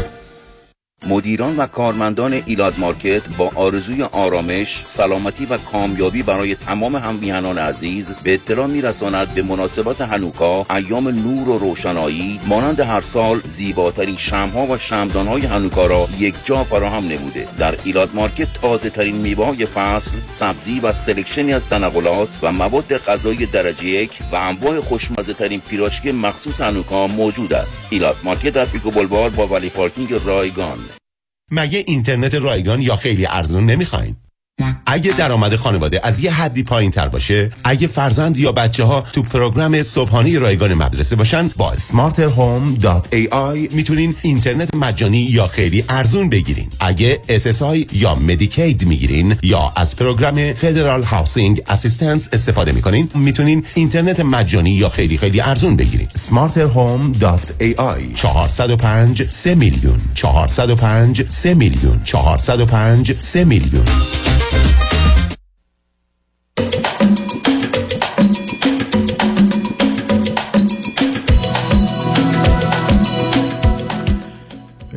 [1.09, 8.13] مدیران و کارمندان Elat Market با آرزوی آرامش، سلامتی و کامیابی برای تمام هممیهنان عزیز
[8.23, 14.65] به اطلاع میرساند به مناسبت هنوکا ایام نور و روشنایی مانند هر سال زیباترین شمع‌ها
[14.65, 20.17] و شمعدان‌های هنوکا را یک جا فراهم نموده در Elat Market تازه ترین میوه فصل،
[20.29, 25.59] سبزی و selection ی از تنقلات و مواد غذایی درجه یک و انواع خوشمزه ترین
[25.59, 27.87] پیراشکی مخصوص هنوکا موجود است.
[27.89, 30.90] Elat Market در پیکو بلوار با valet parking رایگان
[31.51, 34.15] مگه اینترنت رایگان یا خیلی ارزون نمی‌خواین؟
[34.85, 39.23] اگه درآمد خانواده از یه حدی پایین تر باشه اگه فرزند یا بچه ها تو
[39.23, 46.69] program صبحانه رایگان مدرسه باشن با smarterhome.ai می‌تونین اینترنت مجانی یا خیلی ارزون بگیرین.
[46.79, 54.19] اگه SSI یا Medicaid می‌گیرین یا از program Federal Housing Assistance استفاده می‌کنین می‌تونین اینترنت
[54.19, 56.07] مجانی یا خیلی خیلی ارزون بگیرین.
[56.07, 60.01] smarterhome.ai 405 3 میلیون.
[60.15, 62.01] 405 3 میلیون.
[62.03, 63.85] 405 3 میلیون.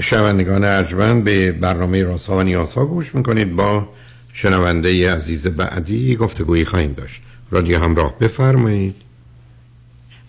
[0.00, 3.56] شنوندگان ارجمند به برنامه راسا و نیاسا گوش می‌کنید.
[3.56, 3.88] با
[4.32, 7.22] شنونده عزیز بعدی گفتگویی خواهیم داشت.
[7.50, 8.94] رادیو همراه بفرمایید.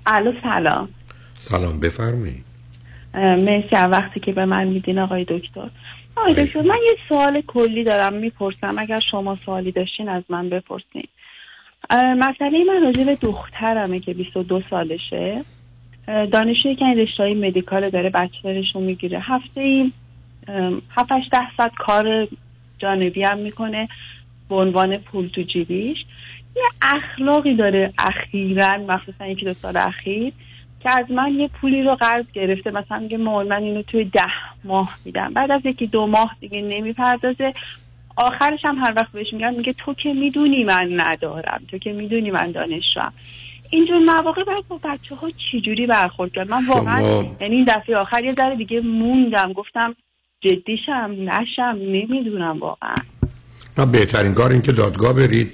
[0.05, 0.89] الو سلام.
[1.37, 2.43] سلام بفرمایید.
[3.13, 5.69] مرسی وقتی که به من میدین آقای دکتر.
[6.17, 8.75] آقای دکتر من یه سوال کلی دارم می‌پرسم.
[8.77, 11.07] اگر شما سوالی داشتین از من بپرسین.
[11.91, 15.43] مسئله من راجع به دخترمه که 22 سالشه.
[16.07, 19.19] دانشجوی که این رشته های مدیکال داره بچلرش رو می‌گیره.
[19.19, 19.91] هفته ای
[20.95, 22.27] هفتش ده ساعت کار
[22.79, 23.87] جانبی هم می‌کنه
[24.49, 25.97] به عنوان پول تو جیبیش.
[26.55, 30.33] یه اخلاقی داره اخیرا مخصوصا یکی دو سال اخیر.
[30.85, 32.71] که از من یه پولی رو قرض گرفته.
[32.71, 34.21] مثلا میگه مول من اینو توی ده
[34.63, 35.33] ماه میدم.
[35.33, 37.53] بعد از یکی دو ماه دیگه نمی‌پردازه.
[38.17, 41.61] آخرش هم هر وقت بهش میگم میگه تو که می‌دونی من ندارم.
[41.71, 43.13] تو که می‌دونی من دانشجوام.
[43.69, 47.01] اینجور مواقع باید با بچه ها چجوری برخورد کرد؟ من واقعا
[47.41, 49.53] یعنی این دفعه آخر یه ذره دیگه موندم.
[49.53, 49.95] گفتم
[50.41, 52.95] جدیشم نشم نمی‌دونم واقعا.
[53.77, 55.51] نه بهترین کار این که دادگاه برید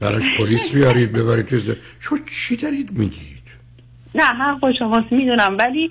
[0.00, 3.37] براش پلیس بیارید ببرید شما چی دارید میگید
[4.18, 5.88] نه حق شماست می‌دونم ولی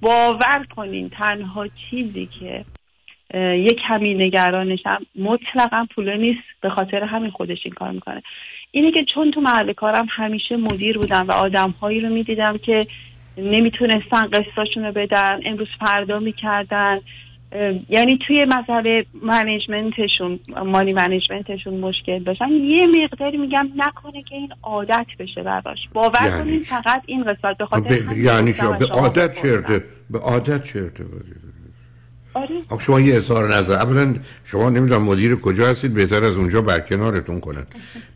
[0.00, 2.64] باور کنین تنها چیزی که
[3.34, 8.22] یه کمی نگرانشم مطلقا پوله نیست به خاطر همین خودش این کار می‌کنه.
[8.70, 12.86] اینه که چون تو محل کارم همیشه مدیر بودم و آدم هایی رو می‌دیدم که
[13.38, 17.00] نمی‌تونستن قصاشون رو بدن امروز فردا می‌کردن.
[17.88, 25.06] یعنی توی مسئله منیجمنتشون مالی منیجمنتشون مشکل داشتن یه مقداری میگم نکنه که این عادت
[25.18, 25.78] بشه براش.
[25.94, 29.42] باور یعنی کنید فقط این قسمت به خاطر همین یعنی شما به عادت.
[29.42, 31.04] چرته به عادت چرته
[32.34, 32.48] آره.
[32.70, 34.14] آخه شما یه اظهار نظر اولا
[34.44, 37.66] شما نمی‌دونم مدیر کجا هستید بهتر از اونجا برکنارتون کنن.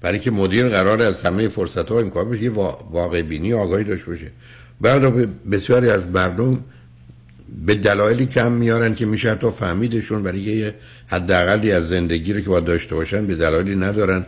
[0.00, 3.84] برای که مدیر قرار از همه فرصت ها امکان بشه یه وا- واقع بینی آگاهی
[3.84, 4.30] داشته باشه.
[4.80, 5.02] بعد
[5.50, 6.64] بسیاری از مردم
[7.66, 10.74] به دلایلی کم میارن که میشه تا فهمیدشون برای یه
[11.06, 14.26] حداقلی از زندگی رو که باید داشته باشن به دلایلی ندارن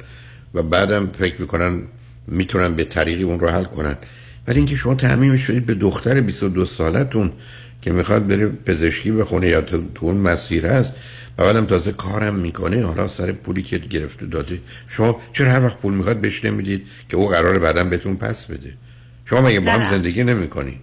[0.55, 1.83] و بعدم فکر می‌کنن
[2.27, 3.97] می‌تونن به طریقی اون رو حل کنن.
[4.47, 7.33] ولی اینکه شما تعمیمش بدید به دختر 22 سالتون
[7.83, 10.95] که می‌خواد بره پزشکی بخونه یا تو, اون مسیر هست
[11.39, 15.77] و بعدم تازه کارم می‌کنه حالا سر پولی که گرفته داده شما چرا هر وقت
[15.77, 18.73] پول می‌خواد بهش نمی‌دید که او قراره بعدا بهتون پس بده؟
[19.25, 19.91] شما مگه با هم.
[19.91, 20.79] زندگی نمی‌کنید؟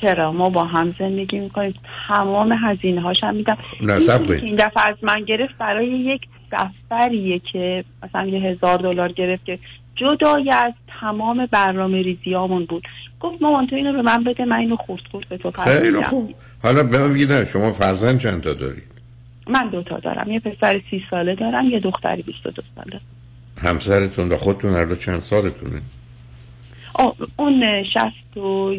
[0.00, 1.74] چرا؟ ما با هم زندگی می‌کنیم.
[2.08, 3.56] تمام هزینه هاش هم میدم.
[4.42, 6.20] این دفعه از من گرفت برای یک
[6.52, 9.58] دفتریه که مثلا یه هزار دلار گرفت که
[9.96, 12.88] جدای از تمام برنامه ریزیامون بود.
[13.20, 16.02] گفت مامان تو اینو به من بده من اینو خورد خورد به تو خیلی.
[16.02, 16.34] خوب.
[16.62, 18.82] حالا به من بگید شما فرزند چند تا دارید
[19.46, 20.30] من دوتا دارم.
[20.30, 23.00] یه پسر سی ساله دارم یه دختری 22 ساله.
[23.62, 25.80] همسرتون و خودتون هر دو چند سالتونه؟
[27.36, 28.76] اون شست و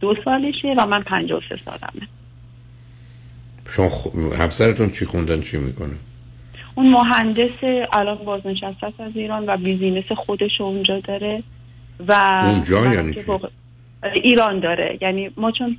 [0.00, 2.08] دو سالشه و من پنجاه و سه سالمه.
[3.68, 5.94] شما خ- همسرتون چی خوندن چی می‌کنه؟
[6.74, 11.42] اون مهندس الان بازنشسته از ایران و بیزینس خودش اونجا داره
[12.08, 13.16] و اونجا یعنی
[14.22, 14.98] ایران داره.
[15.00, 15.78] یعنی ما چون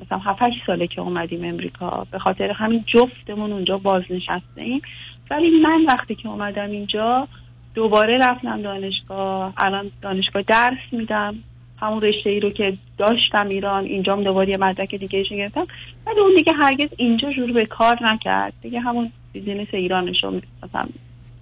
[0.00, 4.82] مثلا 7 ساله که اومدیم امریکا به خاطر همین جفتمون اونجا بازنشسته ایم.
[5.30, 7.28] ولی من وقتی که اومدم اینجا
[7.74, 9.52] دوباره رفتم دانشگاه.
[9.56, 11.34] الان دانشگاه درس میدم.
[11.80, 15.66] همون رشته ای رو که داشتم ایران اینجام دوباره یه مدرک دیگه گرفتم.
[16.06, 18.52] ولی اون دیگه هرگز اینجا شروع به کار نکرد.
[18.62, 20.86] دیگه همون بیزینس ایرانش رو مثلا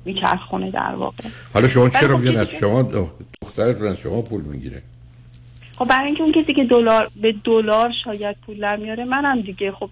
[0.04, 1.24] میچرخونه در واقع.
[1.54, 4.82] حالا شما چرا خب میگن از شما دخ- دخترتون از شما پول می‌گیره؟
[5.78, 9.72] خب برای اینکه اون کسی که دلار به دلار شاید پول در میاره منم دیگه
[9.72, 9.90] خب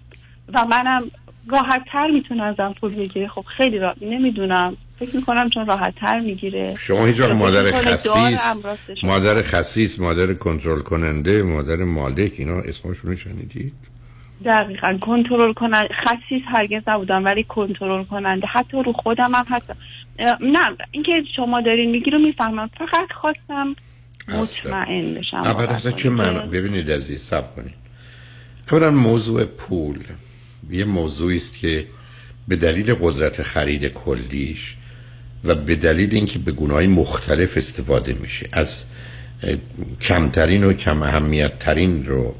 [0.53, 1.03] و منم
[1.47, 4.77] راحت تر می‌تونه ازم پول بگیره خب خیلی را نمی‌دونم.
[4.99, 6.75] فکر می‌کنم چون راحت تر می‌گیره.
[6.79, 8.41] شما هیچ مادر خسیس
[9.03, 13.73] مادر خسیس مادر کنترل کننده مادر مالک اینا اسمشون شنیدید؟
[14.45, 14.97] دقیقا.
[15.01, 18.47] کنترل کننده خسیس هرگز نبودم ولی کنترل کننده.
[18.47, 19.73] حتی رو خودم هم حتی
[20.41, 22.69] نه اینکه شما دارین میگی رو می‌فهمم.
[22.77, 23.75] فقط خواستم
[24.27, 25.37] مطمئن بشم.
[25.37, 27.73] اصلا چه من ببینید عزیز سب کنید.
[28.71, 29.99] اولا موضوع پول.
[30.69, 31.87] یه موضوعی است که
[32.47, 34.75] به دلیل قدرت خرید کلیش
[35.45, 38.47] و به دلیل اینکه به گناهی مختلف استفاده میشه.
[38.51, 38.83] از
[40.01, 42.35] کمترین و کم اهمیت ترین رو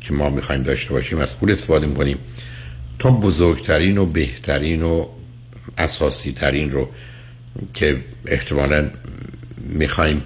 [0.00, 2.18] که ما می‌خوایم داشته باشیم از پول استفاده می‌کنیم.
[2.98, 5.06] تا بزرگترین و بهترین و
[5.78, 6.88] اساسی ترین رو
[7.74, 8.90] که احتمالا
[9.58, 10.22] می‌خوایم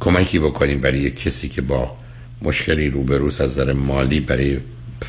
[0.00, 1.96] کمکی بکنیم برای کسی که با
[2.42, 4.58] مشکلی روبروس از نظر مالی برای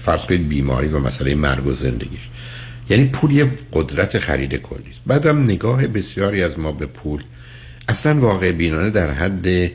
[0.01, 2.29] فرض کنید بیماری و مسئله مرگ و زندگیش.
[2.89, 5.01] یعنی پول یه قدرت خرید کلی است.
[5.05, 7.23] بعدم نگاه بسیاری از ما به پول.
[7.87, 9.71] اصلا واقع بینانه در حد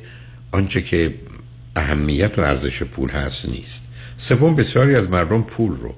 [0.53, 1.15] آنچه که
[1.77, 3.85] اهمیت و ارزش پول هست نیست.
[4.17, 5.95] سوم بسیاری از مردم پول رو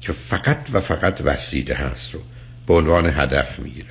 [0.00, 2.20] که فقط و فقط وسیله هست رو
[2.66, 3.86] به عنوان هدف می‌گیرن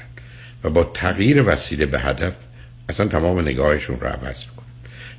[0.63, 2.33] و با تغییر وسیله به هدف
[2.89, 4.67] اصلا تمام نگاهشون رو عوض می‌کنن.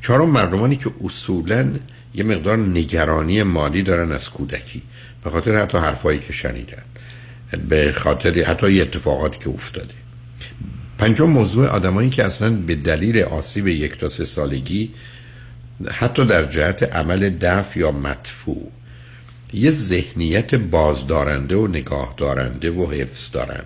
[0.01, 1.70] چهارم مردمانی که اصولا
[2.15, 4.82] یه مقدار نگرانی مالی دارن از کودکی
[5.24, 6.82] به خاطر حتی حرفایی که شنیدن.
[7.69, 9.95] به خاطر حتی اتفاقاتی که افتاده.
[10.99, 14.91] پنجم موضوع آدمایی که اصلا به دلیل آسیب یک تا سه سالگی
[15.91, 18.70] حتی در جهت عمل دفع یا مدفوع
[19.53, 23.65] یه ذهنیت بازدارنده و نگاه دارنده و حفظ دارن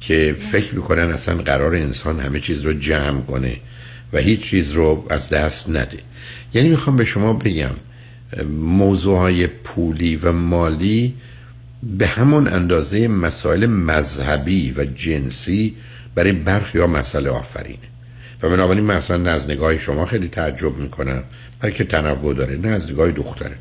[0.00, 3.56] که فکر می‌کنن اصلا قرار انسان همه چیز رو جمع کنه
[4.12, 5.98] و هیچ چیز رو از دست نده.
[6.54, 7.70] یعنی می‌خوام به شما بگم
[8.50, 11.14] موضوع های پولی و مالی
[11.82, 15.76] به همون اندازه مسائل مذهبی و جنسی
[16.14, 17.78] برای برخی یا مسئله آفرینه
[18.42, 21.22] و بنابراین مثلا نه از نگاه شما خیلی تعجب می‌کنم
[21.60, 23.56] برای که تنوع داره نه از نگاه دختره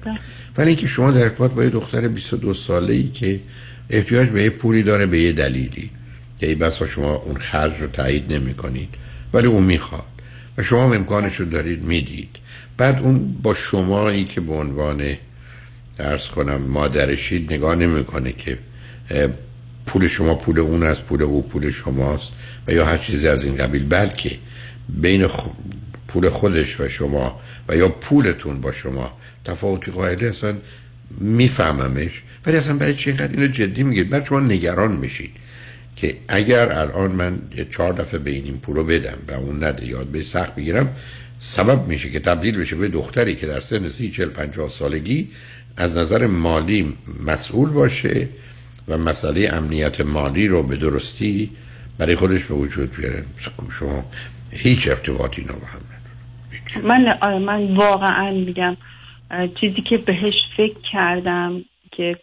[0.57, 3.39] ولی اینکه شما در ارتباط با یه دختر 22 ساله ای که
[3.89, 5.89] احتیاج به یه پولی داره به یه دلیلی.
[6.39, 8.89] که ای بس شما اون خرج رو تایید نمی کنید
[9.33, 10.03] ولی اون می‌خواد.
[10.57, 12.29] و شما امکانش رو دارید می‌دید.
[12.77, 15.17] بعد اون با شمایی که به عنوان
[15.99, 18.57] ارز کنم مادرشید نگاه نمی‌کنه که
[19.85, 22.31] پول شما پول اون از پول او پول شماست
[22.67, 24.37] و یا هر چیزی از این قبیل بلکه
[24.89, 25.27] بین
[26.07, 30.57] پول خودش و شما و یا پولتون با شما تفاوتی قائله اصلا
[31.19, 32.23] میفهممش.
[32.45, 35.31] ولی اصلا برای چی اینقدر اینو جدی می‌گیرید بعد شما نگران میشید
[35.95, 37.39] که اگر الان من
[37.69, 40.95] چهار دفعه به این پول رو بدم و اون نده یاد به سخت بگیرم
[41.39, 45.29] سبب میشه که تبدیل بشه به دختری که در سن سی چل پنجاه سالگی
[45.77, 46.93] از نظر مالی
[47.25, 48.29] مسئول باشه
[48.87, 51.51] و مسئله امنیت مالی رو به درستی
[51.99, 53.23] برای خودش به وجود بیاره.
[53.79, 54.05] شما
[54.51, 55.81] هیچ ارتباطی با هم
[56.83, 58.77] من من واقعا میگم
[59.61, 62.17] چیزی که بهش فکر کردم که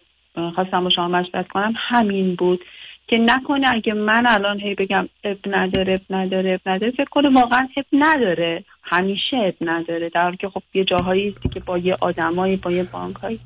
[0.55, 2.59] خواستم با شما مشورت کنم همین بود
[3.07, 7.29] که نکنه اگه من الان هی بگم اب نداره اب نداره اب نداره فکر کنه
[7.29, 8.63] واقعا اب نداره.
[8.83, 10.09] همیشه اب نداره.
[10.09, 13.39] در حالی که خب یه جاهایی که با یه آدمایی با یه بانکایی.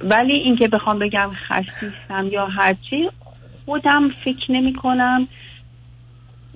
[0.00, 3.10] ولی اینکه بخوام بگم خستیستم یا هرچی
[3.64, 5.28] خودم فکر نمی کنم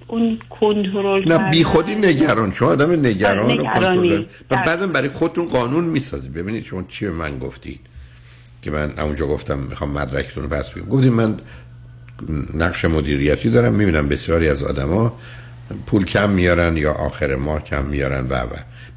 [0.06, 5.84] اون کنترل نه بی خودی نگران شما آدم نگران و و بعدم برای خودتون قانون
[5.84, 6.34] می‌سازید.
[6.34, 7.80] ببینید شما چی به من گفتید.
[8.62, 11.36] که من اونجا گفتم می‌خوام مدرکتون رو پس بگم گفتید من
[12.54, 15.12] نقش مدیریتی دارم می‌بینم بسیاری از آدما
[15.86, 18.46] پول کم میارن یا آخر ماه کم میارن و و.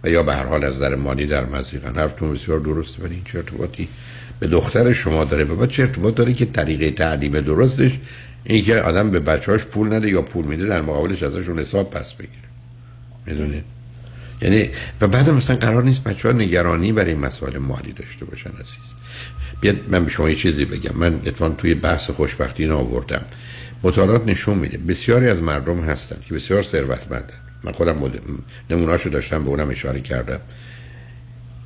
[0.04, 3.24] و یا به هر حال از در مالی در مزیقن حرفتون بسیار درسته ولی این
[3.24, 3.88] چه ارتباطی
[4.40, 8.00] به دختر شما داره؟ و بعد چه ارتباط داره که طریقه تعلیم درستش؟
[8.44, 12.14] این که آدم به بچه‌هاش پول نده یا پول میده در مقابلش ازشون حساب پس
[12.14, 12.32] بگیره.
[13.26, 13.64] می‌دونید؟
[14.42, 14.70] یعنی
[15.02, 18.94] و بعد مثلا قرار نیست بچه ها نگرانی برای مسائل مالی داشته باشن عزیز.
[19.62, 20.98] بیاد من به شما یه چیزی بگم.
[20.98, 23.26] من اتفاقا توی بحث خوشبختی آوردم.
[23.84, 24.78] مطالعات نشون میده.
[24.78, 27.34] بسیاری از مردم هستن که بسیار ثروتمندن.
[27.64, 28.12] من خودم
[28.70, 30.40] نموناشو داشتم به اونم اشاره کردم.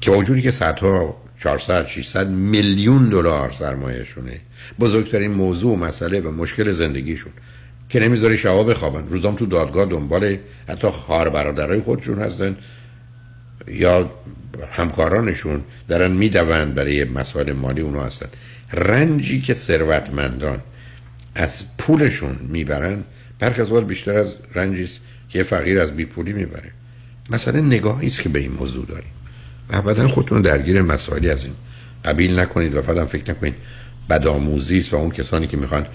[0.01, 4.41] که وجودی که صدها 400 600 میلیون دلار سرمایهشونه
[4.79, 7.31] بزرگترین موضوع مسئله و مشکل زندگیشون
[7.89, 9.07] که نمی‌ذاره شبا بخوابن.
[9.07, 10.37] روزام تو دادگاه دنبال
[10.69, 12.57] حتی خواهر برادرای خودشون هستن
[13.67, 14.11] یا
[14.71, 18.27] همکارانشون دارن می‌دوند برای مسائل مالی اونو هستن.
[18.73, 20.59] رنجی که ثروتمندان
[21.36, 23.03] از پولشون می‌برن
[23.40, 24.90] برخی از بیشتر از رنجی
[25.30, 26.72] که فقیر از بیپولی می‌بره.
[27.30, 29.12] مثلا نگاهی است که به این موضوع داریم.
[29.70, 31.53] و ابدا خودتون درگیر مسائلی از این
[32.06, 33.56] قبیل نکنید و فقط فکر نکنید
[34.10, 35.86] بدآموزی است و اون کسانی که می‌خوان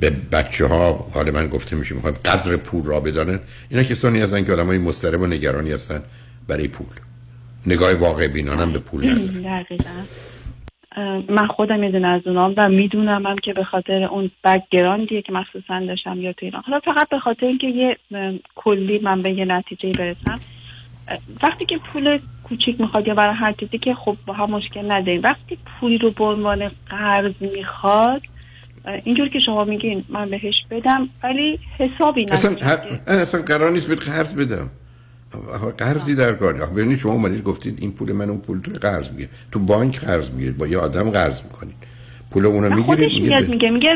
[0.00, 4.44] به بچه ها حال من گفته میشه می‌خوان قدر پول را بدانن اینا کسانی هستن
[4.44, 6.02] که آدمای مضطرب و نگرانی هستن
[6.48, 6.86] برای پول.
[7.66, 10.06] نگاه واقع بینانم به پول ندارن
[11.28, 15.32] من خودم یه دونه از اونام و می‌دونم هم که به خاطر اون بکگراندیه که
[15.32, 16.62] مخصوصا داشتم یا تو ایران.
[16.66, 17.96] حالا فقط به خاطر اینکه یه
[18.54, 20.40] کلی من به یه نتیجه برسم
[21.42, 25.22] وقتی که پول کوچیک می‌خواد یا برای هر چیزی که خب با هم مشکل نداریم
[25.22, 28.22] وقتی پولی رو به عنوان قرض می‌خواد
[29.04, 32.56] اینجور که شما میگین من بهش بدم ولی حسابی اصلا,
[33.06, 34.70] اصلا قرار نیست بهت قرض بدم.
[35.78, 39.28] قرضی در کار ببینید شما اومدید گفتید این پول من اون پول تو قرض می‌گیره.
[39.52, 41.76] تو بانک قرض می‌گیرید با یه آدم قرض می‌کنید.
[42.30, 43.70] پول اونو می‌گیرید میگه میگه.
[43.70, 43.94] میگه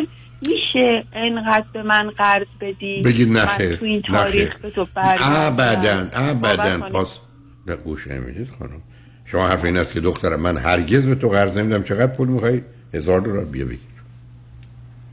[0.49, 6.89] میشه اینقدر به من قرض بدی؟ بگید نخیر تو این تاریخ به تو ابدا ابدا.
[6.89, 7.19] پاس
[7.67, 8.83] نه گوش نمی‌دید خانم.
[9.25, 11.83] شما حرف این است که دخترم من هرگز به تو قرض نمیدم.
[11.83, 12.63] چقدر پول می‌خوای؟
[12.95, 13.45] هزار دلار.
[13.45, 13.81] بیا بگیر.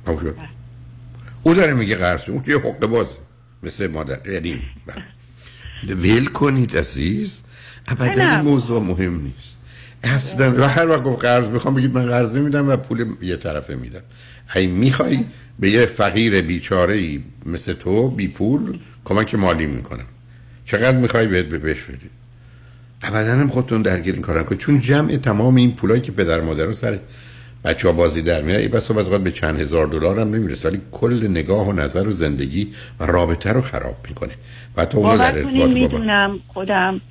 [0.05, 0.35] شد.
[1.43, 2.29] او داره میگه قرض.
[2.29, 3.17] اون یه حقه باز
[3.63, 4.61] مثل مادر یعنی
[5.83, 7.41] ویل کنید عزیز.
[7.87, 9.57] ابدا این موضوع مهم نیست.
[10.03, 13.75] اصلا و هر وقت گفت قرض می‌خوام بگید من قرض میدم و پول یه طرفه
[13.75, 14.01] میدم.
[14.49, 15.25] هی می‌خوای
[15.59, 20.05] به یه فقیر بیچاره ای مثل تو بی پول کمک مالی می‌کنم.
[20.65, 22.09] چقدر می‌خوای بهت بهش بدی؟
[23.03, 26.73] ابدا هم خودتون درگیر این کارن چون جمع تمام این پولایی که پدر مادر رو
[26.73, 26.99] سر
[27.63, 30.81] بچه ها بازی در میاد ای بس از به چند هزار دلار هم نمی‌رسه ولی
[30.91, 34.33] کل نگاه و نظر و زندگی و رابطه رو خراب می‌کنه.
[34.77, 35.31] و تو اون در
[35.67, 37.01] می‌دونم خودم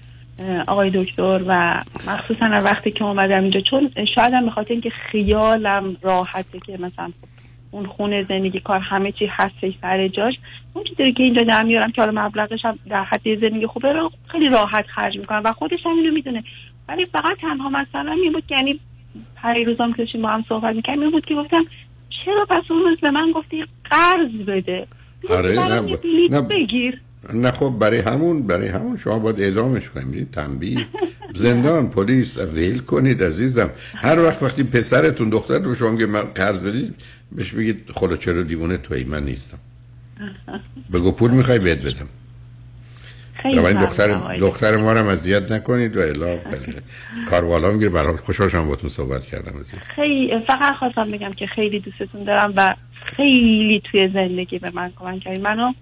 [0.66, 6.60] آقای دکتر و مخصوصا وقتی که اومدم اینجا چون شاید هم بخاطر اینکه خیالم راحته
[6.66, 7.10] که مثلا
[7.70, 10.35] اون خونه زندگی کار همه چی هستش سر جاش
[10.73, 14.10] اون چیزی که اینجا در میارم که حالا مبلغش هم در حد زندگی خوبه رو
[14.32, 16.44] خیلی راحت خرج می‌کنم و خودش هم اینو می‌دونه.
[16.89, 18.81] ولی فقط تنها مثلا این بود یعنی
[19.36, 21.64] پری روزام که با هم صحبت می‌کنیم این بود که گفتم
[22.24, 24.86] چرا پس اون روز به من گفتی قرض بده؟
[25.30, 25.98] آره نه,
[26.30, 27.01] نه بگیر.
[27.34, 30.86] نه خب برای همون برای همون شما باید اعدامش کنید تنبیه.
[31.34, 33.70] زندان پلیس ویل کنید عزیزم.
[33.94, 36.94] هر وقت وقتی پسرتون دختر رو شما میگه من قرض بدید
[37.32, 39.59] بهش بگید خدا چرا دیوونه توی من نیستم؟
[40.93, 42.09] بگو پول می‌خوای بهت بدم.
[43.44, 46.38] این دختر دختر ما رو اذیت نکنید و الا
[47.30, 49.52] کاروالا می‌گیره برای خوشحال باتون صحبت کردم
[49.94, 52.74] خیلی فقط خواستم بگم که خیلی دوستتون دارم و
[53.16, 55.72] خیلی توی زندگی به من کمک کردید منو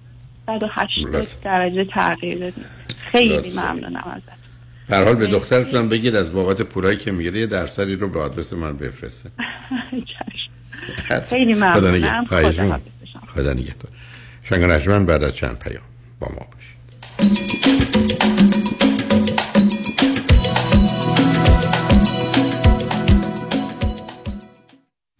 [0.46, 2.66] 180 درجه تغییر دادید
[3.12, 4.44] خیلی ممنونم ازت
[4.88, 8.52] در حال به دخترتون بگید از بابت پولایی که می‌گیره یه درصدی رو به آدرس
[8.52, 9.30] من بفرسته.
[11.28, 12.24] خیلی ممنونم.
[13.34, 13.90] خدا نگهدار.
[14.80, 15.84] شنگ بعد از چند پیام
[16.20, 16.46] با ما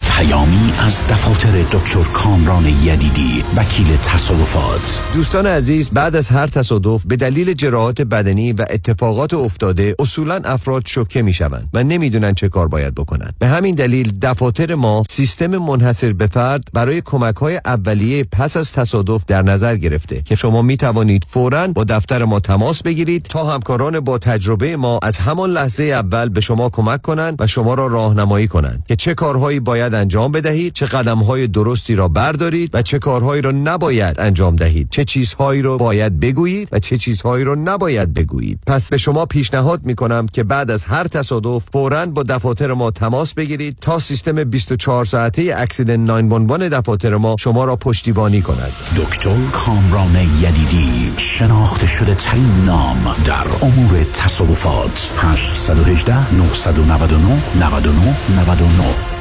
[0.01, 5.01] پیامی از دفاتر دکتر کامران یدیدی وکیل تصادفات.
[5.15, 10.82] دوستان عزیز بعد از هر تصادف به دلیل جراحات بدنی و اتفاقات افتاده اصولا افراد
[10.86, 15.47] شوکه می شوند و نمی‌دونن چه کار باید بکنن به همین دلیل دفاتر ما سیستم
[15.47, 20.62] منحصر به فرد برای کمک های اولیه پس از تصادف در نظر گرفته که شما
[20.62, 25.51] می توانید فورا با دفتر ما تماس بگیرید تا همکاران با تجربه ما از همان
[25.51, 29.94] لحظه اول به شما کمک کنند و شما را راهنمایی کنند که چه کارهایی باید
[29.94, 34.88] انجام بدهید چه قدم های درستی را بردارید و چه کارهایی را نباید انجام دهید.
[34.90, 38.59] چه چیزهایی را باید بگویید و چه چیزهایی را نباید بگویید.
[38.66, 42.90] پس به شما پیشنهاد می کنم که بعد از هر تصادف فورا با دفاتر ما
[42.90, 48.72] تماس بگیرید تا سیستم 24 ساعته اکسیدنت 911 دفاتر ما شما را پشتیبانی کند.
[48.96, 55.10] دکتر کامران یدیدی شناخته شده ترین نام در امور تصادفات.
[55.18, 59.14] 818 999 99 99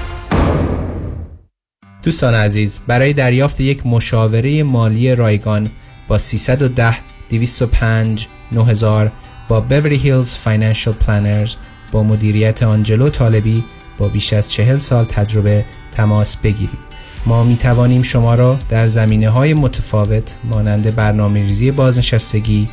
[2.04, 5.70] دوستان عزیز برای دریافت یک مشاوره مالی رایگان
[6.08, 6.98] با 310
[7.30, 9.12] 205 9000
[9.48, 11.56] با Beverly Hills Financial Planners
[11.92, 13.64] با مدیریت آنجلو طالبی
[13.98, 15.66] با بیش از چهل سال تجربه
[15.96, 16.94] تماس بگیرید.
[17.26, 22.68] ما می توانیم شما را در زمینه های متفاوت مانند برنامه ریزی بازنشستگی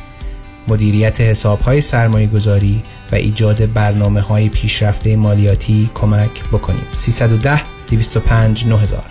[0.67, 6.85] مدیریت حساب های سرمایه گذاری و ایجاد برنامه های پیشرفته مالیاتی کمک بکنیم.
[6.91, 9.10] 310 205 9000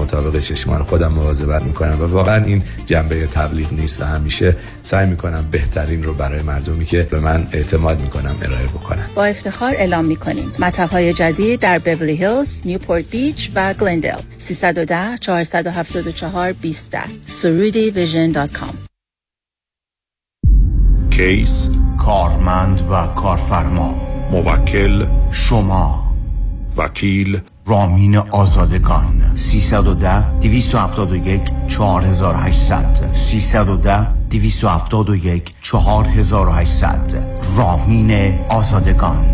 [0.00, 5.48] مطابق چشمان خودم مواظبت می‌کنم و واقعا این جنبه تبلیغ نیست و همیشه سعی می‌کنم
[5.50, 9.06] بهترین رو برای مردمی که به من اعتماد می‌کنم ارائه بکنم.
[9.14, 10.52] با افتخار اعلام می‌کنیم.
[10.58, 18.30] مطب های جدید در بیولی هیلز، نیوپورت بیچ و گلندل 310 474 20 سرودی ویژن
[18.30, 18.74] دات کام.
[21.10, 23.94] کیس کارمند و کارفرما.
[24.32, 26.14] موکل شما.
[26.76, 27.40] وکیل
[27.70, 29.36] رامین آزادگان.
[29.36, 37.26] 310 271 4800 310 271 4800
[37.56, 39.26] رامین آزادگان.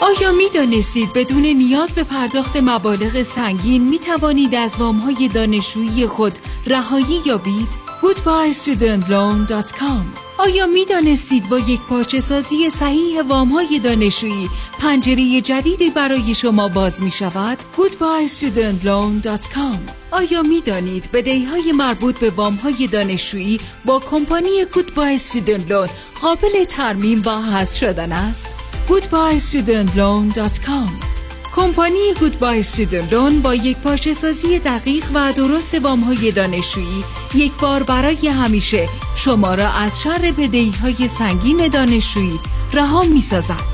[0.00, 6.06] آیا می دانستید بدون نیاز به پرداخت مبالغ سنگین می توانید از وام های دانشجویی
[6.06, 14.50] خود رهایی یابید؟ goodbyestudentloan.com آیا می دانستید با یک پارچه سازی صحیح وام های دانشجویی
[14.78, 19.78] پنجره جدیدی برای شما باز می شود؟ goodbyestudentloan.com
[20.10, 25.90] آیا می دانید بدهی های مربوط به وام های دانشجویی با کمپانی Goodbye Student
[26.20, 28.46] قابل ترمیم و حذف شدن است؟
[28.88, 31.15] goodbyestudentloan.com
[31.56, 37.04] کمپانی گودبای Loan با یک پارچه سازی دقیق و درست وام های دانشجویی
[37.34, 42.40] یک بار برای همیشه شما را از شر بدهی های سنگین دانشجویی
[42.72, 43.64] رها می سازد.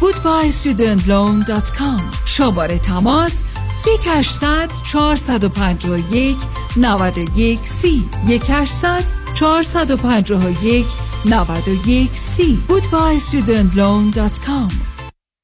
[0.00, 3.42] goodbyestudentloan.com شماره تماس
[3.86, 6.36] 1800 451
[6.76, 8.04] 91 سی.
[8.28, 10.86] 1800 451
[11.24, 12.58] 91 سی.
[12.68, 14.93] goodbyestudentloan.com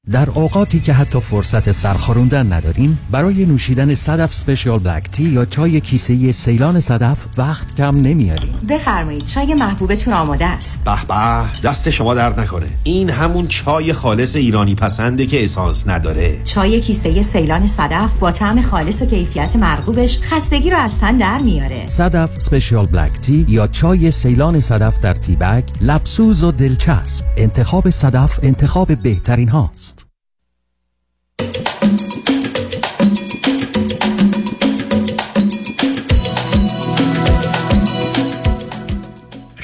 [0.09, 5.81] در اوقاتی که حتی فرصت سرخاروندن ندارین برای نوشیدن صدف سپیشال بلک تی یا چای
[5.81, 10.79] کیسه سیلان صدف وقت کم نمیارین بفرمایید چای محبوبتون آماده است.
[10.85, 12.65] به به دست شما درد نکنه.
[12.83, 16.41] این همون چای خالص ایرانی پسنده که اسانس نداره.
[16.45, 21.37] چای کیسه سیلان صدف با طعم خالص و کیفیت مرغوبش خستگی رو از تن در
[21.37, 21.87] میاره.
[21.87, 27.25] صدف سپیشال بلک تی یا چای سیلان صدف در تی بگ لبسوز و دلچسب.
[27.37, 30.00] انتخاب صدف انتخاب بهترین هاست.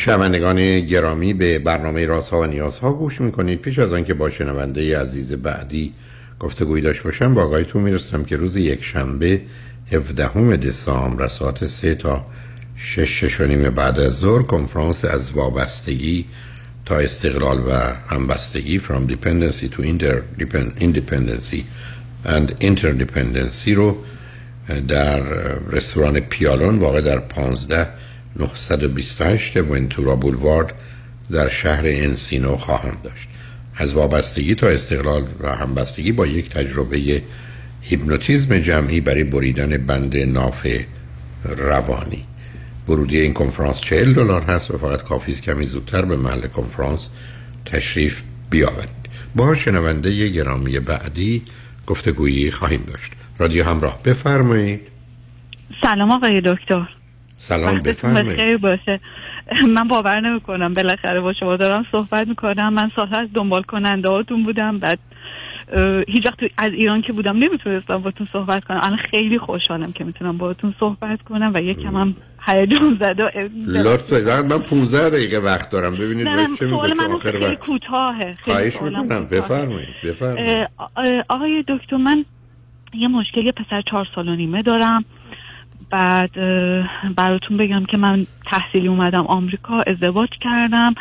[0.08, 3.62] شنوندگان گرامی به برنامه رازها و نیازها گوش می‌کنید.
[3.62, 5.94] پیش از آنکه با شنونده عزیز بعدی
[6.40, 9.42] گفتگوی داشت باشم با آقایتون می‌رسم که روز یک شنبه
[9.92, 12.26] 17 دسامبر ساعت 3 تا
[12.76, 16.26] 6 شش بعد از ظهر کنفرانس از وابستگی
[16.88, 17.72] تا استقلال و
[18.08, 19.82] همبستگی from dependency to
[20.80, 21.62] independency
[22.26, 23.98] and interdependency رو
[24.88, 25.20] در
[25.72, 27.88] رستوران پیالون واقع در 15
[28.36, 30.74] 928 ونتورا بولوارد
[31.32, 33.30] در شهر انسینو خواهم داشت.
[33.76, 37.22] از وابستگی تا استقلال و همبستگی با یک تجربه
[37.82, 40.68] هیپنوتیزم جمعی برای بریدن بند ناف
[41.46, 42.26] روانی.
[42.90, 47.10] ورودی این کنفرانس 40 دلار هست و فقط کافی است کمی زودتر به محل کنفرانس
[47.66, 48.90] تشریف بیاورید.
[49.36, 51.42] با شنونده گرامی بعدی
[51.88, 53.12] گفتگویی خواهیم داشت.
[53.40, 54.82] رادیو همراه بفرمایید.
[55.82, 56.90] سلام آقای دکتر.
[57.38, 58.36] سلام بفرمایید.
[58.36, 59.00] خیر باشه.
[59.76, 62.74] من باور نمی کنم بالاخره با شما دارم صحبت می‌کنم.
[62.74, 64.80] من سال از دنبال کننده هاتون بودم.
[64.80, 65.00] بعد
[66.08, 68.80] هیچ وقت از ایران که بودم نمی‌تونستم باتون صحبت کنم.
[68.84, 72.16] الان خیلی خوشحالم که می‌تونم باهاتون صحبت کنم و یکم هم
[72.46, 73.50] هیجان زده.
[73.68, 75.96] لطفا من 15 دقیقه وقت دارم.
[75.96, 76.28] ببینید
[76.60, 77.60] چه میگه من آخر خیلی وقت.
[77.60, 78.38] کوتاهه.
[78.42, 79.26] خواهش می‌کنم.
[79.32, 80.68] بفرمایید بفرمایید.
[81.30, 82.26] آقای دکتر من
[82.94, 85.06] یه مشکلی پسر چهار سال و نیمه دارم.
[85.90, 86.32] بعد
[87.16, 90.94] براتون بگم که من تحصیلی اومدم آمریکا ازدواج کردم.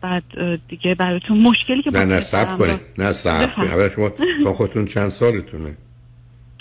[0.00, 0.22] بعد
[0.68, 5.76] دیگه براتون مشکلی که نه نه سب کنید نه سب کنید شما خودتون چند سالتونه؟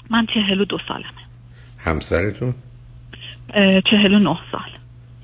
[0.09, 1.05] من چهل و دو سالمه.
[1.79, 2.53] همسرتون؟
[3.91, 4.61] چهل و نه سال.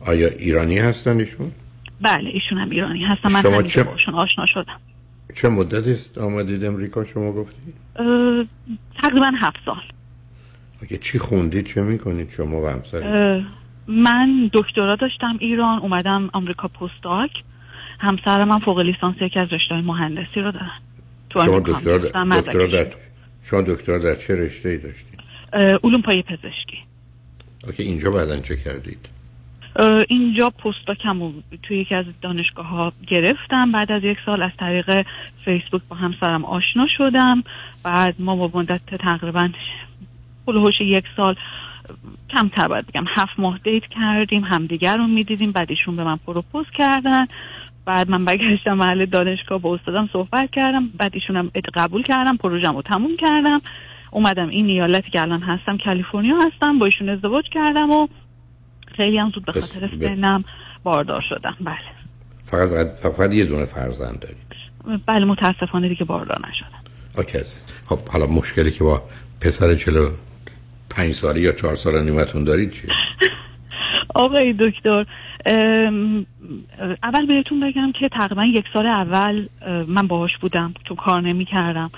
[0.07, 1.51] آیا ایرانی هستن ایشون؟
[2.01, 4.79] بله ایشون هم ایرانی هستم من شما چه- باشون آشنا شدم.
[5.35, 7.73] چه مدتی است آمدید امریکا شما گفتید
[9.01, 9.81] تقریبا هفت سال.
[10.81, 13.41] اگه چی خوندید چه می‌کنید شما و همسرتون؟ اه،
[13.89, 17.31] من دکترا داشتم ایران اومدم آمریکا پستاک
[17.99, 20.71] همسرم من فوق لیسانس یکی از رشته مهندسی رو دارن.
[21.29, 22.67] تو شما دکترا دکترا.
[22.67, 22.85] در
[23.43, 23.61] شما.
[23.61, 25.19] دکتر در چه رشته ای داشتید
[25.83, 26.77] علوم پای پزشکی.
[27.67, 29.09] اوکی اینجا بعدا چه کردید؟
[30.09, 31.33] اینجا پستاکم
[31.63, 33.71] توی یکی از دانشگاه ها گرفتم.
[33.71, 35.05] بعد از یک سال از طریق
[35.45, 37.43] فیسبوک با همسرم آشنا شدم.
[37.83, 39.49] بعد ما با مدت تقریبا
[40.47, 41.35] هلوهوش یک سال
[42.29, 46.65] کمتر باید بگم هفت ماه دیت کردیم همدیگر رو می‌دیدیم بعد ایشون به من پروپوز
[46.77, 47.25] کردن.
[47.85, 52.81] بعد من برگشتم محل دانشگاه با استادم صحبت کردم بعد ایشونم قبول کردم پروژم رو
[52.81, 53.61] تموم کردم.
[54.11, 58.07] اومدم این ایالتی که الان هستم کالیفرنیا هستم با ایشون ازدواج کردم و
[58.97, 60.43] خیلی هم زود به خاطر سنم
[60.83, 61.55] باردار شدم.
[61.61, 61.77] بله.
[62.45, 64.49] فقط فقط یه دونه فرزند دارید؟
[65.05, 66.79] بله متاسفانه دیگه باردار نشدم.
[67.17, 67.39] OK
[67.85, 69.01] خب حالا مشکلی که با
[69.41, 70.09] پسر چهار و
[70.89, 72.89] پنج ساله یا چهار ساله نیمتون دارید چیه؟
[74.15, 75.05] آقای دکتر
[77.03, 79.47] اول بهتون بگم که تقریبا یک سال اول
[79.87, 81.91] من باهاش بودم تو کار نمی کردم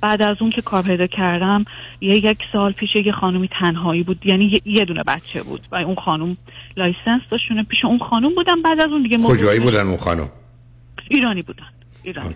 [0.00, 1.64] بعد از اون که کار پیدا کردم
[2.00, 5.94] یه یک سال پیش یه خانومی تنهایی بود یعنی یه دونه بچه بود و اون
[5.94, 6.36] خانوم
[6.76, 10.28] license داشتونه پیش اون خانوم بودم بعد از اون دیگه کجایی بودن اون خانوم
[11.10, 11.66] ایرانی بودن
[12.02, 12.34] ایرانی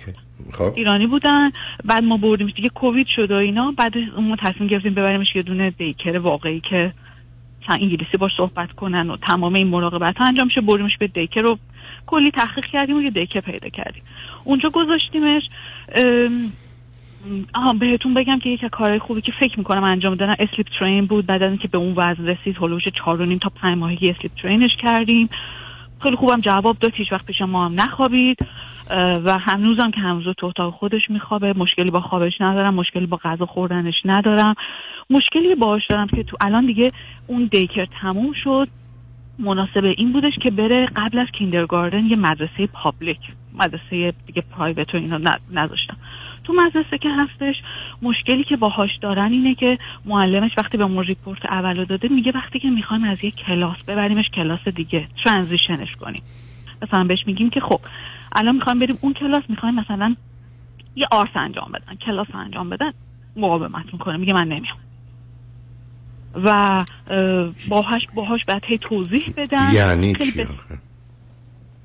[0.53, 0.73] خب.
[0.77, 1.51] ایرانی بودن.
[1.85, 3.73] بعد ما بردیمش دیگه کووید شد و اینا.
[3.73, 6.93] بعد اون تصمیم گرفتیم ببریمش یه دونه daycare واقعی که
[7.69, 10.61] انگلیسی باش صحبت کنن و تمام این مراقبت ها انجام شه.
[10.61, 11.59] بردیمش به daycare رو
[12.07, 14.03] کلی تحقیق کردیم و یه daycare پیدا کردیم.
[14.45, 15.43] اونجا گذاشتیمش.
[17.55, 21.27] آها بهتون بگم که یک کارهای خوبی که فکر می‌کنم انجام دادن sleep train بود.
[21.27, 22.83] بعد از اینکه به اون وزن رسید هلوش
[23.19, 25.29] نیم تا پنج ماهگی sleep train ش کردیم.
[26.03, 26.93] خیلی خوبم جواب داد.
[26.95, 28.39] هیچ وقت پیش ما هم نخوابید.
[29.25, 33.47] و هنوزم که هنوز تو اتاق خودش میخوابه مشکلی با خوابش ندارم مشکلی با غذا
[33.47, 34.55] خوردنش ندارم.
[35.11, 36.91] مشکلی باش دارم که تو الان دیگه
[37.27, 38.69] اون daycare تموم شد.
[39.39, 43.19] مناسب این بودش که بره قبل از kindergarten یه مدرسه public
[43.55, 45.19] مدرسه دیگه private و اینا
[45.53, 45.97] نذاشتم.
[46.45, 47.55] تو مدرسه که هستش
[48.03, 52.59] مشکلی که باهاش دارن اینه که معلمش وقتی به ما report اولو داده میگه وقتی
[52.59, 56.23] که می‌خوایم از یک کلاس ببریمش کلاس دیگه transition ش کنیم.
[56.83, 57.81] مثلا بهش میگیم که خب
[58.33, 60.17] الان می‌خوایم بریم اون کلاس می‌خوایم مثلا
[60.97, 62.93] یه arts انجام بدن کلاس انجام بدن
[63.37, 64.77] مقاومت می‌کنه میگه من نمیام.
[66.35, 66.85] و
[67.69, 69.73] باهاش باهاش بعد هی توضیح بدن.
[69.73, 70.47] یعنی چی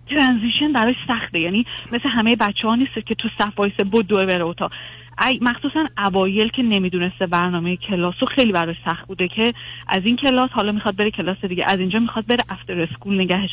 [0.09, 1.39] transition براش سخته.
[1.39, 4.71] یعنی مثل همه بچه ها نیست که تو صف وایسه دو بره اتاق.
[5.41, 9.53] مخصوصا اوایل که نمی‌دونسته برنامه کلاس رو خیلی براش سخت بوده که
[9.87, 13.49] از این کلاس حالا می‌خواد بره کلاس دیگه از اینجا می‌خواد بره after school نگهش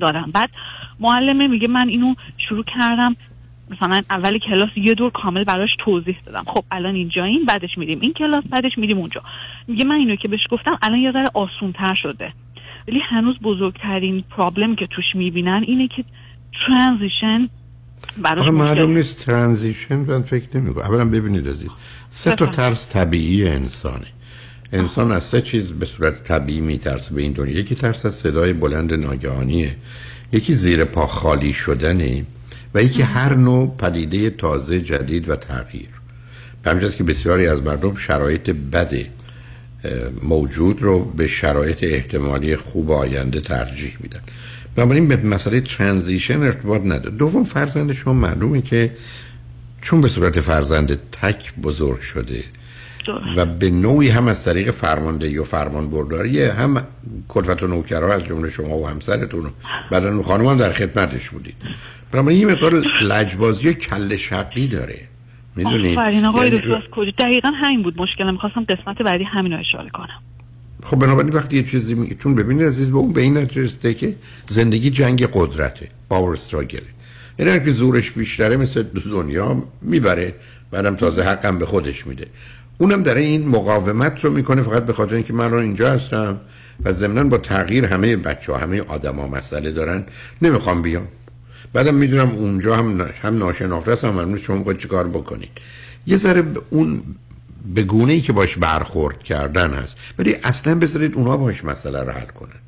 [0.00, 0.50] دارم بعد
[1.00, 2.14] معلمه میگه من اینو
[2.48, 3.16] شروع کردم.
[3.70, 6.44] مثلا اول کلاس یه دور کامل براش توضیح دادم.
[6.46, 8.00] خب الان اینجا این بعدش میریم.
[8.00, 9.22] این کلاس بعدش میریم اونجا.
[9.68, 12.32] میگه من اینو که بهش گفتم الان یه ذره آسون تر شده.
[12.88, 16.04] ولی هنوز بزرگترین problem که توش می‌بینن اینه که
[16.66, 17.48] transition
[18.22, 21.74] براش معلوم نیست transition من فکر نمی کنم اولا ببینید عزیز
[22.08, 24.06] سه تا ترس طبیعی انسانه.
[24.72, 27.58] انسان از سه چیز به صورت طبیعی میترسه به این دنیا.
[27.58, 29.76] یکی ترس از صدای بلند ناگهانیه.
[30.32, 32.24] یکی زیر پا خالی شدنه
[32.74, 35.88] و یکی هر نوع پدیده تازه جدید و تغییر.
[36.62, 39.06] به که بسیاری از مردم شرایط بده
[40.22, 44.20] موجود رو به شرایط احتمالی خوب آینده ترجیح میدن.
[44.76, 47.16] بنابراین به مسئله ترانزیشن ارتباط نداره.
[47.16, 48.90] دوم فرزند شما معلومه که
[49.80, 52.44] چون به صورت فرزند تک بزرگ شده
[53.36, 56.86] و به نوعی هم از طریق فرماندهی و فرمان برداری هم
[57.28, 59.50] کلفت و نوکرها از جمله شما و همسرتون
[59.90, 61.56] بعدا اون خانم هم در خدمتش بودید.
[62.12, 64.98] بنابراین این مقدار لجبازی کل شقی داره.
[65.56, 66.60] می‌دونید؟ آفرین آقای یعنی...
[66.90, 70.20] کجا دقیقا همین بود مشکل می‌خواستم قسمت بعدی همین رو اشاره کنم.
[70.82, 74.16] خب بنابراین وقتی یه چیزی میگه چون ببینید عزیز به اون به این نتیجه که
[74.46, 76.80] زندگی جنگ قدرته پاور استراگل
[77.38, 80.34] یعنی که زورش بیشتره مثل دنیا می‌بره
[80.70, 82.26] بعدم تازه حقم به خودش میده.
[82.80, 86.40] اونم در این مقاومت رو می‌کنه فقط به خاطر اینکه من رو اینجا هستم
[86.84, 90.04] و ضمنا با تغییر همه بچه ها همه آدما مسئله دارن
[90.42, 91.08] نمی‌خوام بیام.
[91.72, 95.50] بعدم می‌دونم اونجا هم هم ناشناخته هستم هم شما می‌خواید چیکار بکنید؟
[96.06, 97.02] یه ذره اون
[97.74, 99.98] به گونه ای که باش برخورد کردن هست.
[100.18, 102.60] ولی اصلا بذارید اونها باش مسئله رو حل کنن.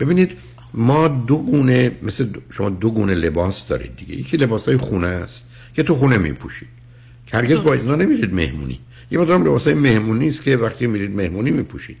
[0.00, 0.30] ببینید
[0.74, 4.14] ما دو گونه مثل شما دو گونه لباس دارید دیگه.
[4.14, 6.68] یکی لباس های خونه است که تو خونه میپوشید
[7.26, 8.80] که هرگز با اینا نمیرید مهمونی.
[9.10, 11.96] یه مدام لباس های مهمونی است که وقتی میرید مهمونی میپوشید.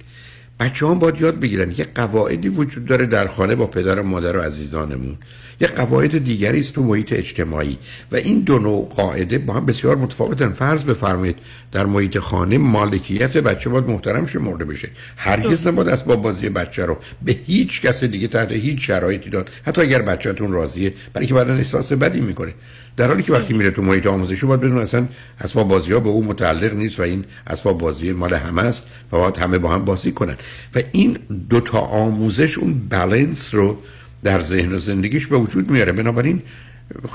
[0.60, 4.36] بچه هم باید یاد بگیرن یه قواعدی وجود داره در خانه با پدر و مادر
[4.36, 5.16] و عزیزانمون.
[5.60, 7.78] یه قواعد دیگری است تو محیط اجتماعی
[8.12, 10.48] و این دو نوع قاعده با هم بسیار متفاوتن.
[10.48, 11.36] فرض بفرمایید
[11.72, 14.88] در محیط خانه مالکیت بچه باید محترم شمرده بشه.
[15.16, 19.50] هرگز نباید اسباب بازی بچه رو به هیچ کس دیگه تحت هیچ شرایطی داد.
[19.64, 22.54] حتی اگر بچهتون راضیه برای که بعدا احساس بدی می‌کنه.
[22.96, 25.08] در حالی که وقتی میره تو محیط آموزشی باید بدون اصلا
[25.40, 29.16] اسباب بازی ها به او متعلق نیست و این اسباب بازی مال همه است و
[29.16, 30.36] باید همه با هم بازی کنن.
[30.74, 31.18] و این
[31.50, 33.78] دوتا آموزش اون بالانس رو
[34.24, 35.92] در ذهن و زندگیش به وجود میاره.
[35.92, 36.42] بنابراین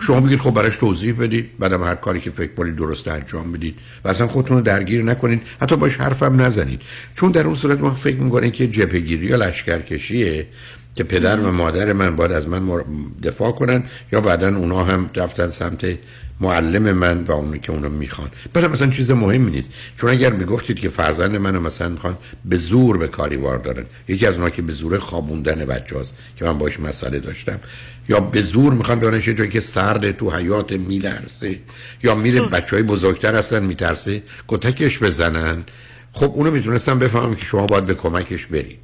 [0.01, 3.75] شما بگید خب براش توضیح بدید بعدم هر کاری که فکر کنید درست انجام بدید
[4.03, 5.41] و اصلا خودتون رو درگیر نکنید.
[5.61, 6.81] حتی باش حرفم نزنید.
[7.15, 10.47] چون در اون صورت ما فکر می‌کنیم که جبهگیری یا لشکرکشیه
[10.95, 12.83] که پدر و مادر من باید از من
[13.23, 15.85] دفاع کنن یا بعدا اونا هم رفتن سمت
[16.43, 18.29] معلم من و اونی که اونو می‌خوان.
[18.53, 19.69] بعد مثلا چیز مهمی نیست.
[19.97, 23.85] چون اگر می‌گفتید که فرزند منو مثلا می‌خوان به زور به کاری واردارن.
[24.07, 27.59] یکی از اونها که به زور خوابوندن بچه هست که من باش مسئله داشتم.
[28.09, 31.59] یا به زور می‌خوان دانش جایی که سرد تو حیات میلرزه.
[32.03, 35.63] یا میره بچه های بزرگتر هستن میترسه کتکش بزنن.
[36.11, 38.79] خب اونو می‌تونستم بفهمم که شما باید به کمکش برید.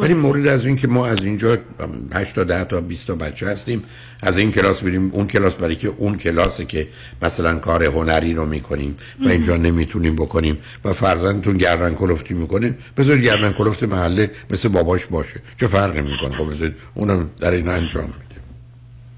[0.00, 1.58] ولی مورد از این که ما از اینجا
[2.14, 3.82] 8 تا 10 تا 20 تا بچه هستیم
[4.22, 6.88] از این کلاس بریم اون کلاس برای که اون کلاسی که
[7.22, 13.18] مثلا کار هنری رو می‌کنیم و اینجا نمی‌تونیم بکنیم و فرزندتون گردن کلفتی می‌کنه بذار
[13.18, 15.40] گردن کلفت محله مثل باباش باشه.
[15.60, 18.12] چه فرقی می‌کنه؟ خب بذار اونم در این انجام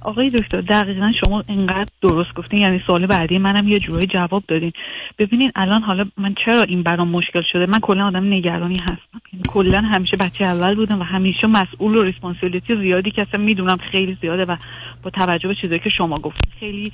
[0.05, 4.73] آقای دکتر دقیقا شما اینقدر درست گفتین یعنی سوال بعدی منم یه جورایی جواب دادین.
[5.19, 9.21] ببینین الان حالا من چرا این برام مشکل شده؟ من کلا آدم نگرانی هستم.
[9.33, 13.77] یعنی کلا همیشه بچه اول بودم و همیشه مسئول و responsibility زیادی که اصلا می‌دونم
[13.77, 14.57] خیلی زیاده و
[15.03, 16.93] با توجه به چیزایی که شما گفتین خیلی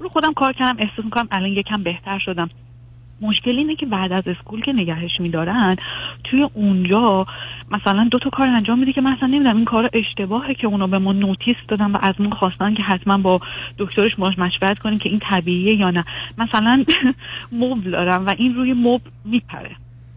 [0.00, 2.50] رو خودم کار کردم احساس می‌کنم الان یکم بهتر شدم.
[3.20, 5.76] مشکل اینه که بعد از school که نگهش میدارن
[6.24, 7.26] توی اونجا
[7.70, 10.98] مثلا دو تا کار انجام میده که مثلا نمی‌دونم این کار اشتباهه که اونا به
[10.98, 13.40] ما notice دادن و از من خواستن که حتما با
[13.78, 16.04] دکترش باش مشورت کنیم که این طبیعیه یا نه.
[16.38, 16.84] مثلا
[17.62, 19.76] مبل دارم و این روی مبل میپره.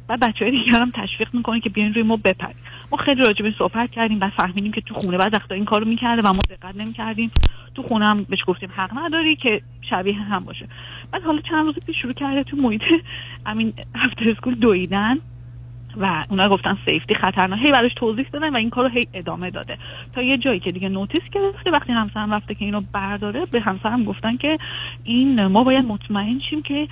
[0.09, 2.55] و بچه های دیگر هم تشویق می‌کنه که بیاین روی ما بپرید.
[2.91, 5.85] ما خیلی راجع به صحبت کردیم و فهمیدیم که تو خونه بعد وقتا این کارو
[5.85, 7.31] می‌کرده و ما دقت نمی‌کردیم.
[7.75, 10.67] تو خونه هم بهش گفتیم حق نداری که شبیه هم باشه.
[11.11, 12.81] بعد حالا چند روز پیش شروع کرده تو محیط
[13.45, 15.17] همین هفته اسکول دویدن
[15.97, 17.59] و اونا گفتن سیفتی خطرناک.
[17.59, 19.77] هی براش توضیح دادن و این کارو هی ادامه داده.
[20.15, 24.03] تا یه جایی که دیگه نوتیس گرفته وقتی همسرم رفته که اینو برداره به همسرم
[24.03, 24.57] گفتن که
[25.03, 26.87] این ما باید مطمئن شیم که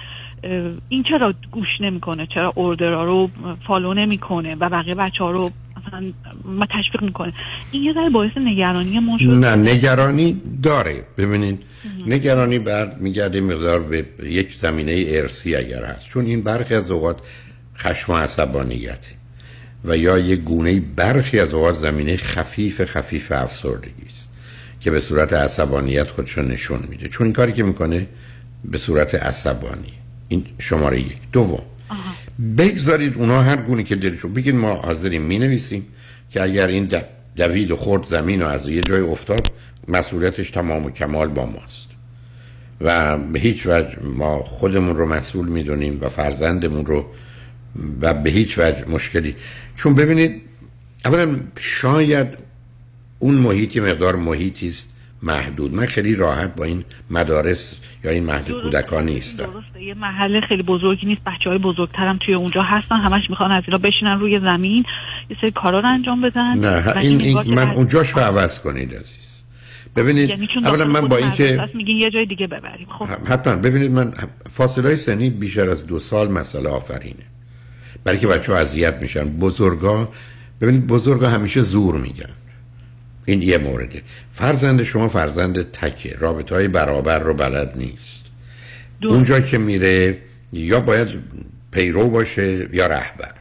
[0.90, 3.30] این چرا گوش نمی‌کنه چرا اوردرا رو
[3.68, 5.50] فالو نمی‌کنه و بقیه بچه ها رو
[5.88, 7.34] مثلا تشویق می‌کنه.
[7.72, 11.04] این یه ذره باعث نگرانی ما شد نه نگرانی داره.
[11.18, 11.60] ببینید
[12.08, 16.10] نگرانی بر میگرده مقدار به یک زمینه ارسی اگر هست.
[16.10, 17.18] چون این برخی از اوقات
[17.78, 19.16] خشم و عصبانیته
[19.86, 24.32] و یا یک گونه برخی از اوقات زمینه خفیف خفیف افسردگی است
[24.80, 27.08] که به صورت عصبانیت خودشو نشون میده.
[27.08, 28.08] چون این کاری که می‌کنه
[28.66, 29.94] به صورت عصبانی.
[30.28, 31.18] این شماره یک.
[31.32, 31.64] دوم.
[32.58, 35.88] بگذارید اونا هر گونه که دلشون بگید ما حاضریم می نویسیم
[36.30, 36.90] که اگر این
[37.36, 39.48] دوید و خورد زمین و از یه جای افتاد
[39.88, 41.88] مسئولیتش تمام و کمال با ماست.
[42.82, 47.06] و به هیچ وجه ما خودمون رو مسئول می‌دونیم و فرزندمون رو
[48.02, 49.36] و به هیچ وجه مشکلی.
[49.76, 50.42] چون ببینید
[51.06, 52.28] اولا شاید
[53.20, 54.95] اون محیطی مقدار محیطی است
[55.26, 55.74] محدود.
[55.74, 59.44] من خیلی راحت با این مدارس یا این مهد کودکان نیستم.
[59.44, 59.84] درسته.
[59.84, 61.22] یه محله خیلی بزرگی نیست.
[61.26, 62.96] بچه های بزرگترم توی اونجا هستن.
[62.96, 64.84] همش می‌خوان از اینا بشینن روی زمین
[65.30, 66.58] یه سری کارا رو انجام بدن.
[66.58, 69.42] نه این, این من اونجاش رو عوض کنید عزیز.
[69.96, 72.88] ببینید یعنی اولا من با اینکه میگین یه جای دیگه ببریم.
[72.90, 73.06] خب.
[73.30, 73.56] حتما.
[73.56, 74.14] ببینید من
[74.52, 77.26] فاصله های سنی بیشتر از دو سال مسئله آفرینه.
[78.04, 79.24] برای که بچه ها اذیت میشن.
[79.30, 80.10] بزرگا
[80.62, 82.30] ببینید بزرگا همیشه زور میگن.
[83.26, 84.02] این یه مورده.
[84.32, 88.26] فرزند شما فرزند تکه رابطه های برابر رو بلد نیست.
[89.04, 90.18] اونجا که میره
[90.54, 91.08] یا باید
[91.72, 93.34] پیرو باشه یا رهبر.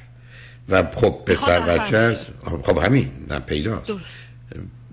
[0.69, 2.27] و خب پسر بچه هست
[2.63, 3.93] خب همین نه پیداست.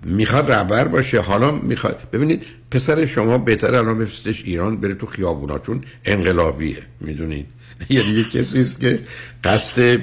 [0.04, 2.08] می‌خواد رهبر باشه حالا می‌خواد.
[2.12, 7.46] ببینید پسر شما بهتر الان بفرستش ایران بره تو خیابونا چون انقلابیه می‌دونید؟
[7.90, 8.98] یعنی یه کسی است که
[9.44, 10.00] قصد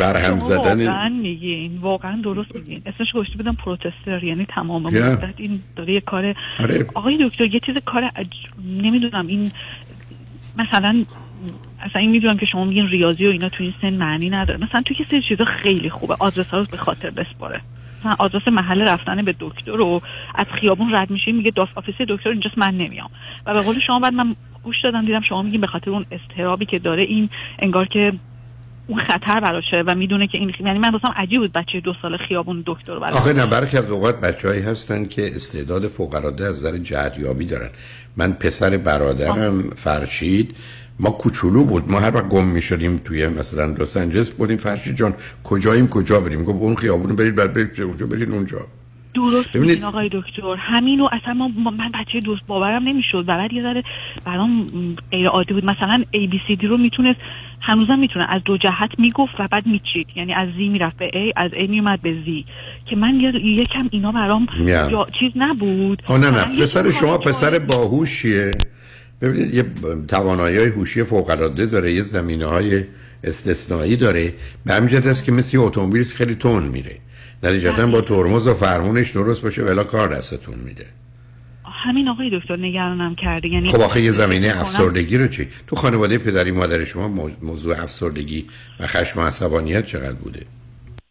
[0.00, 5.60] برهم زدن واقعا میگین واقعا درست میگین اسمش گوشتی بدم پروتستر یعنی تمام مدت این
[5.76, 6.86] داره یه کار آره.
[6.94, 8.10] آقای دکتر یه چیز کار.
[8.64, 9.50] نمی‌دونم این
[10.58, 11.04] مثلا
[11.80, 14.82] اصلا این می‌دونم که شما میگین ریاضی و اینا تو این سن معنی نداره مثلا
[14.82, 17.60] تو یه سری چیزا خیلی خوبه آدرس ها رو به خاطر بسپاره
[18.02, 20.02] مثلا آدرس محل رفتن به دکتر رو
[20.34, 23.10] از خیابون رد میشه میگه the office دکتر اینجاست من نمیام.
[23.46, 26.66] و به قول شما بعد من گوش دادم دیدم شما میگین به خاطر اون اضطرابی
[26.66, 28.12] که داره این انگار که
[28.86, 32.16] اون خطر براشه و می‌دونه که این یعنی من واسم عجیب بود بچه دو سال
[32.16, 36.66] خیابون دکتر برای آخه نه برخی از اوقات بچه‌هایی هستن که استعداد فوق العاده از
[36.66, 37.70] نظر جهتیابی دارن.
[38.16, 40.56] من پسر برادرم فرشید
[41.02, 41.90] ما کوچولو بود.
[41.90, 44.56] ما هر وقت گم می شدیم توی مثلا لس آنجلس بودیم.
[44.56, 45.14] فرشید جان
[45.44, 48.58] کجاییم کجا بریم؟ گفت اون خیابون برید بعد برید اونجا برید اونجا.
[49.14, 50.56] درست ببینید- آقای دکتر.
[50.58, 53.24] همینو اصلا ما ما- من بچه دوست باورم نمی‌شد.
[53.26, 53.82] بعد یه ذره
[54.26, 54.66] برام
[55.10, 55.64] غیر عادی بود.
[55.64, 57.20] مثلا ABCD رو می‌تونست
[57.60, 60.06] هنوزم می‌تونه از دو جهت می‌گفت و بعد میچید.
[60.16, 62.44] یعنی از زی می‌رفت به A از A میومد به زی
[62.90, 63.14] که من
[63.44, 64.46] یکم اینا برام.
[64.66, 66.02] جا- چیز نبود.
[66.06, 66.62] آه نه نه.
[66.62, 68.50] پسر شما پسر باهوشیه.
[69.22, 69.64] ببینید یه
[70.08, 72.84] توانایی های هوشی فوق العاده داره یه زمینه های
[73.24, 74.34] استثنایی داره.
[74.66, 76.96] به همین است که مثل اتومبیل خیلی تون میره.
[77.42, 80.86] نتیجتا با ترمز و فرمونش درست باشه ولی کار دستتون میده.
[81.84, 83.48] همین آقای دکتر نگرانم کرده.
[83.48, 87.82] یعنی خب آخه یه زمینه افسردگی رو چی؟ تو خانواده پدری مادر شما مو- موضوع
[87.82, 88.46] افسردگی
[88.80, 90.40] و خشم و عصبانیت چقدر بوده؟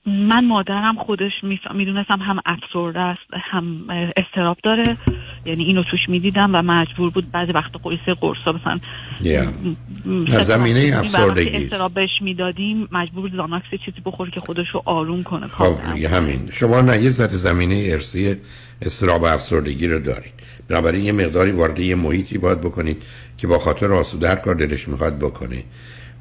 [0.05, 1.31] من مادرم خودش
[1.73, 3.21] می‌دونستم هم افسرده است
[3.51, 4.97] هم استراب داره.
[5.45, 8.79] یعنی اینو توش می‌دیدم و مجبور بود بعضی وقت قیسه قرصا مثلا
[9.23, 10.41] yeah.
[10.41, 11.49] زمینه افسردگی.
[11.49, 11.73] است.
[11.73, 15.47] استراب بهش می‌دادیم مجبور بود زاناکس چیزی بخوره که خودش رو آروم کنه.
[15.47, 15.75] خب
[16.13, 16.49] همین.
[16.51, 18.35] شما نه یه ذره زمینه ارسی
[18.81, 20.33] استراب افسردگی رو دارید.
[20.67, 23.03] بنابراین یه مقداری وارد یه محیطی باید بکنید
[23.37, 25.63] که با خاطر آسوده هر کار دلش می‌خواد بکنه.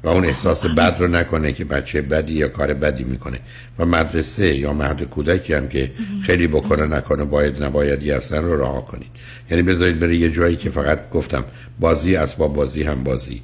[0.03, 3.39] و اون احساس بد رو نکنه که بچه بدی یا کار بدی می‌کنه.
[3.79, 5.91] و مدرسه یا مهد کودکی هم که
[6.23, 9.11] خیلی بکنه نکنه باید نبایدی هستن رو رها کنید.
[9.51, 11.45] یعنی بذارید بره یه جایی که فقط گفتم
[11.79, 13.41] بازی اسباب بازی هم بازی.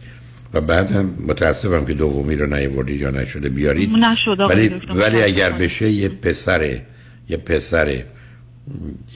[0.54, 3.90] و بعد هم متاسفم که دومی رو نیاوردید یا نشده بیارید.
[4.50, 4.70] ولی.
[4.96, 6.82] ولی اگر بشه یه پسره
[7.30, 8.06] یه پسره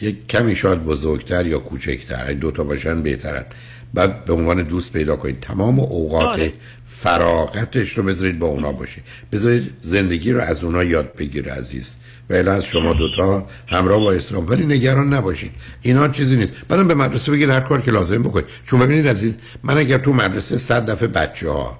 [0.01, 3.45] یه کمی شاید بزرگتر یا کوچکتر دو تا باشن بهترن.
[3.93, 5.39] بعد به عنوان دوست پیدا کنید.
[5.39, 6.53] تمام اوقات آره.
[6.85, 9.01] فراغتش رو بذارید با اونا باشه.
[9.31, 11.95] بذارید زندگی رو از اونا یاد بگیره عزیز.
[12.29, 14.47] و از شما دوتا همراه با اسلام.
[14.47, 15.51] ولی نگران نباشید.
[15.81, 16.55] اینا چیزی نیست.
[16.67, 18.45] بعدم به مدرسه بگید هر کار که لازم بکنید.
[18.65, 21.79] چون ببینید عزیز من اگر تو مدرسه صد دفعه بچه ها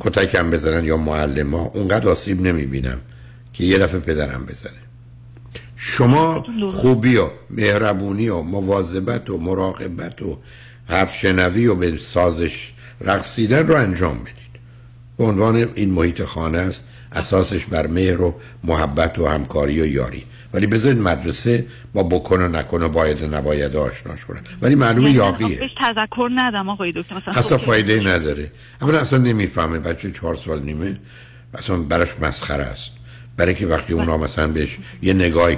[0.00, 3.00] کتکم بزنن یا معلم ها اونقدر آسیب نمی‌بینم
[3.52, 4.72] که یه دفعه پدرم بزنه.
[5.76, 10.38] شما خوبی و مهربونی و مواظبت و مراقبت و
[10.88, 14.34] حرف شنوی و به سازش رقصیدن رو انجام بدید.
[15.18, 20.24] به عنوان این محیط خانه است اساسش بر مهر و محبت و همکاری و یاری.
[20.54, 24.40] ولی بذارید مدرسه با بکن و نکن و باید و نباید آشناش کنن.
[24.62, 25.58] ولی معلومه یاقیه.
[25.58, 27.16] بهش تذکر ندم آقای دکتر.
[27.16, 28.50] مثلا اصلا صبح فایده ای نداره.
[28.82, 31.00] اولا اصلا نمی‌فهمه بچه چهار سال نیمه.
[31.54, 32.92] اصلا براش مسخره است.
[33.36, 35.50] برای که وقتی اونا مثلا بهش یه نگاه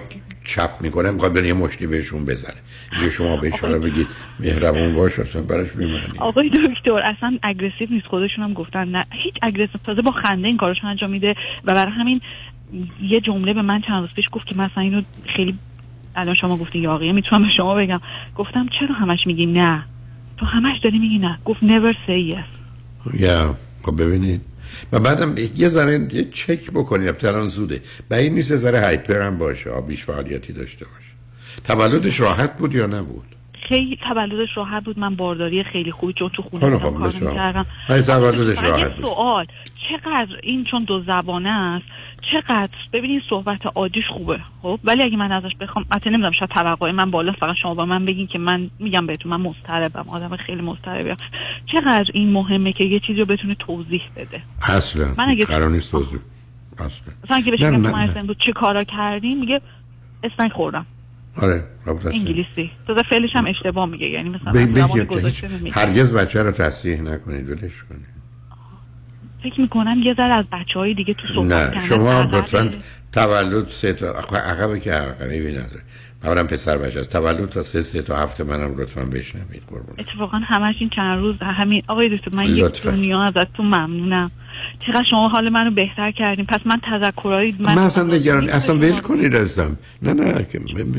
[0.45, 2.57] چپ می‌کنه می‌خواد بره یه مشتی بهشون بزنه.
[3.03, 4.07] یه شما بهش حالا بگید.
[4.41, 8.07] مهربون باش اصلا براش میمانی آقای دکتر اصلا aggressive نیست.
[8.07, 9.05] خودشون هم گفتن نه.
[9.25, 12.21] هیچ aggressive تازه با خنده این کارش انجام میده و برای همین
[13.03, 15.03] یه جمله به من چند روز پیش گفت که مثلا اینو
[15.37, 15.59] خیلی
[16.17, 18.01] الان شما گفتی یاقیه می‌تونم به شما بگم.
[18.37, 19.85] گفتم چرا همش میگی نه؟
[20.37, 21.39] تو همش داری میگی نه.
[21.45, 22.49] گفت never say yes.
[23.21, 24.41] یا خب ببینید.
[24.93, 27.27] و بعدم یه ذره یه چک بکنید.
[27.27, 27.83] الان زوده.
[28.11, 29.71] این نیست ذره hyper هم باشه.
[29.71, 31.06] یا بیش فعالیتی داشته باشه.
[31.65, 33.25] تولدش راحت بود یا نبود؟
[33.69, 34.99] خیلی تولدش راحت بود.
[34.99, 37.13] من بارداری خیلی خوبی چون تو خونه کار.
[37.21, 37.67] می‌کردم.
[37.89, 39.05] تولدش راحت بود.
[39.05, 39.47] سوال
[39.91, 41.85] چقدر این چون دو زبانه است
[42.33, 46.91] چقدر ببینید صحبت عادیش خوبه خب؟ ولی اگه من ازش بخوام البته نمی‌دونم شاید توقع
[46.91, 50.63] من بالا فقط شما با من بگین که من میگم بهتون من مضطربم آدم خیلی
[50.63, 51.17] مضطربم
[51.73, 55.91] چقدر این مهمه که یه چیزی رو بتونه توضیح بده؟ اصلا من اگه- قرار نیست
[55.91, 56.21] توضیح.
[56.79, 57.15] اصلا.
[57.25, 57.61] مثلا اگه بهش
[58.47, 59.61] چه کارا کردیم میگه
[60.25, 60.87] اسنک خوردم.
[61.43, 62.09] آره هستم.
[62.09, 65.77] انگلیسی تازه فعلش هم اشتباه میگه یعنی مثلا ب- زبان بگیر که گذاشته هیچ- نمیگه.
[65.77, 68.17] هرگز بچه رو تصریح نکنید ولش کنید
[69.43, 72.21] فکر می‌کنم یه ذره از بچه های دیگه تو صحبت نه شما.
[72.23, 72.71] لطفا
[73.13, 74.07] تولد سه تا
[74.37, 75.83] عقبه که عقبه بی نداره
[76.25, 80.39] اولا پسر بچه است تولد تا سه سه تا هفته منم لطفا بشنوید قربون اتفاقا
[80.39, 82.91] همش این چند روز همین آقای دکتر من یک لطفا.
[82.91, 84.31] دنیا ازتون ممنونم
[84.87, 88.99] چقدر شما حال منو بهتر کردیم پس من تذکرایی من من اصلا نگران اصلا ول
[88.99, 89.79] کنید ازم.
[90.03, 90.33] نه نه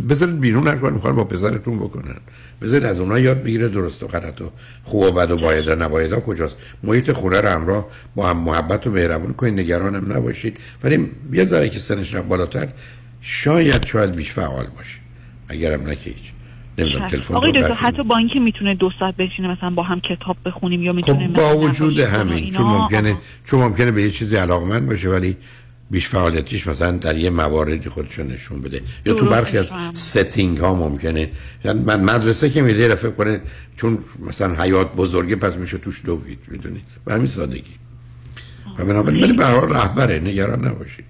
[0.09, 2.15] بذارید بیرون کار می‌خوان با پسرتون بکنن.
[2.61, 4.51] بذارید از اونا یاد بگیره درست و غلط و
[4.83, 6.13] خوب و بد و باید و نباید.
[6.13, 9.59] ها کجاست؟ محیط خونه رو همراه با هم محبت و مهربون کنید.
[9.59, 10.57] نگرانم نباشید.
[10.83, 12.67] ولی یه ذره که سنش بالاتر
[13.21, 14.97] شاید شاید بیش فعال باشه.
[15.49, 16.36] اگرم نه که هیچ.
[16.77, 17.73] نمی‌دونم تلفن آقای دکتر.
[17.73, 21.33] حتی با اینکه می‌تونه دو ساعت بشینه مثلا با هم کتاب بخونیم یا می‌تونه خب
[21.33, 22.51] با وجود همین.
[22.51, 25.37] چون ممکنه چون ممکنه به یه چیزی علاقمند باشه ولی
[25.91, 28.81] بیش فعالیتیش مثلا در یه مواردی خودشو نشون بده.
[29.05, 29.73] یا تو برخی از.
[29.93, 31.29] ستینگ ها ممکنه.
[31.65, 33.41] یعنی من مدرسه که میره رفع کنه
[33.77, 37.75] چون مثلا حیات بزرگه پس میشه توش دوید می‌دونی؟ به همین سادگی.
[38.79, 41.05] و بنابراین ولی به رهبره نگران نباشید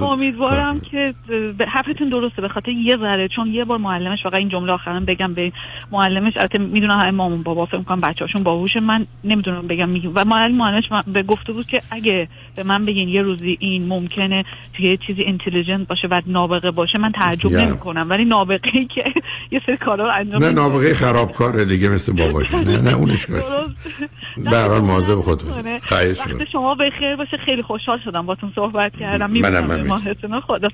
[0.00, 1.14] امیدوارم که
[1.58, 2.42] به حرفتون درسته.
[2.42, 5.52] به خاطر یه ذره چون یه بار معلمش فقط این جمله آخرم بگم به
[5.92, 10.10] معلمش البته می‌دونم همه مامون بابا فکر کنم بچه‌هاشون باهوش من نمی‌دونم بگم میگم.
[10.14, 14.44] و معلم معلمش به گفته بود که اگه به من بگین یه روزی این ممکنه
[14.76, 17.60] توی یه چیزی اینتلیجنت باشه و نابغه باشه من تعجب یه.
[17.60, 19.04] نمی‌کنم ولی نابغه ای که
[19.52, 20.50] یه سری کارا رو انجام نه.
[20.50, 23.26] نابغه خرابکاره دیگه مثل باباشه نه نه اونش.
[23.26, 25.78] به هر حال مواظب خودتون.
[25.78, 26.46] خواهش می‌کنم.
[26.52, 30.68] شما به خیر باشه خیلی خوشحال شدم باتون صحبت کردم می‌بینم ماهتون خدا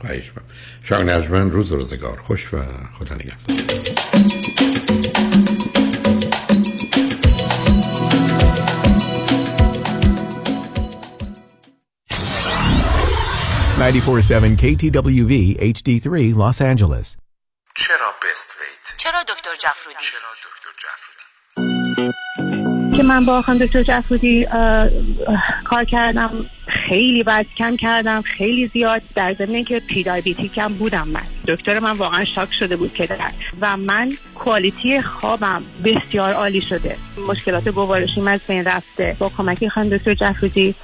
[0.00, 0.32] خواهش
[0.90, 2.56] می‌کنم نجمن روز روزگار خوش و
[2.98, 4.15] خدا نگهدار
[13.78, 17.16] 947 KTWV HD3 Los Angeles.
[17.74, 21.26] چرا بست ویت؟ چرا دکتر جفرودی؟ چرا دکتر جفرودی؟
[22.96, 24.46] که من با خانم دکتر جفرودی
[25.64, 26.30] کار کردم
[26.88, 31.90] خیلی وزن کم کردم خیلی زیاد در ضمن که pre-diabetic هم بودم من دکتر من
[31.90, 33.30] واقعا shock شده بود که در
[33.60, 36.96] و من quality خوابم بسیار عالی شده
[37.28, 40.74] مشکلات گوارشیم از بین رفته با کمک خانم دکتر جفرودی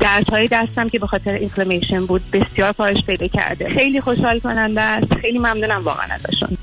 [0.00, 3.68] دردهای دستم که به خاطر inflammation بود بسیار کاهش پیدا کرده.
[3.68, 5.14] خیلی خوشحال کننده است.
[5.14, 6.58] خیلی ممنونم واقعا ازشون.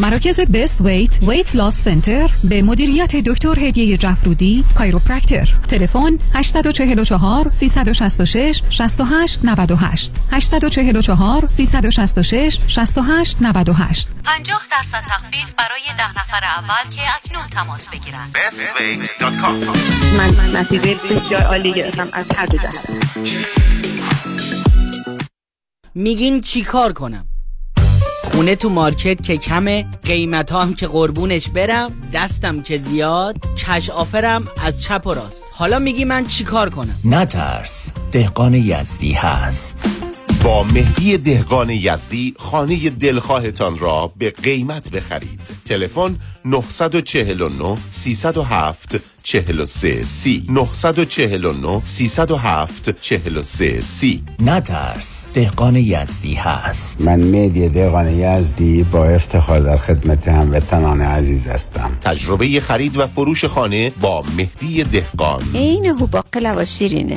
[0.00, 8.62] مراکز Best Weight Weight Loss Center به مدیریت دکتر هدیه جفرودی chiropractor تلفن 844 366
[8.70, 17.48] 68 98 844 366 68 98 50 درصد تخفیف برای ده نفر اول که اکنون
[17.48, 18.36] تماس بگیرند.
[20.18, 22.08] من نتیجه بسیار عالی گرفتم.
[22.12, 22.58] از هر دو
[25.94, 27.28] میگین چی کار کنم؟
[28.34, 34.48] خونه تو مارکت که کمه قیمت هم که قربونش برم دستم که زیاد کش آفرم
[34.62, 35.44] از چپ و راست.
[35.52, 39.88] حالا میگی من چی کار کنم؟ نترس دهقان یزدی هست.
[40.44, 45.40] با مهدی دهقان یزدی خانه دلخواهتان را به قیمت بخرید.
[45.64, 50.44] تلفن 949 307 43 سی.
[50.48, 54.22] 949 307 43 سی.
[54.40, 57.00] نترس دهقان یزدی هست.
[57.00, 61.98] من مهدی دهقان یزدی با افتخار در خدمت هموطنان عزیز هستم.
[62.00, 65.42] تجربه خرید و فروش خانه با مهدی دهقان.
[65.54, 67.16] عین هوباقل و شیرینه.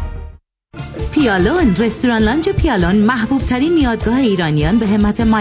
[1.13, 5.31] پیالون رستوران لانج پیالون محبوب ترین میادگاه ایرانیان به همت مایک